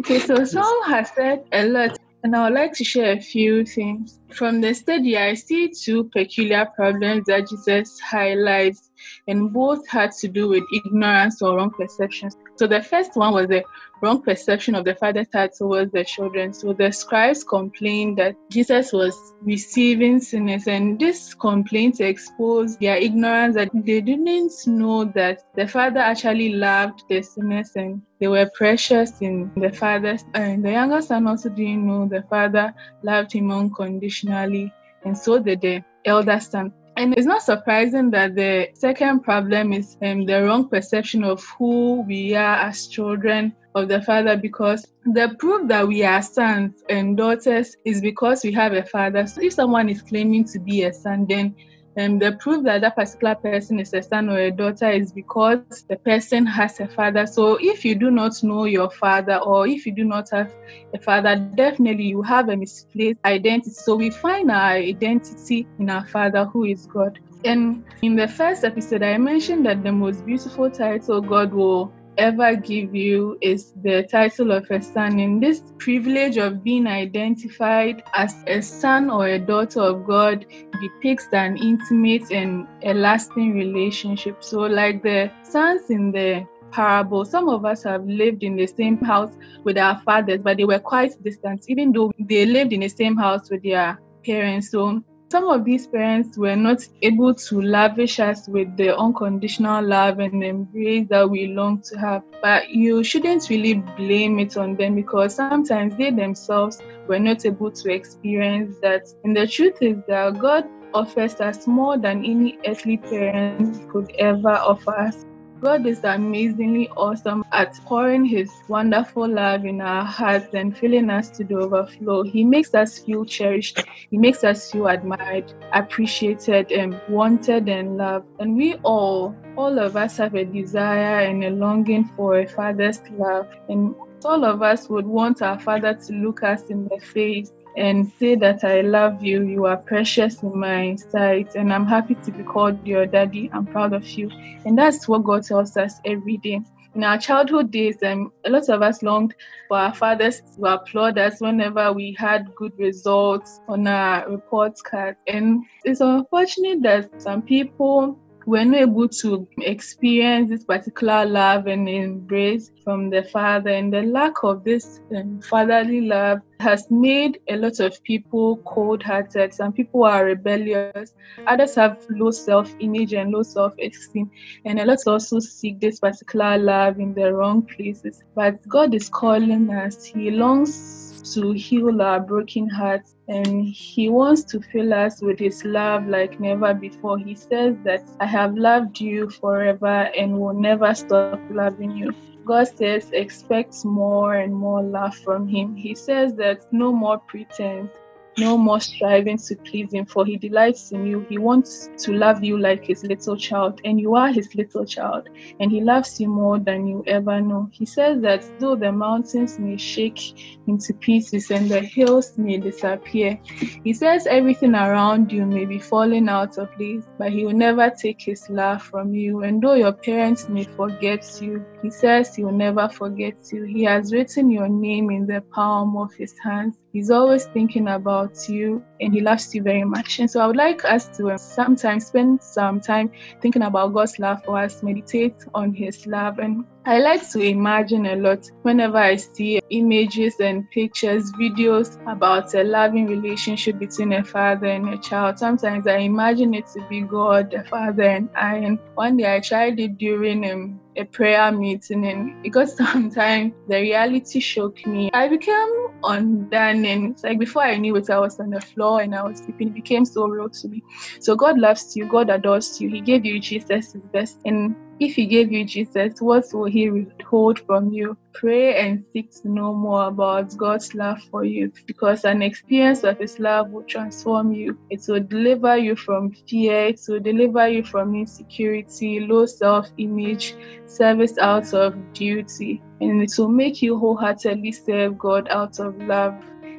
Okay, 0.00 0.18
so 0.18 0.44
Saul 0.44 0.82
has 0.84 1.10
said 1.14 1.44
a 1.52 1.66
lot 1.66 1.98
and 2.24 2.34
I 2.34 2.44
would 2.44 2.54
like 2.54 2.72
to 2.74 2.84
share 2.84 3.12
a 3.12 3.20
few 3.20 3.66
things. 3.66 4.18
From 4.32 4.62
the 4.62 4.72
study, 4.72 5.18
I 5.18 5.34
see 5.34 5.68
two 5.68 6.04
peculiar 6.04 6.66
problems 6.74 7.26
that 7.26 7.48
Jesus 7.50 8.00
highlights, 8.00 8.90
and 9.28 9.52
both 9.52 9.86
had 9.86 10.10
to 10.20 10.28
do 10.28 10.48
with 10.48 10.64
ignorance 10.72 11.42
or 11.42 11.56
wrong 11.56 11.70
perceptions. 11.70 12.34
So 12.56 12.66
the 12.66 12.82
first 12.82 13.16
one 13.16 13.32
was 13.34 13.48
the 13.48 13.64
wrong 14.00 14.22
perception 14.22 14.74
of 14.74 14.84
the 14.84 14.94
father's 14.94 15.26
heart 15.32 15.52
towards 15.56 15.92
the 15.92 16.04
children. 16.04 16.52
So 16.52 16.72
the 16.72 16.92
scribes 16.92 17.42
complained 17.42 18.18
that 18.18 18.36
Jesus 18.50 18.92
was 18.92 19.16
receiving 19.40 20.20
sinners, 20.20 20.66
and 20.66 20.98
this 20.98 21.34
complaint 21.34 22.00
exposed 22.00 22.80
their 22.80 22.96
ignorance 22.96 23.54
that 23.54 23.70
they 23.72 24.00
didn't 24.00 24.52
know 24.66 25.04
that 25.04 25.42
the 25.54 25.66
father 25.66 26.00
actually 26.00 26.54
loved 26.54 27.02
the 27.08 27.22
sinners 27.22 27.72
and 27.76 28.02
they 28.20 28.28
were 28.28 28.50
precious 28.54 29.20
in 29.20 29.50
the 29.56 29.70
father's. 29.70 30.24
And 30.34 30.64
the 30.64 30.72
younger 30.72 31.02
son 31.02 31.26
also 31.26 31.48
didn't 31.48 31.86
know 31.86 32.06
the 32.06 32.22
father 32.22 32.74
loved 33.02 33.32
him 33.32 33.50
unconditionally, 33.50 34.72
and 35.04 35.16
so 35.16 35.38
did 35.38 35.60
the 35.60 35.82
elder 36.04 36.40
son. 36.40 36.72
And 36.96 37.14
it's 37.16 37.26
not 37.26 37.42
surprising 37.42 38.10
that 38.10 38.36
the 38.36 38.68
second 38.74 39.24
problem 39.24 39.72
is 39.72 39.96
um, 40.02 40.26
the 40.26 40.44
wrong 40.44 40.68
perception 40.68 41.24
of 41.24 41.44
who 41.58 42.02
we 42.02 42.34
are 42.36 42.56
as 42.56 42.86
children 42.86 43.54
of 43.74 43.88
the 43.88 44.00
Father 44.00 44.36
because 44.36 44.86
the 45.04 45.34
proof 45.38 45.66
that 45.68 45.88
we 45.88 46.04
are 46.04 46.22
sons 46.22 46.84
and 46.88 47.16
daughters 47.16 47.76
is 47.84 48.00
because 48.00 48.44
we 48.44 48.52
have 48.52 48.72
a 48.72 48.84
father. 48.84 49.26
So 49.26 49.42
if 49.42 49.54
someone 49.54 49.88
is 49.88 50.02
claiming 50.02 50.44
to 50.46 50.60
be 50.60 50.84
a 50.84 50.92
son, 50.92 51.26
then 51.28 51.56
um, 51.96 52.18
the 52.18 52.32
proof 52.32 52.64
that 52.64 52.80
that 52.80 52.96
particular 52.96 53.36
person 53.36 53.78
is 53.78 53.92
a 53.94 54.02
son 54.02 54.28
or 54.28 54.38
a 54.38 54.50
daughter 54.50 54.90
is 54.90 55.12
because 55.12 55.60
the 55.88 55.96
person 55.96 56.44
has 56.44 56.80
a 56.80 56.88
father. 56.88 57.26
So 57.26 57.56
if 57.60 57.84
you 57.84 57.94
do 57.94 58.10
not 58.10 58.32
know 58.42 58.64
your 58.64 58.90
father 58.90 59.36
or 59.36 59.68
if 59.68 59.86
you 59.86 59.94
do 59.94 60.04
not 60.04 60.28
have 60.30 60.52
a 60.92 60.98
father, 60.98 61.36
definitely 61.54 62.04
you 62.04 62.22
have 62.22 62.48
a 62.48 62.56
misplaced 62.56 63.20
identity. 63.24 63.70
So 63.70 63.94
we 63.94 64.10
find 64.10 64.50
our 64.50 64.72
identity 64.72 65.66
in 65.78 65.88
our 65.88 66.06
father 66.06 66.46
who 66.46 66.64
is 66.64 66.86
God. 66.86 67.18
And 67.44 67.84
in 68.02 68.16
the 68.16 68.26
first 68.26 68.64
episode, 68.64 69.02
I 69.02 69.16
mentioned 69.18 69.66
that 69.66 69.84
the 69.84 69.92
most 69.92 70.24
beautiful 70.26 70.70
title 70.70 71.20
God 71.20 71.52
will 71.52 71.92
ever 72.18 72.56
give 72.56 72.94
you 72.94 73.38
is 73.40 73.72
the 73.82 74.04
title 74.10 74.52
of 74.52 74.70
a 74.70 74.80
son. 74.80 75.18
And 75.18 75.42
this 75.42 75.62
privilege 75.78 76.36
of 76.36 76.62
being 76.64 76.86
identified 76.86 78.02
as 78.14 78.44
a 78.46 78.60
son 78.60 79.10
or 79.10 79.26
a 79.26 79.38
daughter 79.38 79.80
of 79.80 80.06
God 80.06 80.46
depicts 80.80 81.28
an 81.32 81.56
intimate 81.56 82.30
and 82.30 82.66
a 82.82 82.94
lasting 82.94 83.54
relationship. 83.54 84.42
So, 84.42 84.60
like 84.60 85.02
the 85.02 85.30
sons 85.42 85.90
in 85.90 86.12
the 86.12 86.46
parable, 86.72 87.24
some 87.24 87.48
of 87.48 87.64
us 87.64 87.84
have 87.84 88.04
lived 88.06 88.42
in 88.42 88.56
the 88.56 88.66
same 88.66 88.98
house 88.98 89.32
with 89.62 89.78
our 89.78 90.00
fathers, 90.02 90.40
but 90.42 90.56
they 90.56 90.64
were 90.64 90.80
quite 90.80 91.12
distant, 91.22 91.64
even 91.68 91.92
though 91.92 92.12
they 92.18 92.46
lived 92.46 92.72
in 92.72 92.80
the 92.80 92.88
same 92.88 93.16
house 93.16 93.50
with 93.50 93.62
their 93.62 93.98
parents. 94.24 94.70
So, 94.70 95.02
some 95.30 95.48
of 95.48 95.64
these 95.64 95.86
parents 95.86 96.38
were 96.38 96.56
not 96.56 96.78
able 97.02 97.34
to 97.34 97.60
lavish 97.60 98.20
us 98.20 98.46
with 98.48 98.76
the 98.76 98.96
unconditional 98.96 99.84
love 99.84 100.18
and 100.18 100.44
embrace 100.44 101.06
that 101.10 101.28
we 101.28 101.48
long 101.48 101.82
to 101.82 101.98
have. 101.98 102.22
But 102.42 102.70
you 102.70 103.02
shouldn't 103.02 103.48
really 103.48 103.74
blame 103.74 104.38
it 104.38 104.56
on 104.56 104.76
them 104.76 104.94
because 104.94 105.34
sometimes 105.34 105.96
they 105.96 106.10
themselves 106.10 106.80
were 107.08 107.18
not 107.18 107.44
able 107.44 107.70
to 107.70 107.92
experience 107.92 108.76
that. 108.82 109.06
And 109.24 109.36
the 109.36 109.46
truth 109.46 109.78
is 109.80 109.96
that 110.08 110.38
God 110.38 110.64
offers 110.92 111.40
us 111.40 111.66
more 111.66 111.98
than 111.98 112.24
any 112.24 112.58
earthly 112.66 112.98
parents 112.98 113.80
could 113.90 114.12
ever 114.18 114.52
offer 114.52 114.96
us. 114.96 115.24
God 115.64 115.86
is 115.86 116.04
amazingly 116.04 116.90
awesome 116.90 117.42
at 117.50 117.72
pouring 117.86 118.26
His 118.26 118.52
wonderful 118.68 119.26
love 119.26 119.64
in 119.64 119.80
our 119.80 120.04
hearts 120.04 120.52
and 120.52 120.76
filling 120.76 121.08
us 121.08 121.30
to 121.30 121.42
the 121.42 121.54
overflow. 121.54 122.22
He 122.22 122.44
makes 122.44 122.74
us 122.74 122.98
feel 122.98 123.24
cherished, 123.24 123.82
He 124.10 124.18
makes 124.18 124.44
us 124.44 124.70
feel 124.70 124.88
admired, 124.88 125.54
appreciated, 125.72 126.70
and 126.70 127.00
wanted 127.08 127.66
and 127.70 127.96
loved. 127.96 128.26
And 128.40 128.58
we 128.58 128.74
all, 128.82 129.34
all 129.56 129.78
of 129.78 129.96
us, 129.96 130.18
have 130.18 130.34
a 130.34 130.44
desire 130.44 131.20
and 131.20 131.42
a 131.42 131.50
longing 131.50 132.10
for 132.14 132.40
a 132.40 132.46
father's 132.46 133.00
love. 133.12 133.48
And 133.70 133.94
all 134.22 134.44
of 134.44 134.60
us 134.60 134.90
would 134.90 135.06
want 135.06 135.40
our 135.40 135.58
father 135.58 135.94
to 135.94 136.12
look 136.12 136.42
us 136.42 136.64
in 136.64 136.88
the 136.88 137.00
face 137.00 137.52
and 137.76 138.10
say 138.18 138.34
that 138.36 138.64
I 138.64 138.80
love 138.82 139.22
you. 139.22 139.42
You 139.42 139.66
are 139.66 139.76
precious 139.76 140.42
in 140.42 140.58
my 140.58 140.96
sight, 140.96 141.54
and 141.54 141.72
I'm 141.72 141.86
happy 141.86 142.14
to 142.14 142.30
be 142.32 142.42
called 142.42 142.86
your 142.86 143.06
daddy. 143.06 143.50
I'm 143.52 143.66
proud 143.66 143.92
of 143.92 144.06
you. 144.06 144.30
And 144.64 144.78
that's 144.78 145.08
what 145.08 145.24
God 145.24 145.44
tells 145.44 145.76
us 145.76 146.00
every 146.04 146.36
day. 146.38 146.60
In 146.94 147.02
our 147.02 147.18
childhood 147.18 147.72
days, 147.72 147.96
um, 148.04 148.32
a 148.44 148.50
lot 148.50 148.68
of 148.68 148.80
us 148.80 149.02
longed 149.02 149.34
for 149.66 149.78
our 149.78 149.92
fathers 149.92 150.40
to 150.56 150.66
applaud 150.66 151.18
us 151.18 151.40
whenever 151.40 151.92
we 151.92 152.14
had 152.16 152.54
good 152.54 152.72
results 152.78 153.60
on 153.66 153.88
our 153.88 154.28
report 154.30 154.78
card. 154.84 155.16
And 155.26 155.64
it's 155.84 156.00
unfortunate 156.00 156.82
that 156.82 157.20
some 157.20 157.42
people 157.42 158.16
we're 158.46 158.64
not 158.64 158.80
able 158.80 159.08
to 159.08 159.48
experience 159.58 160.50
this 160.50 160.64
particular 160.64 161.24
love 161.24 161.66
and 161.66 161.88
embrace 161.88 162.70
from 162.82 163.10
the 163.10 163.22
Father. 163.24 163.70
And 163.70 163.92
the 163.92 164.02
lack 164.02 164.42
of 164.42 164.64
this 164.64 165.00
um, 165.16 165.40
fatherly 165.42 166.02
love 166.02 166.40
has 166.60 166.90
made 166.90 167.40
a 167.48 167.56
lot 167.56 167.80
of 167.80 168.02
people 168.04 168.56
cold 168.58 169.02
hearted. 169.02 169.54
Some 169.54 169.72
people 169.72 170.04
are 170.04 170.24
rebellious, 170.24 171.14
others 171.46 171.74
have 171.76 172.04
low 172.10 172.30
self 172.30 172.74
image 172.80 173.14
and 173.14 173.30
low 173.32 173.42
self 173.42 173.74
esteem. 173.78 174.30
And 174.64 174.80
a 174.80 174.84
lot 174.84 174.98
also 175.06 175.40
seek 175.40 175.80
this 175.80 176.00
particular 176.00 176.58
love 176.58 176.98
in 176.98 177.14
the 177.14 177.32
wrong 177.32 177.62
places. 177.62 178.22
But 178.34 178.66
God 178.68 178.94
is 178.94 179.08
calling 179.08 179.70
us, 179.70 180.04
He 180.04 180.30
longs 180.30 181.13
to 181.32 181.52
heal 181.52 182.02
our 182.02 182.20
broken 182.20 182.68
hearts 182.68 183.14
and 183.28 183.64
he 183.64 184.08
wants 184.08 184.44
to 184.44 184.60
fill 184.60 184.92
us 184.92 185.22
with 185.22 185.38
his 185.38 185.64
love 185.64 186.06
like 186.06 186.38
never 186.38 186.74
before. 186.74 187.18
He 187.18 187.34
says 187.34 187.76
that 187.84 188.02
I 188.20 188.26
have 188.26 188.54
loved 188.54 189.00
you 189.00 189.30
forever 189.30 190.10
and 190.16 190.38
will 190.38 190.54
never 190.54 190.94
stop 190.94 191.40
loving 191.50 191.92
you. 191.92 192.12
God 192.46 192.68
says, 192.76 193.10
expect 193.12 193.84
more 193.84 194.34
and 194.34 194.54
more 194.54 194.82
love 194.82 195.16
from 195.16 195.48
Him. 195.48 195.74
He 195.74 195.94
says 195.94 196.34
that 196.34 196.66
no 196.72 196.92
more 196.92 197.18
pretense, 197.18 197.90
no 198.38 198.58
more 198.58 198.80
striving 198.80 199.38
to 199.38 199.56
please 199.56 199.92
him, 199.92 200.06
for 200.06 200.24
he 200.26 200.36
delights 200.36 200.92
in 200.92 201.06
you. 201.06 201.26
He 201.28 201.38
wants 201.38 201.88
to 202.04 202.12
love 202.12 202.42
you 202.42 202.58
like 202.58 202.84
his 202.84 203.04
little 203.04 203.36
child, 203.36 203.80
and 203.84 204.00
you 204.00 204.14
are 204.16 204.32
his 204.32 204.54
little 204.54 204.84
child, 204.84 205.28
and 205.60 205.70
he 205.70 205.80
loves 205.80 206.20
you 206.20 206.28
more 206.28 206.58
than 206.58 206.86
you 206.86 207.04
ever 207.06 207.40
know. 207.40 207.68
He 207.72 207.86
says 207.86 208.20
that 208.22 208.44
though 208.58 208.76
the 208.76 208.92
mountains 208.92 209.58
may 209.58 209.76
shake 209.76 210.20
into 210.66 210.94
pieces 210.94 211.50
and 211.50 211.70
the 211.70 211.80
hills 211.80 212.36
may 212.36 212.58
disappear, 212.58 213.38
he 213.84 213.92
says 213.92 214.26
everything 214.26 214.74
around 214.74 215.30
you 215.30 215.46
may 215.46 215.64
be 215.64 215.78
falling 215.78 216.28
out 216.28 216.58
of 216.58 216.72
place, 216.72 217.04
but 217.18 217.30
he 217.30 217.44
will 217.44 217.54
never 217.54 217.90
take 217.90 218.20
his 218.20 218.48
love 218.50 218.82
from 218.82 219.14
you. 219.14 219.42
And 219.42 219.62
though 219.62 219.74
your 219.74 219.92
parents 219.92 220.48
may 220.48 220.64
forget 220.64 221.24
you, 221.40 221.64
he 221.82 221.90
says 221.90 222.34
he 222.34 222.44
will 222.44 222.52
never 222.52 222.88
forget 222.88 223.34
you. 223.52 223.64
He 223.64 223.84
has 223.84 224.12
written 224.12 224.50
your 224.50 224.68
name 224.68 225.10
in 225.10 225.26
the 225.26 225.42
palm 225.52 225.96
of 225.96 226.12
his 226.14 226.34
hands 226.38 226.76
He's 226.94 227.10
always 227.10 227.44
thinking 227.44 227.88
about 227.88 228.48
you 228.48 228.82
and 229.00 229.12
he 229.12 229.20
loves 229.20 229.54
you 229.54 229.62
very 229.62 229.84
much. 229.84 230.18
And 230.18 230.30
so 230.30 230.40
I 230.40 230.46
would 230.46 230.56
like 230.56 230.84
us 230.84 231.08
to 231.16 231.32
um, 231.32 231.38
sometimes 231.38 232.06
spend 232.06 232.42
some 232.42 232.80
time 232.80 233.10
thinking 233.40 233.62
about 233.62 233.94
God's 233.94 234.18
love 234.18 234.42
for 234.44 234.58
us, 234.58 234.82
meditate 234.82 235.36
on 235.54 235.72
his 235.74 236.06
love. 236.06 236.38
And 236.38 236.64
I 236.86 236.98
like 236.98 237.28
to 237.30 237.40
imagine 237.40 238.06
a 238.06 238.16
lot 238.16 238.50
whenever 238.62 238.98
I 238.98 239.16
see 239.16 239.60
images 239.70 240.38
and 240.38 240.68
pictures, 240.70 241.32
videos 241.32 241.96
about 242.06 242.54
a 242.54 242.62
loving 242.62 243.06
relationship 243.06 243.78
between 243.78 244.12
a 244.12 244.22
father 244.22 244.66
and 244.66 244.88
a 244.90 244.98
child. 244.98 245.38
Sometimes 245.38 245.86
I 245.86 245.98
imagine 245.98 246.52
it 246.52 246.66
to 246.74 246.86
be 246.88 247.00
God, 247.00 247.50
the 247.50 247.64
father, 247.64 248.02
and 248.02 248.28
I. 248.36 248.56
And 248.56 248.78
one 248.94 249.16
day 249.16 249.34
I 249.34 249.40
tried 249.40 249.80
it 249.80 249.96
during 249.96 250.50
um, 250.50 250.80
a 250.96 251.04
prayer 251.04 251.50
meeting 251.52 252.06
and 252.06 252.42
because 252.42 252.76
sometimes 252.92 253.54
the 253.66 253.76
reality 253.76 254.40
shook 254.40 254.84
me. 254.86 255.10
I 255.14 255.28
became 255.28 255.88
undone 256.02 256.84
and 256.84 257.16
like 257.24 257.38
before 257.38 257.62
I 257.62 257.76
knew 257.76 257.96
it, 257.96 258.10
I 258.10 258.18
was 258.18 258.38
on 258.38 258.50
the 258.50 258.60
floor 258.60 258.83
and 258.92 259.06
I 259.14 259.22
was 259.22 259.38
sleeping. 259.38 259.68
It 259.68 259.74
became 259.74 260.04
so 260.04 260.26
real 260.26 260.48
to 260.48 260.68
me. 260.68 260.82
So 261.20 261.34
God 261.34 261.58
loves 261.58 261.92
you, 261.94 262.06
God 262.06 262.30
adores 262.30 262.80
you. 262.80 262.88
He 262.88 263.00
gave 263.00 263.24
you 263.24 263.40
Jesus 263.40 263.92
his 263.92 264.02
best. 264.12 264.38
And 264.44 264.76
if 265.00 265.14
he 265.14 265.26
gave 265.26 265.50
you 265.50 265.64
Jesus, 265.64 266.14
what 266.20 266.44
will 266.52 266.64
he 266.66 266.90
withhold 266.90 267.58
from 267.66 267.90
you? 267.92 268.16
Pray 268.34 268.76
and 268.76 269.04
seek 269.12 269.30
to 269.42 269.48
know 269.48 269.74
more 269.74 270.06
about 270.08 270.56
God's 270.56 270.94
love 270.94 271.18
for 271.30 271.44
you 271.44 271.72
because 271.86 272.24
an 272.24 272.42
experience 272.42 273.02
of 273.04 273.18
his 273.18 273.38
love 273.38 273.70
will 273.70 273.84
transform 273.88 274.52
you. 274.52 274.78
It 274.90 275.00
will 275.08 275.20
deliver 275.20 275.76
you 275.76 275.96
from 275.96 276.32
fear, 276.48 276.86
it 276.86 277.00
will 277.08 277.20
deliver 277.20 277.68
you 277.68 277.84
from 277.84 278.14
insecurity, 278.14 279.20
low 279.20 279.46
self 279.46 279.88
image, 279.98 280.54
service 280.86 281.36
out 281.38 281.72
of 281.74 281.94
duty, 282.14 282.82
and 283.00 283.22
it 283.22 283.32
will 283.38 283.48
make 283.48 283.82
you 283.82 283.98
wholeheartedly 283.98 284.72
serve 284.72 285.18
God 285.18 285.48
out 285.50 285.78
of 285.80 285.96
love. 285.98 286.34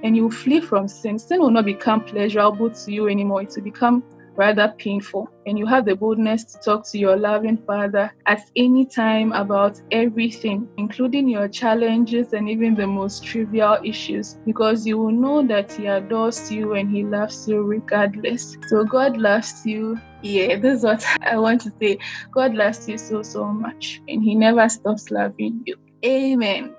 And 0.06 0.16
you 0.16 0.30
flee 0.30 0.62
from 0.62 0.88
sin. 0.88 1.18
Sin 1.18 1.40
will 1.40 1.50
not 1.50 1.66
become 1.66 2.04
pleasurable 2.04 2.70
to 2.70 2.92
you 2.94 3.10
anymore. 3.10 3.42
It 3.42 3.54
will 3.56 3.64
become 3.64 4.04
rather 4.38 4.72
painful. 4.78 5.28
And 5.48 5.58
you 5.58 5.66
have 5.66 5.86
the 5.86 5.96
boldness 5.96 6.44
to 6.44 6.60
talk 6.60 6.88
to 6.92 7.00
your 7.00 7.18
loving 7.18 7.58
Father 7.66 8.12
at 8.28 8.42
any 8.56 8.86
time 8.86 9.32
about 9.32 9.82
everything, 9.92 10.70
including 10.78 11.28
your 11.28 11.48
challenges 11.48 12.34
and 12.34 12.48
even 12.48 12.76
the 12.76 12.86
most 12.86 13.24
trivial 13.24 13.80
issues, 13.84 14.38
because 14.46 14.86
you 14.86 15.00
will 15.00 15.12
know 15.12 15.42
that 15.48 15.72
He 15.72 15.88
adores 15.88 16.52
you 16.52 16.74
and 16.74 16.88
He 16.92 17.04
loves 17.04 17.48
you 17.48 17.64
regardless. 17.64 18.56
So, 18.68 18.84
God 18.84 19.18
loves 19.18 19.66
you. 19.66 19.98
Yeah, 20.22 20.60
this 20.60 20.80
is 20.80 20.84
what 20.84 21.04
I 21.24 21.38
want 21.38 21.62
to 21.62 21.72
say. 21.82 21.98
God 22.32 22.54
loves 22.54 22.88
you 22.88 23.00
so, 23.00 23.24
so 23.24 23.46
much, 23.46 24.02
and 24.08 24.24
He 24.24 24.36
never 24.36 24.70
stops 24.70 25.10
loving 25.10 25.64
you. 25.66 25.76
Amen. 26.06 26.76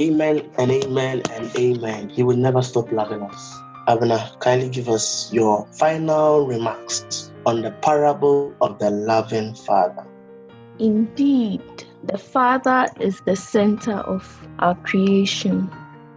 Amen 0.00 0.50
and 0.58 0.70
amen 0.70 1.22
and 1.30 1.54
amen. 1.56 2.08
He 2.08 2.22
will 2.22 2.36
never 2.36 2.62
stop 2.62 2.90
loving 2.90 3.22
us. 3.22 3.58
Abner, 3.88 4.30
kindly 4.38 4.70
give 4.70 4.88
us 4.88 5.30
your 5.32 5.66
final 5.72 6.46
remarks 6.46 7.30
on 7.44 7.60
the 7.60 7.72
parable 7.82 8.54
of 8.60 8.78
the 8.78 8.90
loving 8.90 9.54
Father. 9.54 10.06
Indeed, 10.78 11.60
the 12.04 12.16
Father 12.16 12.86
is 13.00 13.20
the 13.26 13.36
center 13.36 13.92
of 13.92 14.40
our 14.60 14.74
creation. 14.76 15.70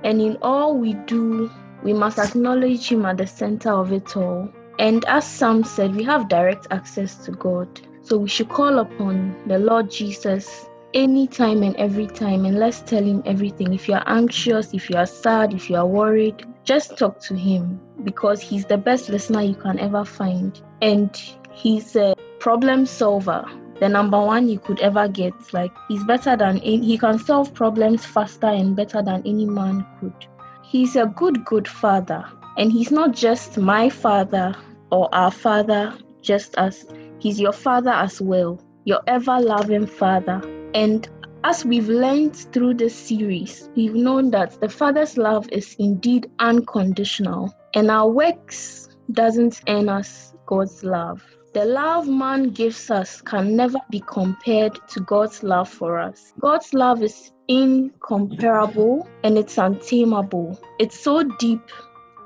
And 0.03 0.21
in 0.21 0.37
all 0.41 0.77
we 0.77 0.93
do, 0.93 1.51
we 1.83 1.91
must 1.91 2.17
acknowledge 2.17 2.87
Him 2.87 3.05
at 3.05 3.17
the 3.17 3.27
center 3.27 3.71
of 3.71 3.91
it 3.91 4.15
all. 4.15 4.49
And 4.79 5.03
as 5.05 5.27
Sam 5.27 5.63
said, 5.63 5.95
we 5.95 6.03
have 6.03 6.29
direct 6.29 6.67
access 6.71 7.15
to 7.25 7.31
God. 7.31 7.67
So 8.03 8.19
we 8.19 8.29
should 8.29 8.49
call 8.49 8.79
upon 8.79 9.35
the 9.47 9.59
Lord 9.59 9.91
Jesus 9.91 10.65
anytime 10.95 11.61
and 11.61 11.75
every 11.75 12.07
time 12.07 12.45
and 12.45 12.57
let's 12.57 12.81
tell 12.81 13.03
him 13.03 13.21
everything. 13.25 13.73
If 13.73 13.87
you're 13.87 14.01
anxious, 14.07 14.73
if 14.73 14.89
you 14.89 14.95
are 14.95 15.05
sad, 15.05 15.53
if 15.53 15.69
you 15.69 15.75
are 15.75 15.85
worried, 15.85 16.45
just 16.63 16.97
talk 16.97 17.19
to 17.23 17.35
him 17.35 17.79
because 18.03 18.41
he's 18.41 18.65
the 18.65 18.77
best 18.77 19.09
listener 19.09 19.41
you 19.41 19.55
can 19.55 19.77
ever 19.77 20.05
find. 20.05 20.59
And 20.81 21.15
he's 21.51 21.95
a 21.95 22.15
problem 22.39 22.85
solver. 22.85 23.45
The 23.79 23.89
number 23.89 24.19
one 24.19 24.47
you 24.47 24.57
could 24.57 24.79
ever 24.79 25.09
get. 25.09 25.33
Like 25.53 25.71
he's 25.89 26.03
better 26.05 26.37
than 26.37 26.57
he 26.57 26.97
can 26.97 27.19
solve 27.19 27.53
problems 27.53 28.05
faster 28.05 28.47
and 28.47 28.73
better 28.75 29.01
than 29.01 29.21
any 29.25 29.45
man 29.45 29.85
could. 29.99 30.25
He's 30.63 30.95
a 30.95 31.05
good, 31.05 31.43
good 31.43 31.67
father. 31.67 32.23
And 32.57 32.71
he's 32.71 32.89
not 32.89 33.13
just 33.13 33.57
my 33.57 33.89
father 33.89 34.55
or 34.91 35.13
our 35.13 35.29
father, 35.29 35.97
just 36.21 36.55
as 36.57 36.85
he's 37.19 37.37
your 37.37 37.51
father 37.51 37.91
as 37.91 38.21
well, 38.21 38.61
your 38.85 39.01
ever 39.07 39.41
loving 39.41 39.87
father 39.87 40.41
and 40.75 41.07
as 41.45 41.63
we've 41.63 41.87
learned 41.87 42.35
through 42.35 42.73
this 42.73 42.93
series, 42.93 43.69
we've 43.77 43.95
known 43.95 44.29
that 44.31 44.59
the 44.59 44.67
Father's 44.67 45.17
love 45.17 45.47
is 45.49 45.73
indeed 45.79 46.29
unconditional, 46.39 47.55
and 47.73 47.89
our 47.89 48.09
works 48.09 48.89
doesn't 49.13 49.61
earn 49.69 49.87
us 49.87 50.33
God's 50.45 50.83
love. 50.83 51.23
The 51.53 51.63
love 51.63 52.09
man 52.09 52.49
gives 52.49 52.91
us 52.91 53.21
can 53.21 53.55
never 53.55 53.79
be 53.89 54.03
compared 54.05 54.77
to 54.89 54.99
God's 54.99 55.43
love 55.43 55.69
for 55.69 55.97
us. 55.97 56.33
God's 56.41 56.73
love 56.73 57.01
is 57.01 57.31
incomparable 57.47 59.07
and 59.23 59.37
it's 59.37 59.57
untamable. 59.57 60.59
It's 60.77 60.99
so 60.99 61.23
deep. 61.39 61.71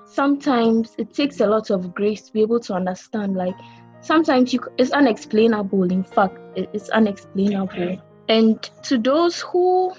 Sometimes 0.06 0.96
it 0.98 1.14
takes 1.14 1.40
a 1.40 1.46
lot 1.46 1.70
of 1.70 1.94
grace 1.94 2.24
to 2.24 2.34
be 2.34 2.42
able 2.42 2.62
to 2.62 2.74
understand. 2.74 3.36
Like 3.36 3.56
sometimes 4.02 4.54
you, 4.54 4.62
it's 4.80 4.90
unexplainable. 4.90 5.92
In 5.92 6.04
fact, 6.04 6.40
it's 6.56 6.90
unexplainable. 6.90 8.02
And 8.30 8.62
to 8.84 9.00
those 9.00 9.42
who 9.42 9.92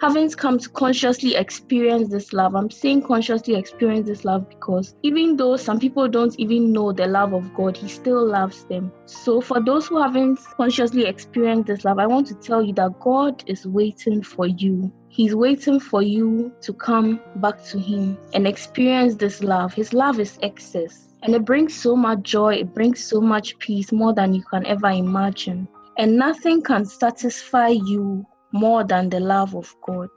haven't 0.00 0.38
come 0.38 0.58
to 0.58 0.68
consciously 0.70 1.34
experience 1.34 2.08
this 2.08 2.32
love, 2.32 2.54
I'm 2.54 2.70
saying 2.70 3.02
consciously 3.02 3.56
experience 3.56 4.08
this 4.08 4.24
love 4.24 4.48
because 4.48 4.94
even 5.02 5.36
though 5.36 5.58
some 5.58 5.78
people 5.78 6.08
don't 6.08 6.34
even 6.38 6.72
know 6.72 6.92
the 6.92 7.06
love 7.06 7.34
of 7.34 7.52
God, 7.52 7.76
He 7.76 7.88
still 7.88 8.26
loves 8.26 8.64
them. 8.64 8.90
So, 9.04 9.42
for 9.42 9.62
those 9.62 9.86
who 9.86 10.00
haven't 10.00 10.38
consciously 10.56 11.04
experienced 11.04 11.66
this 11.66 11.84
love, 11.84 11.98
I 11.98 12.06
want 12.06 12.26
to 12.28 12.34
tell 12.36 12.62
you 12.62 12.72
that 12.74 12.98
God 13.00 13.44
is 13.46 13.66
waiting 13.66 14.22
for 14.22 14.46
you. 14.46 14.90
He's 15.10 15.34
waiting 15.34 15.78
for 15.78 16.00
you 16.00 16.50
to 16.62 16.72
come 16.72 17.20
back 17.36 17.62
to 17.64 17.78
Him 17.78 18.16
and 18.32 18.46
experience 18.46 19.16
this 19.16 19.42
love. 19.42 19.74
His 19.74 19.92
love 19.92 20.20
is 20.20 20.38
excess. 20.42 21.04
And 21.22 21.34
it 21.34 21.44
brings 21.44 21.74
so 21.74 21.96
much 21.96 22.22
joy, 22.22 22.54
it 22.54 22.72
brings 22.72 23.04
so 23.04 23.20
much 23.20 23.58
peace, 23.58 23.92
more 23.92 24.14
than 24.14 24.32
you 24.32 24.42
can 24.44 24.64
ever 24.64 24.88
imagine. 24.88 25.68
And 25.98 26.16
nothing 26.16 26.62
can 26.62 26.84
satisfy 26.84 27.68
you 27.68 28.24
more 28.52 28.84
than 28.84 29.10
the 29.10 29.18
love 29.18 29.56
of 29.56 29.74
God. 29.84 30.08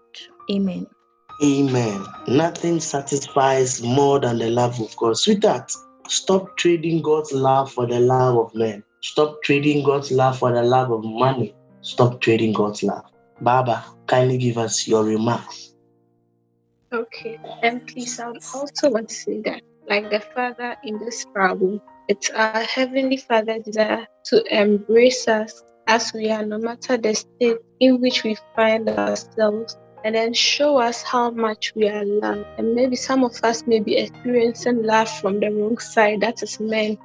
Amen. 0.51 0.85
Amen. 1.43 2.05
Nothing 2.27 2.79
satisfies 2.79 3.81
more 3.81 4.19
than 4.19 4.37
the 4.37 4.51
love 4.51 4.79
of 4.79 4.95
God. 4.97 5.17
Sweetheart, 5.17 5.71
stop 6.07 6.55
trading 6.57 7.01
God's 7.01 7.31
love 7.31 7.71
for 7.71 7.87
the 7.87 7.99
love 7.99 8.37
of 8.37 8.53
men. 8.53 8.83
Stop 9.01 9.41
trading 9.41 9.83
God's 9.83 10.11
love 10.11 10.37
for 10.37 10.51
the 10.51 10.61
love 10.61 10.91
of 10.91 11.03
money. 11.03 11.55
Stop 11.81 12.21
trading 12.21 12.53
God's 12.53 12.83
love. 12.83 13.03
Baba, 13.41 13.83
kindly 14.05 14.37
give 14.37 14.59
us 14.59 14.87
your 14.87 15.03
remarks. 15.03 15.73
Okay, 16.93 17.39
and 17.63 17.87
please, 17.87 18.19
I 18.19 18.27
also 18.53 18.91
want 18.91 19.09
to 19.09 19.15
say 19.15 19.41
that, 19.41 19.63
like 19.89 20.11
the 20.11 20.19
father 20.19 20.75
in 20.83 20.99
this 20.99 21.25
parable, 21.33 21.81
it's 22.07 22.29
our 22.29 22.61
heavenly 22.61 23.17
Father's 23.17 23.63
desire 23.63 24.05
to 24.25 24.43
embrace 24.55 25.27
us 25.27 25.63
as 25.87 26.11
we 26.13 26.29
are, 26.31 26.45
no 26.45 26.57
matter 26.57 26.97
the 26.97 27.13
state 27.13 27.57
in 27.79 28.01
which 28.01 28.23
we 28.23 28.37
find 28.55 28.89
ourselves, 28.89 29.77
and 30.03 30.15
then 30.15 30.33
show 30.33 30.77
us 30.77 31.03
how 31.03 31.29
much 31.31 31.73
we 31.75 31.87
are 31.87 32.05
loved. 32.05 32.45
And 32.57 32.75
maybe 32.75 32.95
some 32.95 33.23
of 33.23 33.39
us 33.43 33.65
may 33.67 33.79
be 33.79 33.97
experiencing 33.97 34.83
love 34.83 35.09
from 35.09 35.39
the 35.39 35.49
wrong 35.51 35.77
side, 35.77 36.21
that 36.21 36.41
is 36.43 36.59
men. 36.59 36.97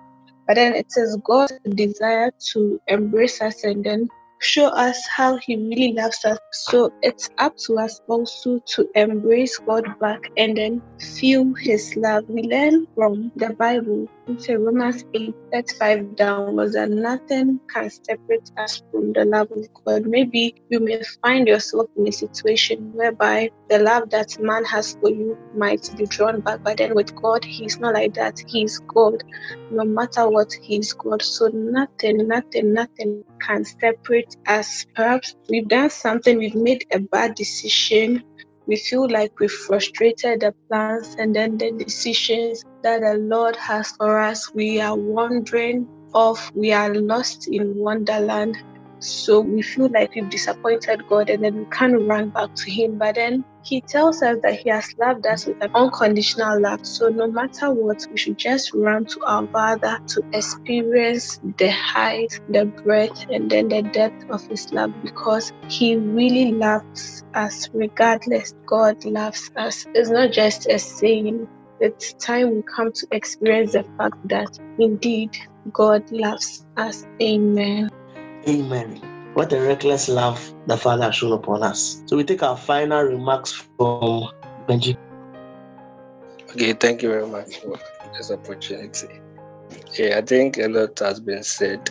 But 0.47 0.55
then 0.55 0.74
it 0.74 0.87
is 0.97 1.18
God's 1.24 1.53
desire 1.68 2.31
to 2.53 2.81
embrace 2.87 3.41
us 3.43 3.64
and 3.64 3.85
then 3.85 4.09
show 4.41 4.66
us 4.68 5.01
how 5.09 5.39
He 5.39 5.57
really 5.57 5.93
loves 5.93 6.24
us. 6.24 6.39
So 6.53 6.91
it's 7.03 7.28
up 7.39 7.55
to 7.66 7.78
us 7.78 8.01
also 8.09 8.61
to 8.74 8.89
embrace 8.95 9.59
God 9.59 9.84
back 10.01 10.20
and 10.37 10.57
then 10.57 10.82
feel 11.18 11.53
His 11.61 11.95
love. 11.97 12.24
We 12.28 12.43
learn 12.43 12.87
from 12.95 13.32
the 13.37 13.55
Bible, 13.55 14.09
into 14.26 14.59
Romans 14.59 15.05
8 15.14 15.34
35 15.53 16.16
downwards, 16.16 16.74
that 16.74 16.91
nothing 16.91 17.61
can 17.72 17.91
separate 17.91 18.51
us 18.59 18.82
from 18.91 19.12
the 19.12 19.24
love 19.24 19.49
of 19.53 19.66
God. 19.84 20.07
Maybe 20.07 20.55
you 20.68 20.80
may 20.80 21.03
find 21.22 21.47
yourself 21.47 21.87
in 21.97 22.09
a 22.09 22.12
situation 22.12 22.91
whereby 22.93 23.51
the 23.68 23.78
love 23.78 24.11
that 24.11 24.28
man 24.39 24.64
has 24.64 24.97
for 25.01 25.11
you 25.11 25.37
might 25.55 25.89
be 25.97 26.07
drawn 26.07 26.41
back, 26.41 26.61
but 26.64 26.78
then 26.78 26.95
with 26.95 27.14
God, 27.14 27.45
He's 27.45 27.78
not 27.80 27.95
like 27.95 28.14
that. 28.14 28.34
He's 28.49 28.80
God. 28.95 29.22
No 29.70 29.84
matter 29.84 30.28
what, 30.30 30.48
He's 30.62 30.92
God. 30.92 31.22
So 31.22 31.48
nothing, 31.52 32.28
nothing, 32.28 32.72
nothing 32.74 33.24
can 33.46 33.64
separate 33.64 34.34
us. 34.46 34.84
Perhaps 34.94 35.34
we've 35.48 35.68
done 35.68 35.90
something, 35.90 36.38
we've 36.38 36.54
made 36.54 36.84
a 36.92 37.00
bad 37.00 37.34
decision, 37.34 38.22
we 38.66 38.76
feel 38.76 39.08
like 39.10 39.32
we 39.40 39.48
frustrated 39.48 40.40
the 40.40 40.54
plans 40.70 41.14
and 41.18 41.34
then 41.34 41.58
the 41.58 41.72
decisions 41.72 42.62
that 42.82 43.00
the 43.00 43.18
Lord 43.18 43.56
has 43.56 43.92
for 43.98 44.20
us. 44.20 44.50
We 44.54 44.80
are 44.80 44.96
wandering 44.96 45.88
off, 46.14 46.50
we 46.54 46.72
are 46.72 46.94
lost 46.94 47.48
in 47.48 47.74
wonderland. 47.76 48.56
So 49.01 49.40
we 49.40 49.62
feel 49.62 49.88
like 49.88 50.14
we've 50.14 50.30
disappointed 50.30 51.07
God 51.09 51.30
and 51.30 51.44
then 51.44 51.57
we 51.57 51.66
can't 51.66 52.01
run 52.03 52.30
back 52.30 52.55
to 52.55 52.70
Him. 52.70 52.99
But 52.99 53.16
then 53.16 53.44
He 53.62 53.80
tells 53.82 54.22
us 54.22 54.38
that 54.42 54.61
He 54.61 54.70
has 54.70 54.88
loved 54.99 55.26
us 55.26 55.47
with 55.47 55.57
an 55.61 55.70
unconditional 55.74 56.61
love. 56.61 56.80
So 56.82 57.09
no 57.09 57.30
matter 57.30 57.72
what, 57.72 57.99
we 58.11 58.16
should 58.16 58.38
just 58.38 58.72
run 58.74 59.05
to 59.07 59.20
our 59.26 59.47
Father 59.49 59.99
to 60.09 60.22
experience 60.32 61.38
the 61.59 61.70
height, 61.70 62.40
the 62.49 62.66
breadth, 62.84 63.26
and 63.30 63.51
then 63.51 63.68
the 63.68 63.82
depth 63.82 64.24
of 64.30 64.42
His 64.49 64.72
love 64.72 64.92
because 65.03 65.53
He 65.68 65.97
really 65.97 66.53
loves 66.53 67.22
us 67.34 67.68
regardless. 67.72 68.55
God 68.66 69.05
loves 69.05 69.51
us. 69.57 69.86
It's 69.94 70.11
not 70.11 70.32
just 70.32 70.68
a 70.68 70.78
saying, 70.78 71.47
it's 71.80 72.14
time 72.14 72.51
we 72.55 72.62
come 72.74 72.92
to 72.92 73.07
experience 73.11 73.72
the 73.72 73.84
fact 73.99 74.16
that 74.24 74.49
indeed 74.78 75.30
God 75.72 76.03
loves 76.11 76.64
us. 76.76 77.05
Amen. 77.22 77.90
Amen. 78.49 79.01
What 79.34 79.53
a 79.53 79.61
reckless 79.61 80.09
love 80.09 80.55
the 80.68 80.76
Father 80.76 81.05
has 81.05 81.16
shown 81.16 81.32
upon 81.32 81.64
us. 81.64 82.03
So 82.07 82.16
we 82.16 82.22
take 82.22 82.44
our 82.44 82.57
final 82.57 83.03
remarks 83.03 83.51
from 83.53 84.30
Benji. 84.68 84.97
Okay, 86.51 86.72
thank 86.72 87.03
you 87.03 87.09
very 87.09 87.26
much 87.26 87.59
for 87.59 87.76
this 88.16 88.30
opportunity. 88.30 89.09
Yeah, 89.99 90.18
I 90.18 90.22
think 90.22 90.59
a 90.59 90.68
lot 90.68 90.99
has 91.01 91.18
been 91.18 91.42
said 91.42 91.90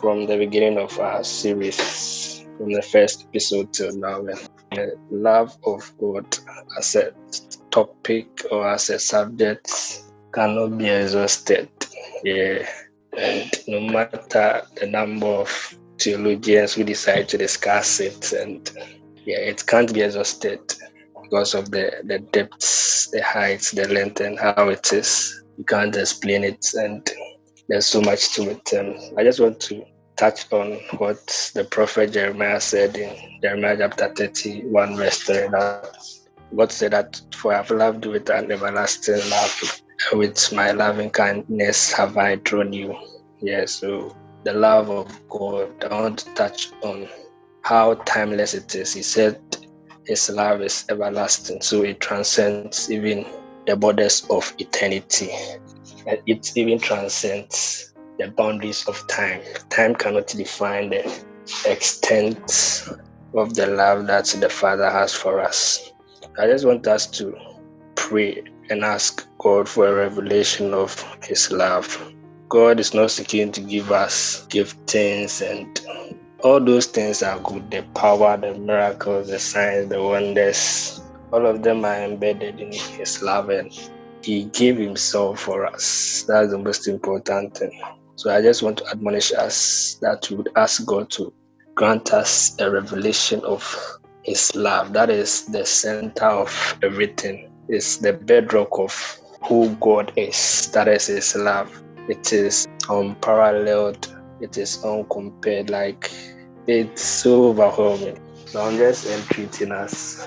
from 0.00 0.24
the 0.24 0.38
beginning 0.38 0.78
of 0.78 0.98
our 0.98 1.22
series, 1.22 2.46
from 2.56 2.72
the 2.72 2.82
first 2.82 3.26
episode 3.28 3.74
till 3.74 3.94
now. 3.94 4.20
And 4.20 4.38
the 4.72 4.96
love 5.10 5.56
of 5.64 5.92
God 6.00 6.26
as 6.78 6.96
a 6.96 7.12
topic 7.70 8.26
or 8.50 8.66
as 8.66 8.88
a 8.88 8.98
subject 8.98 10.02
cannot 10.32 10.78
be 10.78 10.88
exhausted. 10.88 11.68
Yeah, 12.24 12.66
and 13.16 13.50
no 13.68 13.80
matter 13.80 14.62
the 14.76 14.86
number 14.86 15.26
of 15.26 15.76
theologians 16.00 16.74
who 16.74 16.84
decide 16.84 17.28
to 17.28 17.38
discuss 17.38 18.00
it, 18.00 18.32
and 18.32 18.70
yeah, 19.26 19.38
it 19.38 19.64
can't 19.66 19.92
be 19.92 20.02
exhausted 20.02 20.60
because 21.22 21.54
of 21.54 21.70
the 21.70 21.92
the 22.04 22.18
depths, 22.32 23.08
the 23.12 23.22
heights, 23.22 23.70
the 23.70 23.86
length, 23.88 24.20
and 24.20 24.38
how 24.38 24.68
it 24.68 24.92
is. 24.92 25.32
You 25.56 25.64
can't 25.64 25.94
explain 25.96 26.44
it, 26.44 26.64
and 26.74 27.06
there's 27.68 27.86
so 27.86 28.00
much 28.00 28.34
to 28.34 28.50
it. 28.50 28.72
And 28.72 28.96
I 29.18 29.24
just 29.24 29.40
want 29.40 29.60
to 29.60 29.84
touch 30.16 30.52
on 30.52 30.72
what 30.98 31.50
the 31.54 31.64
prophet 31.64 32.12
Jeremiah 32.12 32.60
said 32.60 32.96
in 32.96 33.16
Jeremiah 33.42 33.76
chapter 33.78 34.12
31, 34.14 34.96
verse 34.96 35.18
3. 35.18 35.34
That 35.48 35.96
God 36.56 36.72
said 36.72 36.92
that, 36.92 37.20
For 37.34 37.54
I 37.54 37.58
have 37.58 37.70
loved 37.70 38.04
you 38.04 38.12
with 38.12 38.28
an 38.28 38.50
everlasting 38.50 39.20
love, 39.30 39.82
with 40.12 40.52
my 40.52 40.72
loving 40.72 41.10
kindness 41.10 41.92
have 41.92 42.16
I 42.16 42.36
drawn 42.36 42.72
you. 42.72 42.96
Yeah, 43.40 43.66
so 43.66 44.14
the 44.44 44.52
love 44.52 44.90
of 44.90 45.20
God. 45.28 45.72
I 45.84 46.00
want 46.00 46.18
to 46.20 46.34
touch 46.34 46.70
on 46.82 47.08
how 47.62 47.94
timeless 48.06 48.54
it 48.54 48.74
is. 48.74 48.94
He 48.94 49.02
said 49.02 49.40
his 50.06 50.30
love 50.30 50.62
is 50.62 50.84
everlasting, 50.88 51.62
so 51.62 51.82
it 51.82 52.00
transcends 52.00 52.90
even 52.90 53.26
the 53.66 53.76
borders 53.76 54.26
of 54.30 54.52
eternity. 54.58 55.30
And 56.06 56.18
it 56.26 56.56
even 56.56 56.78
transcends 56.78 57.92
the 58.18 58.28
boundaries 58.28 58.86
of 58.88 59.06
time. 59.08 59.42
Time 59.68 59.94
cannot 59.94 60.28
define 60.28 60.90
the 60.90 61.24
extent 61.66 62.88
of 63.34 63.54
the 63.54 63.66
love 63.66 64.06
that 64.06 64.26
the 64.26 64.48
Father 64.48 64.90
has 64.90 65.14
for 65.14 65.40
us. 65.40 65.92
I 66.38 66.46
just 66.46 66.66
want 66.66 66.86
us 66.86 67.06
to 67.18 67.36
pray 67.94 68.42
and 68.70 68.84
ask 68.84 69.26
God 69.38 69.68
for 69.68 69.86
a 69.86 69.94
revelation 69.94 70.72
of 70.72 71.02
His 71.22 71.52
love 71.52 72.12
God 72.50 72.80
is 72.80 72.94
not 72.94 73.12
seeking 73.12 73.52
to 73.52 73.60
give 73.60 73.92
us 73.92 74.44
giftings 74.50 75.40
and 75.40 75.80
all 76.42 76.58
those 76.60 76.86
things 76.86 77.22
are 77.22 77.38
good. 77.38 77.70
The 77.70 77.82
power, 77.94 78.36
the 78.36 78.54
miracles, 78.58 79.28
the 79.28 79.38
signs, 79.38 79.88
the 79.88 80.02
wonders, 80.02 81.00
all 81.32 81.46
of 81.46 81.62
them 81.62 81.84
are 81.84 82.02
embedded 82.02 82.58
in 82.58 82.72
His 82.72 83.22
love 83.22 83.50
and 83.50 83.70
He 84.24 84.46
gave 84.46 84.78
Himself 84.78 85.38
for 85.38 85.64
us. 85.64 86.24
That's 86.26 86.50
the 86.50 86.58
most 86.58 86.88
important 86.88 87.56
thing. 87.56 87.70
So 88.16 88.34
I 88.34 88.42
just 88.42 88.64
want 88.64 88.78
to 88.78 88.86
admonish 88.90 89.32
us 89.32 89.96
that 90.02 90.28
we 90.28 90.34
would 90.34 90.50
ask 90.56 90.84
God 90.84 91.08
to 91.12 91.32
grant 91.76 92.12
us 92.12 92.60
a 92.60 92.68
revelation 92.68 93.42
of 93.44 93.62
His 94.24 94.56
love. 94.56 94.92
That 94.92 95.08
is 95.08 95.46
the 95.46 95.64
center 95.64 96.26
of 96.26 96.78
everything. 96.82 97.48
It's 97.68 97.98
the 97.98 98.12
bedrock 98.12 98.70
of 98.72 99.20
who 99.44 99.76
God 99.76 100.12
is. 100.16 100.68
That 100.74 100.88
is 100.88 101.06
His 101.06 101.36
love. 101.36 101.80
It 102.08 102.32
is 102.32 102.66
unparalleled. 102.88 104.16
It 104.40 104.56
is 104.58 104.82
uncompared. 104.84 105.70
Like 105.70 106.10
it's 106.66 107.02
so 107.02 107.48
overwhelming. 107.48 108.18
So 108.46 108.62
I'm 108.62 108.76
just 108.76 109.06
entreating 109.06 109.72
us 109.72 110.26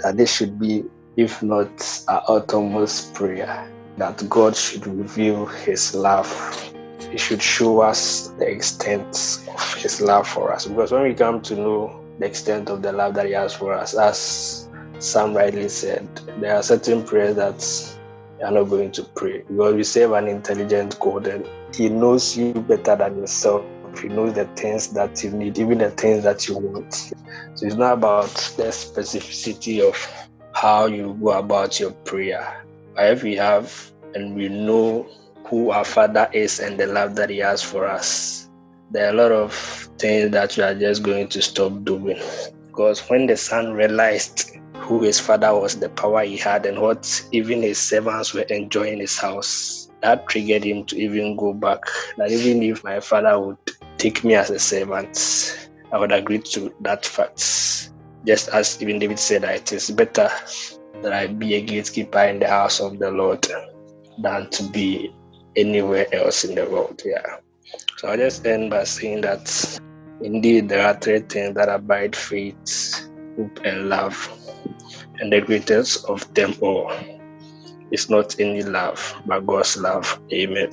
that 0.00 0.16
this 0.16 0.34
should 0.34 0.58
be, 0.58 0.84
if 1.16 1.42
not 1.42 2.04
our 2.08 2.22
uttermost 2.28 3.14
prayer, 3.14 3.70
that 3.96 4.28
God 4.28 4.56
should 4.56 4.86
reveal 4.86 5.46
His 5.46 5.94
love. 5.94 6.30
He 7.10 7.18
should 7.18 7.40
show 7.42 7.80
us 7.80 8.28
the 8.38 8.48
extent 8.48 9.40
of 9.48 9.74
His 9.74 10.00
love 10.00 10.26
for 10.26 10.52
us. 10.52 10.66
Because 10.66 10.90
when 10.90 11.02
we 11.02 11.14
come 11.14 11.40
to 11.42 11.54
know 11.54 12.04
the 12.18 12.26
extent 12.26 12.70
of 12.70 12.82
the 12.82 12.92
love 12.92 13.14
that 13.14 13.26
He 13.26 13.32
has 13.32 13.54
for 13.54 13.72
us, 13.72 13.94
as 13.94 14.68
Sam 14.98 15.34
rightly 15.34 15.68
said, 15.68 16.08
there 16.40 16.56
are 16.56 16.62
certain 16.62 17.04
prayers 17.04 17.36
that 17.36 17.60
you 18.38 18.46
are 18.46 18.50
not 18.50 18.64
going 18.64 18.90
to 18.92 19.04
pray 19.16 19.42
because 19.48 19.74
we 19.74 19.84
serve 19.84 20.12
an 20.12 20.28
intelligent 20.28 20.98
God 21.00 21.26
and 21.26 21.46
He 21.74 21.88
knows 21.88 22.36
you 22.36 22.52
better 22.52 22.96
than 22.96 23.18
yourself. 23.18 23.64
He 24.00 24.08
knows 24.08 24.34
the 24.34 24.46
things 24.56 24.88
that 24.94 25.22
you 25.22 25.30
need, 25.30 25.58
even 25.58 25.78
the 25.78 25.90
things 25.90 26.24
that 26.24 26.48
you 26.48 26.58
want. 26.58 26.92
So 26.92 27.14
it's 27.66 27.76
not 27.76 27.94
about 27.94 28.28
the 28.56 28.64
specificity 28.64 29.80
of 29.80 29.96
how 30.52 30.86
you 30.86 31.16
go 31.22 31.30
about 31.30 31.78
your 31.78 31.92
prayer. 31.92 32.64
But 32.94 33.12
if 33.12 33.22
we 33.22 33.36
have 33.36 33.92
and 34.14 34.34
we 34.34 34.48
know 34.48 35.08
who 35.46 35.70
our 35.70 35.84
Father 35.84 36.28
is 36.32 36.58
and 36.60 36.78
the 36.78 36.86
love 36.86 37.14
that 37.16 37.30
He 37.30 37.38
has 37.38 37.62
for 37.62 37.86
us, 37.86 38.48
there 38.90 39.06
are 39.06 39.10
a 39.10 39.16
lot 39.16 39.32
of 39.32 39.54
things 39.98 40.32
that 40.32 40.56
we 40.56 40.62
are 40.62 40.74
just 40.74 41.02
going 41.02 41.28
to 41.28 41.42
stop 41.42 41.84
doing. 41.84 42.20
Because 42.66 43.00
when 43.08 43.26
the 43.26 43.36
son 43.36 43.72
realized 43.72 44.56
who 44.76 45.02
his 45.02 45.18
father 45.20 45.54
was, 45.54 45.78
the 45.78 45.88
power 45.88 46.22
he 46.22 46.36
had, 46.36 46.66
and 46.66 46.80
what 46.80 47.24
even 47.32 47.62
his 47.62 47.78
servants 47.78 48.34
were 48.34 48.42
enjoying 48.42 49.00
his 49.00 49.18
house. 49.18 49.90
That 50.02 50.28
triggered 50.28 50.64
him 50.64 50.84
to 50.86 50.96
even 50.96 51.36
go 51.36 51.54
back. 51.54 51.80
That 52.18 52.30
even 52.30 52.62
if 52.62 52.84
my 52.84 53.00
father 53.00 53.38
would 53.40 53.56
take 53.96 54.22
me 54.24 54.34
as 54.34 54.50
a 54.50 54.58
servant, 54.58 55.70
I 55.92 55.98
would 55.98 56.12
agree 56.12 56.38
to 56.38 56.74
that 56.80 57.06
fact. 57.06 57.90
Just 58.26 58.48
as 58.48 58.82
even 58.82 58.98
David 58.98 59.18
said 59.18 59.42
that 59.42 59.54
it 59.54 59.72
is 59.72 59.90
better 59.90 60.30
that 61.02 61.12
I 61.12 61.26
be 61.26 61.54
a 61.54 61.60
gatekeeper 61.60 62.20
in 62.20 62.38
the 62.38 62.48
house 62.48 62.80
of 62.80 62.98
the 62.98 63.10
Lord 63.10 63.46
than 64.18 64.50
to 64.50 64.62
be 64.70 65.14
anywhere 65.56 66.06
else 66.12 66.44
in 66.44 66.54
the 66.54 66.64
world. 66.64 67.02
Yeah. 67.04 67.38
So 67.98 68.08
I 68.08 68.16
just 68.16 68.46
end 68.46 68.70
by 68.70 68.84
saying 68.84 69.22
that 69.22 69.80
indeed 70.20 70.68
there 70.68 70.86
are 70.86 70.94
three 70.94 71.20
things 71.20 71.54
that 71.54 71.68
abide 71.68 72.16
faith, 72.16 73.08
hope, 73.36 73.60
and 73.64 73.88
love 73.88 74.30
and 75.20 75.32
the 75.32 75.40
greatest 75.40 76.04
of 76.06 76.32
them 76.34 76.54
all 76.60 76.92
is 77.90 78.10
not 78.10 78.38
any 78.40 78.62
love, 78.62 79.14
but 79.26 79.46
God's 79.46 79.76
love. 79.76 80.20
Amen. 80.32 80.70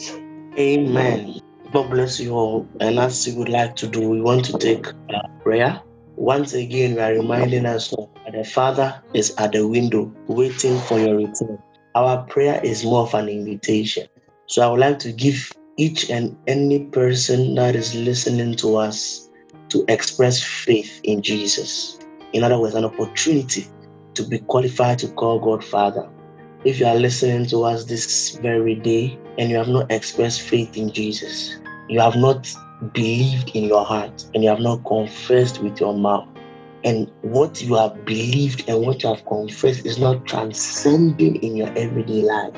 Amen. 0.58 1.40
God 1.72 1.90
bless 1.90 2.20
you 2.20 2.34
all. 2.34 2.68
And 2.80 3.00
as 3.00 3.28
we 3.28 3.36
would 3.36 3.50
like 3.50 3.76
to 3.78 3.88
do, 3.88 4.10
we 4.10 4.22
want 4.22 4.46
to 4.46 4.58
take 4.58 4.88
a 4.88 5.22
prayer. 5.44 5.82
Once 6.18 6.54
again, 6.54 6.96
we 6.96 7.02
are 7.02 7.14
reminding 7.14 7.66
us 7.66 7.90
that 7.90 8.34
the 8.34 8.44
Father 8.44 9.02
is 9.14 9.34
at 9.38 9.54
the 9.54 9.68
window 9.68 10.14
waiting 10.28 10.78
for 10.80 11.00
your 11.00 11.16
return. 11.16 11.58
Our 11.96 12.24
prayer 12.24 12.60
is 12.64 12.84
more 12.84 13.04
of 13.04 13.14
an 13.14 13.30
invitation. 13.30 14.08
So 14.48 14.62
I 14.62 14.72
would 14.72 14.80
like 14.80 15.00
to 15.00 15.12
give 15.12 15.52
each 15.78 16.10
and 16.10 16.38
any 16.48 16.86
person 16.86 17.56
that 17.56 17.76
is 17.76 17.96
listening 17.96 18.56
to 18.58 18.76
us 18.76 19.30
to 19.70 19.86
express 19.88 20.44
faith 20.44 21.00
in 21.04 21.22
Jesus. 21.22 22.01
In 22.34 22.44
other 22.44 22.60
words, 22.60 22.76
an 22.76 22.86
opportunity 22.86 23.68
to 24.14 24.24
be 24.24 24.40
qualified 24.40 25.00
to 25.00 25.08
call 25.10 25.40
God 25.40 25.64
Father. 25.64 26.10
If 26.64 26.80
you 26.80 26.86
are 26.86 26.96
listening 26.96 27.48
to 27.48 27.64
us 27.64 27.86
this 27.86 28.38
very 28.38 28.76
day 28.76 29.18
and 29.38 29.50
you 29.50 29.58
have 29.58 29.68
not 29.68 29.92
expressed 29.92 30.42
faith 30.42 30.78
in 30.78 30.92
Jesus, 30.92 31.60
you 31.90 32.00
have 32.00 32.16
not 32.16 32.48
believed 32.94 33.56
in 33.56 33.66
your 33.66 33.86
heart, 33.86 34.26
and 34.34 34.44
you 34.44 34.50
have 34.50 34.60
not 34.60 34.84
confessed 34.86 35.62
with 35.62 35.80
your 35.80 35.98
mouth, 35.98 36.28
and 36.84 37.12
what 37.22 37.62
you 37.62 37.76
have 37.76 38.06
believed 38.06 38.68
and 38.68 38.82
what 38.82 39.04
you 39.04 39.10
have 39.10 39.26
confessed 39.26 39.86
is 39.86 40.00
not 40.00 40.26
transcending 40.26 41.36
in 41.38 41.56
your 41.56 41.70
everyday 41.78 42.24
life, 42.24 42.54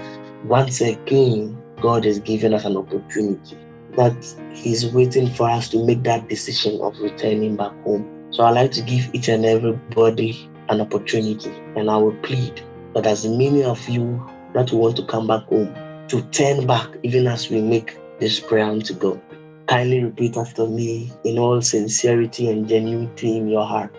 once 0.46 0.82
again, 0.82 1.62
God 1.82 2.06
is 2.06 2.20
giving 2.20 2.54
us 2.54 2.66
an 2.66 2.78
opportunity 2.78 3.58
that 3.98 4.36
He's 4.54 4.86
waiting 4.94 5.30
for 5.30 5.50
us 5.50 5.70
to 5.70 5.86
make 5.86 6.04
that 6.04 6.30
decision 6.30 6.80
of 6.82 6.98
returning 7.00 7.56
back 7.56 7.74
home. 7.84 8.23
So 8.34 8.44
I 8.44 8.50
like 8.50 8.72
to 8.72 8.82
give 8.82 9.14
each 9.14 9.28
and 9.30 9.46
everybody 9.46 10.50
an 10.70 10.82
opportunity. 10.82 11.52
And 11.76 11.90
I 11.90 11.98
will 11.98 12.16
plead 12.24 12.62
that 12.96 13.06
as 13.06 13.28
many 13.28 13.64
of 13.64 13.88
you 13.88 14.28
that 14.56 14.72
want 14.72 14.98
to 14.98 15.06
come 15.06 15.28
back 15.28 15.44
home, 15.44 15.74
to 16.10 16.22
turn 16.32 16.66
back 16.66 16.90
even 17.04 17.28
as 17.28 17.52
we 17.52 17.62
make 17.62 17.96
this 18.20 18.40
prayer 18.40 18.66
unto 18.66 18.96
God. 18.96 19.22
Kindly 19.68 20.04
repeat 20.04 20.36
after 20.36 20.66
me 20.66 21.12
in 21.24 21.38
all 21.38 21.62
sincerity 21.62 22.50
and 22.50 22.68
genuinity 22.68 23.38
in 23.38 23.50
your 23.50 23.66
heart. 23.66 23.94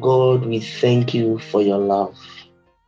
God, 0.00 0.46
we 0.46 0.60
thank 0.60 1.12
you 1.12 1.38
for 1.38 1.60
your 1.60 1.78
love. 1.78 2.18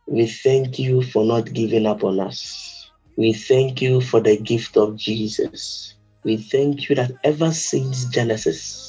We 0.07 0.25
thank 0.25 0.79
you 0.79 1.03
for 1.03 1.23
not 1.23 1.53
giving 1.53 1.85
up 1.85 2.03
on 2.03 2.19
us. 2.19 2.89
We 3.17 3.33
thank 3.33 3.83
you 3.83 4.01
for 4.01 4.19
the 4.19 4.37
gift 4.37 4.77
of 4.77 4.95
Jesus. 4.95 5.95
We 6.23 6.37
thank 6.37 6.89
you 6.89 6.95
that 6.95 7.11
ever 7.23 7.51
since 7.51 8.05
Genesis, 8.05 8.86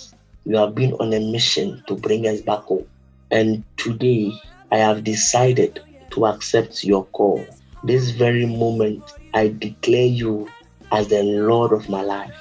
you 0.49 0.57
have 0.57 0.75
been 0.75 0.95
on 0.95 1.13
a 1.13 1.21
mission 1.21 1.83
to 1.87 1.95
bring 1.95 2.27
us 2.27 2.41
back 2.41 2.61
home. 2.61 2.87
And 3.31 3.63
today, 3.77 4.33
I 4.73 4.79
have 4.79 5.05
decided 5.05 5.79
to 6.13 6.25
accept 6.25 6.83
your 6.83 7.05
call. 7.05 7.45
This 7.85 8.11
very 8.13 8.47
moment, 8.47 9.03
I 9.35 9.49
declare 9.49 10.07
you 10.07 10.49
as 10.91 11.09
the 11.09 11.23
Lord 11.23 11.75
of 11.75 11.91
my 11.91 12.01
life. 12.01 12.35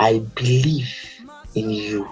I 0.00 0.18
believe 0.34 0.92
in 1.54 1.70
you. 1.70 2.10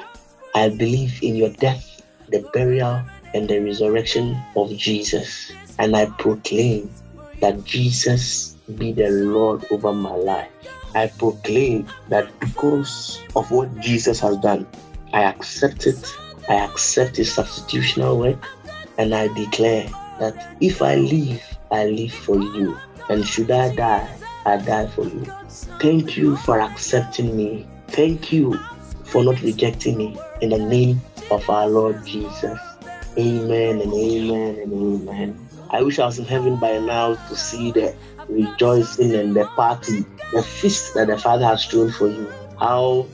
I 0.54 0.68
believe 0.68 1.20
in 1.20 1.34
your 1.34 1.50
death, 1.50 2.00
the 2.28 2.48
burial, 2.52 3.02
and 3.34 3.48
the 3.48 3.58
resurrection 3.58 4.40
of 4.54 4.70
Jesus. 4.76 5.50
And 5.80 5.96
I 5.96 6.06
proclaim 6.06 6.94
that 7.40 7.64
Jesus 7.64 8.56
be 8.76 8.92
the 8.92 9.10
Lord 9.10 9.64
over 9.72 9.92
my 9.92 10.14
life. 10.14 10.50
I 10.94 11.08
proclaim 11.08 11.88
that 12.08 12.38
because 12.38 13.20
of 13.34 13.50
what 13.50 13.80
Jesus 13.80 14.20
has 14.20 14.36
done, 14.36 14.68
I 15.12 15.22
accept 15.24 15.86
it. 15.86 16.16
I 16.48 16.54
accept 16.54 17.16
his 17.16 17.34
substitutional 17.34 18.18
work. 18.18 18.46
And 18.98 19.14
I 19.14 19.28
declare 19.28 19.88
that 20.18 20.56
if 20.60 20.82
I 20.82 20.96
live, 20.96 21.42
I 21.70 21.86
live 21.86 22.12
for 22.12 22.38
you. 22.38 22.76
And 23.08 23.26
should 23.26 23.50
I 23.50 23.74
die, 23.74 24.08
I 24.46 24.58
die 24.58 24.86
for 24.88 25.04
you. 25.04 25.26
Thank 25.80 26.16
you 26.16 26.36
for 26.36 26.60
accepting 26.60 27.36
me. 27.36 27.66
Thank 27.88 28.32
you 28.32 28.58
for 29.04 29.24
not 29.24 29.40
rejecting 29.42 29.96
me. 29.98 30.18
In 30.40 30.50
the 30.50 30.58
name 30.58 31.00
of 31.30 31.48
our 31.50 31.68
Lord 31.68 32.04
Jesus. 32.04 32.58
Amen 33.18 33.80
and 33.80 33.92
amen 33.92 34.58
and 34.58 34.72
amen. 34.72 35.48
I 35.70 35.82
wish 35.82 35.98
I 35.98 36.06
was 36.06 36.18
in 36.18 36.24
heaven 36.24 36.56
by 36.56 36.78
now 36.78 37.14
to 37.14 37.36
see 37.36 37.72
the 37.72 37.94
rejoicing 38.28 39.14
and 39.14 39.34
the 39.34 39.46
party, 39.56 40.04
the 40.32 40.42
feast 40.42 40.94
that 40.94 41.08
the 41.08 41.18
Father 41.18 41.44
has 41.44 41.64
thrown 41.64 41.90
for 41.90 42.08
you. 42.08 42.32
How 42.58 43.06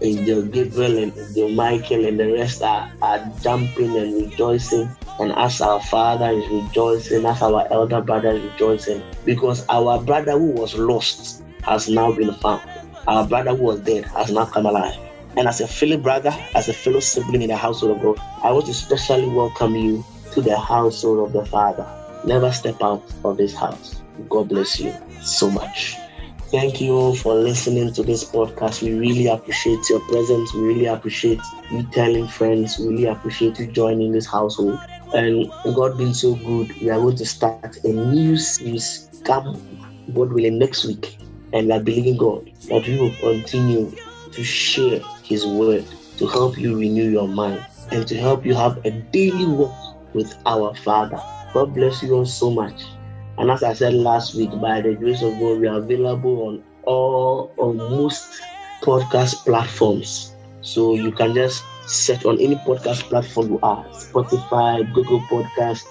Angel 0.00 0.42
Gabriel 0.42 0.98
and 0.98 1.16
Angel 1.16 1.48
Michael 1.50 2.04
and 2.06 2.20
the 2.20 2.32
rest 2.32 2.62
are, 2.62 2.90
are 3.02 3.32
jumping 3.42 3.96
and 3.96 4.30
rejoicing. 4.30 4.88
And 5.18 5.32
as 5.32 5.60
our 5.60 5.80
father 5.82 6.30
is 6.30 6.48
rejoicing, 6.48 7.26
as 7.26 7.42
our 7.42 7.66
elder 7.72 8.00
brother 8.00 8.30
is 8.30 8.42
rejoicing, 8.42 9.02
because 9.24 9.66
our 9.68 10.00
brother 10.00 10.32
who 10.38 10.52
was 10.52 10.74
lost 10.74 11.42
has 11.62 11.88
now 11.88 12.12
been 12.12 12.32
found. 12.34 12.62
Our 13.06 13.26
brother 13.26 13.54
who 13.56 13.64
was 13.64 13.80
dead 13.80 14.04
has 14.06 14.30
now 14.30 14.44
come 14.46 14.66
alive. 14.66 14.96
And 15.36 15.48
as 15.48 15.60
a 15.60 15.68
fellow 15.68 15.96
brother, 15.96 16.34
as 16.54 16.68
a 16.68 16.72
fellow 16.72 17.00
sibling 17.00 17.42
in 17.42 17.48
the 17.48 17.56
household 17.56 17.96
of 17.96 18.02
God, 18.02 18.18
I 18.42 18.52
want 18.52 18.66
to 18.66 18.74
specially 18.74 19.28
welcome 19.28 19.74
you 19.74 20.04
to 20.32 20.40
the 20.40 20.58
household 20.58 21.26
of 21.26 21.32
the 21.32 21.44
Father. 21.44 21.86
Never 22.24 22.52
step 22.52 22.82
out 22.82 23.02
of 23.24 23.36
this 23.36 23.54
house. 23.54 24.02
God 24.28 24.48
bless 24.48 24.78
you 24.78 24.92
so 25.20 25.50
much. 25.50 25.96
Thank 26.50 26.80
you 26.80 26.94
all 26.94 27.14
for 27.14 27.34
listening 27.34 27.92
to 27.92 28.02
this 28.02 28.24
podcast. 28.24 28.80
We 28.80 28.94
really 28.94 29.26
appreciate 29.26 29.86
your 29.90 30.00
presence. 30.08 30.54
We 30.54 30.60
really 30.62 30.86
appreciate 30.86 31.40
you 31.70 31.82
telling 31.92 32.26
friends. 32.26 32.78
We 32.78 32.88
really 32.88 33.04
appreciate 33.04 33.58
you 33.58 33.66
joining 33.66 34.12
this 34.12 34.24
household. 34.24 34.80
And 35.12 35.50
God 35.74 35.98
being 35.98 36.14
so 36.14 36.36
good, 36.36 36.74
we 36.80 36.88
are 36.88 36.98
going 36.98 37.16
to 37.16 37.26
start 37.26 37.76
a 37.84 37.88
new 37.88 38.38
series. 38.38 39.10
Come, 39.24 39.60
God 40.14 40.32
willing, 40.32 40.58
next 40.58 40.86
week. 40.86 41.18
And 41.52 41.70
I 41.70 41.80
believe 41.80 42.06
in 42.06 42.16
God 42.16 42.50
that 42.70 42.86
we 42.86 42.98
will 42.98 43.14
continue 43.20 43.94
to 44.32 44.42
share 44.42 45.00
His 45.22 45.44
word 45.44 45.84
to 46.16 46.26
help 46.28 46.56
you 46.56 46.78
renew 46.78 47.10
your 47.10 47.28
mind 47.28 47.62
and 47.90 48.08
to 48.08 48.16
help 48.16 48.46
you 48.46 48.54
have 48.54 48.82
a 48.86 48.90
daily 48.90 49.44
walk 49.44 50.14
with 50.14 50.34
our 50.46 50.74
Father. 50.76 51.20
God 51.52 51.74
bless 51.74 52.02
you 52.02 52.14
all 52.14 52.24
so 52.24 52.50
much. 52.50 52.84
And 53.38 53.50
as 53.50 53.62
I 53.62 53.72
said 53.72 53.94
last 53.94 54.34
week, 54.34 54.50
by 54.60 54.80
the 54.80 54.94
grace 54.94 55.22
of 55.22 55.38
God, 55.38 55.60
we 55.60 55.68
are 55.68 55.78
available 55.78 56.48
on 56.48 56.64
all 56.84 57.52
or 57.56 57.72
most 57.72 58.42
podcast 58.82 59.44
platforms. 59.44 60.34
So 60.60 60.94
you 60.94 61.12
can 61.12 61.34
just 61.34 61.62
search 61.86 62.24
on 62.24 62.40
any 62.40 62.56
podcast 62.56 63.02
platform 63.04 63.52
you 63.52 63.60
are 63.62 63.84
Spotify, 63.86 64.92
Google 64.92 65.20
Podcast, 65.30 65.84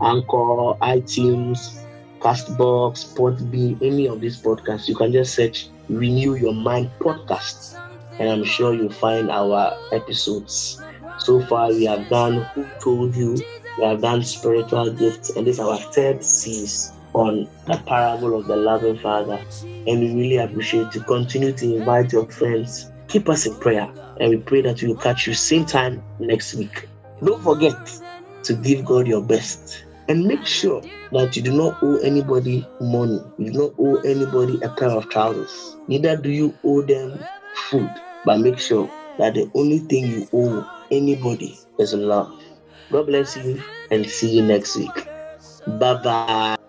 Anchor, 0.00 0.78
iTunes, 0.80 1.84
Castbox, 2.20 3.14
Podbean, 3.18 3.82
any 3.82 4.06
of 4.06 4.20
these 4.20 4.40
podcasts. 4.40 4.88
You 4.88 4.94
can 4.94 5.12
just 5.12 5.34
search 5.34 5.68
Renew 5.88 6.36
Your 6.36 6.54
Mind 6.54 6.90
Podcast. 7.00 7.78
And 8.20 8.28
I'm 8.30 8.44
sure 8.44 8.74
you'll 8.74 8.92
find 8.92 9.30
our 9.30 9.76
episodes. 9.92 10.80
So 11.18 11.44
far, 11.46 11.68
we 11.70 11.84
have 11.84 12.08
done 12.08 12.42
Who 12.54 12.66
Told 12.80 13.16
You, 13.16 13.36
we 13.78 13.84
have 13.84 14.00
done 14.00 14.22
spiritual 14.22 14.92
gifts, 14.92 15.30
and 15.30 15.46
this 15.46 15.56
is 15.56 15.60
our 15.60 15.78
third 15.78 16.24
series 16.24 16.92
on 17.14 17.48
the 17.66 17.76
parable 17.86 18.38
of 18.38 18.46
the 18.46 18.56
loving 18.56 18.98
father. 18.98 19.44
And 19.62 20.00
we 20.00 20.14
really 20.14 20.36
appreciate 20.36 20.94
you. 20.94 21.02
Continue 21.02 21.52
to 21.52 21.76
invite 21.76 22.12
your 22.12 22.26
friends. 22.30 22.90
Keep 23.08 23.28
us 23.28 23.46
in 23.46 23.54
prayer, 23.60 23.90
and 24.20 24.30
we 24.30 24.36
pray 24.38 24.62
that 24.62 24.82
we 24.82 24.88
will 24.88 24.96
catch 24.96 25.26
you 25.26 25.34
same 25.34 25.66
time 25.66 26.02
next 26.18 26.54
week. 26.54 26.88
Don't 27.24 27.42
forget 27.42 27.76
to 28.44 28.54
give 28.54 28.84
God 28.84 29.06
your 29.06 29.22
best. 29.22 29.84
And 30.08 30.24
make 30.24 30.44
sure 30.44 30.82
that 31.12 31.36
you 31.36 31.42
do 31.42 31.52
not 31.52 31.82
owe 31.82 31.98
anybody 31.98 32.66
money. 32.80 33.20
You 33.38 33.52
do 33.52 33.58
not 33.58 33.72
owe 33.78 34.00
anybody 34.00 34.60
a 34.62 34.68
pair 34.70 34.90
of 34.90 35.08
trousers. 35.08 35.76
Neither 35.86 36.16
do 36.16 36.30
you 36.30 36.58
owe 36.64 36.82
them 36.82 37.24
food. 37.70 37.90
But 38.24 38.40
make 38.40 38.58
sure 38.58 38.90
that 39.18 39.34
the 39.34 39.50
only 39.54 39.78
thing 39.78 40.06
you 40.06 40.28
owe 40.32 40.68
anybody 40.90 41.58
is 41.78 41.94
love. 41.94 42.41
God 42.92 43.06
bless 43.06 43.36
you 43.38 43.62
and 43.90 44.06
see 44.06 44.36
you 44.36 44.42
next 44.42 44.76
week. 44.76 45.08
Bye 45.66 45.94
bye. 45.94 46.61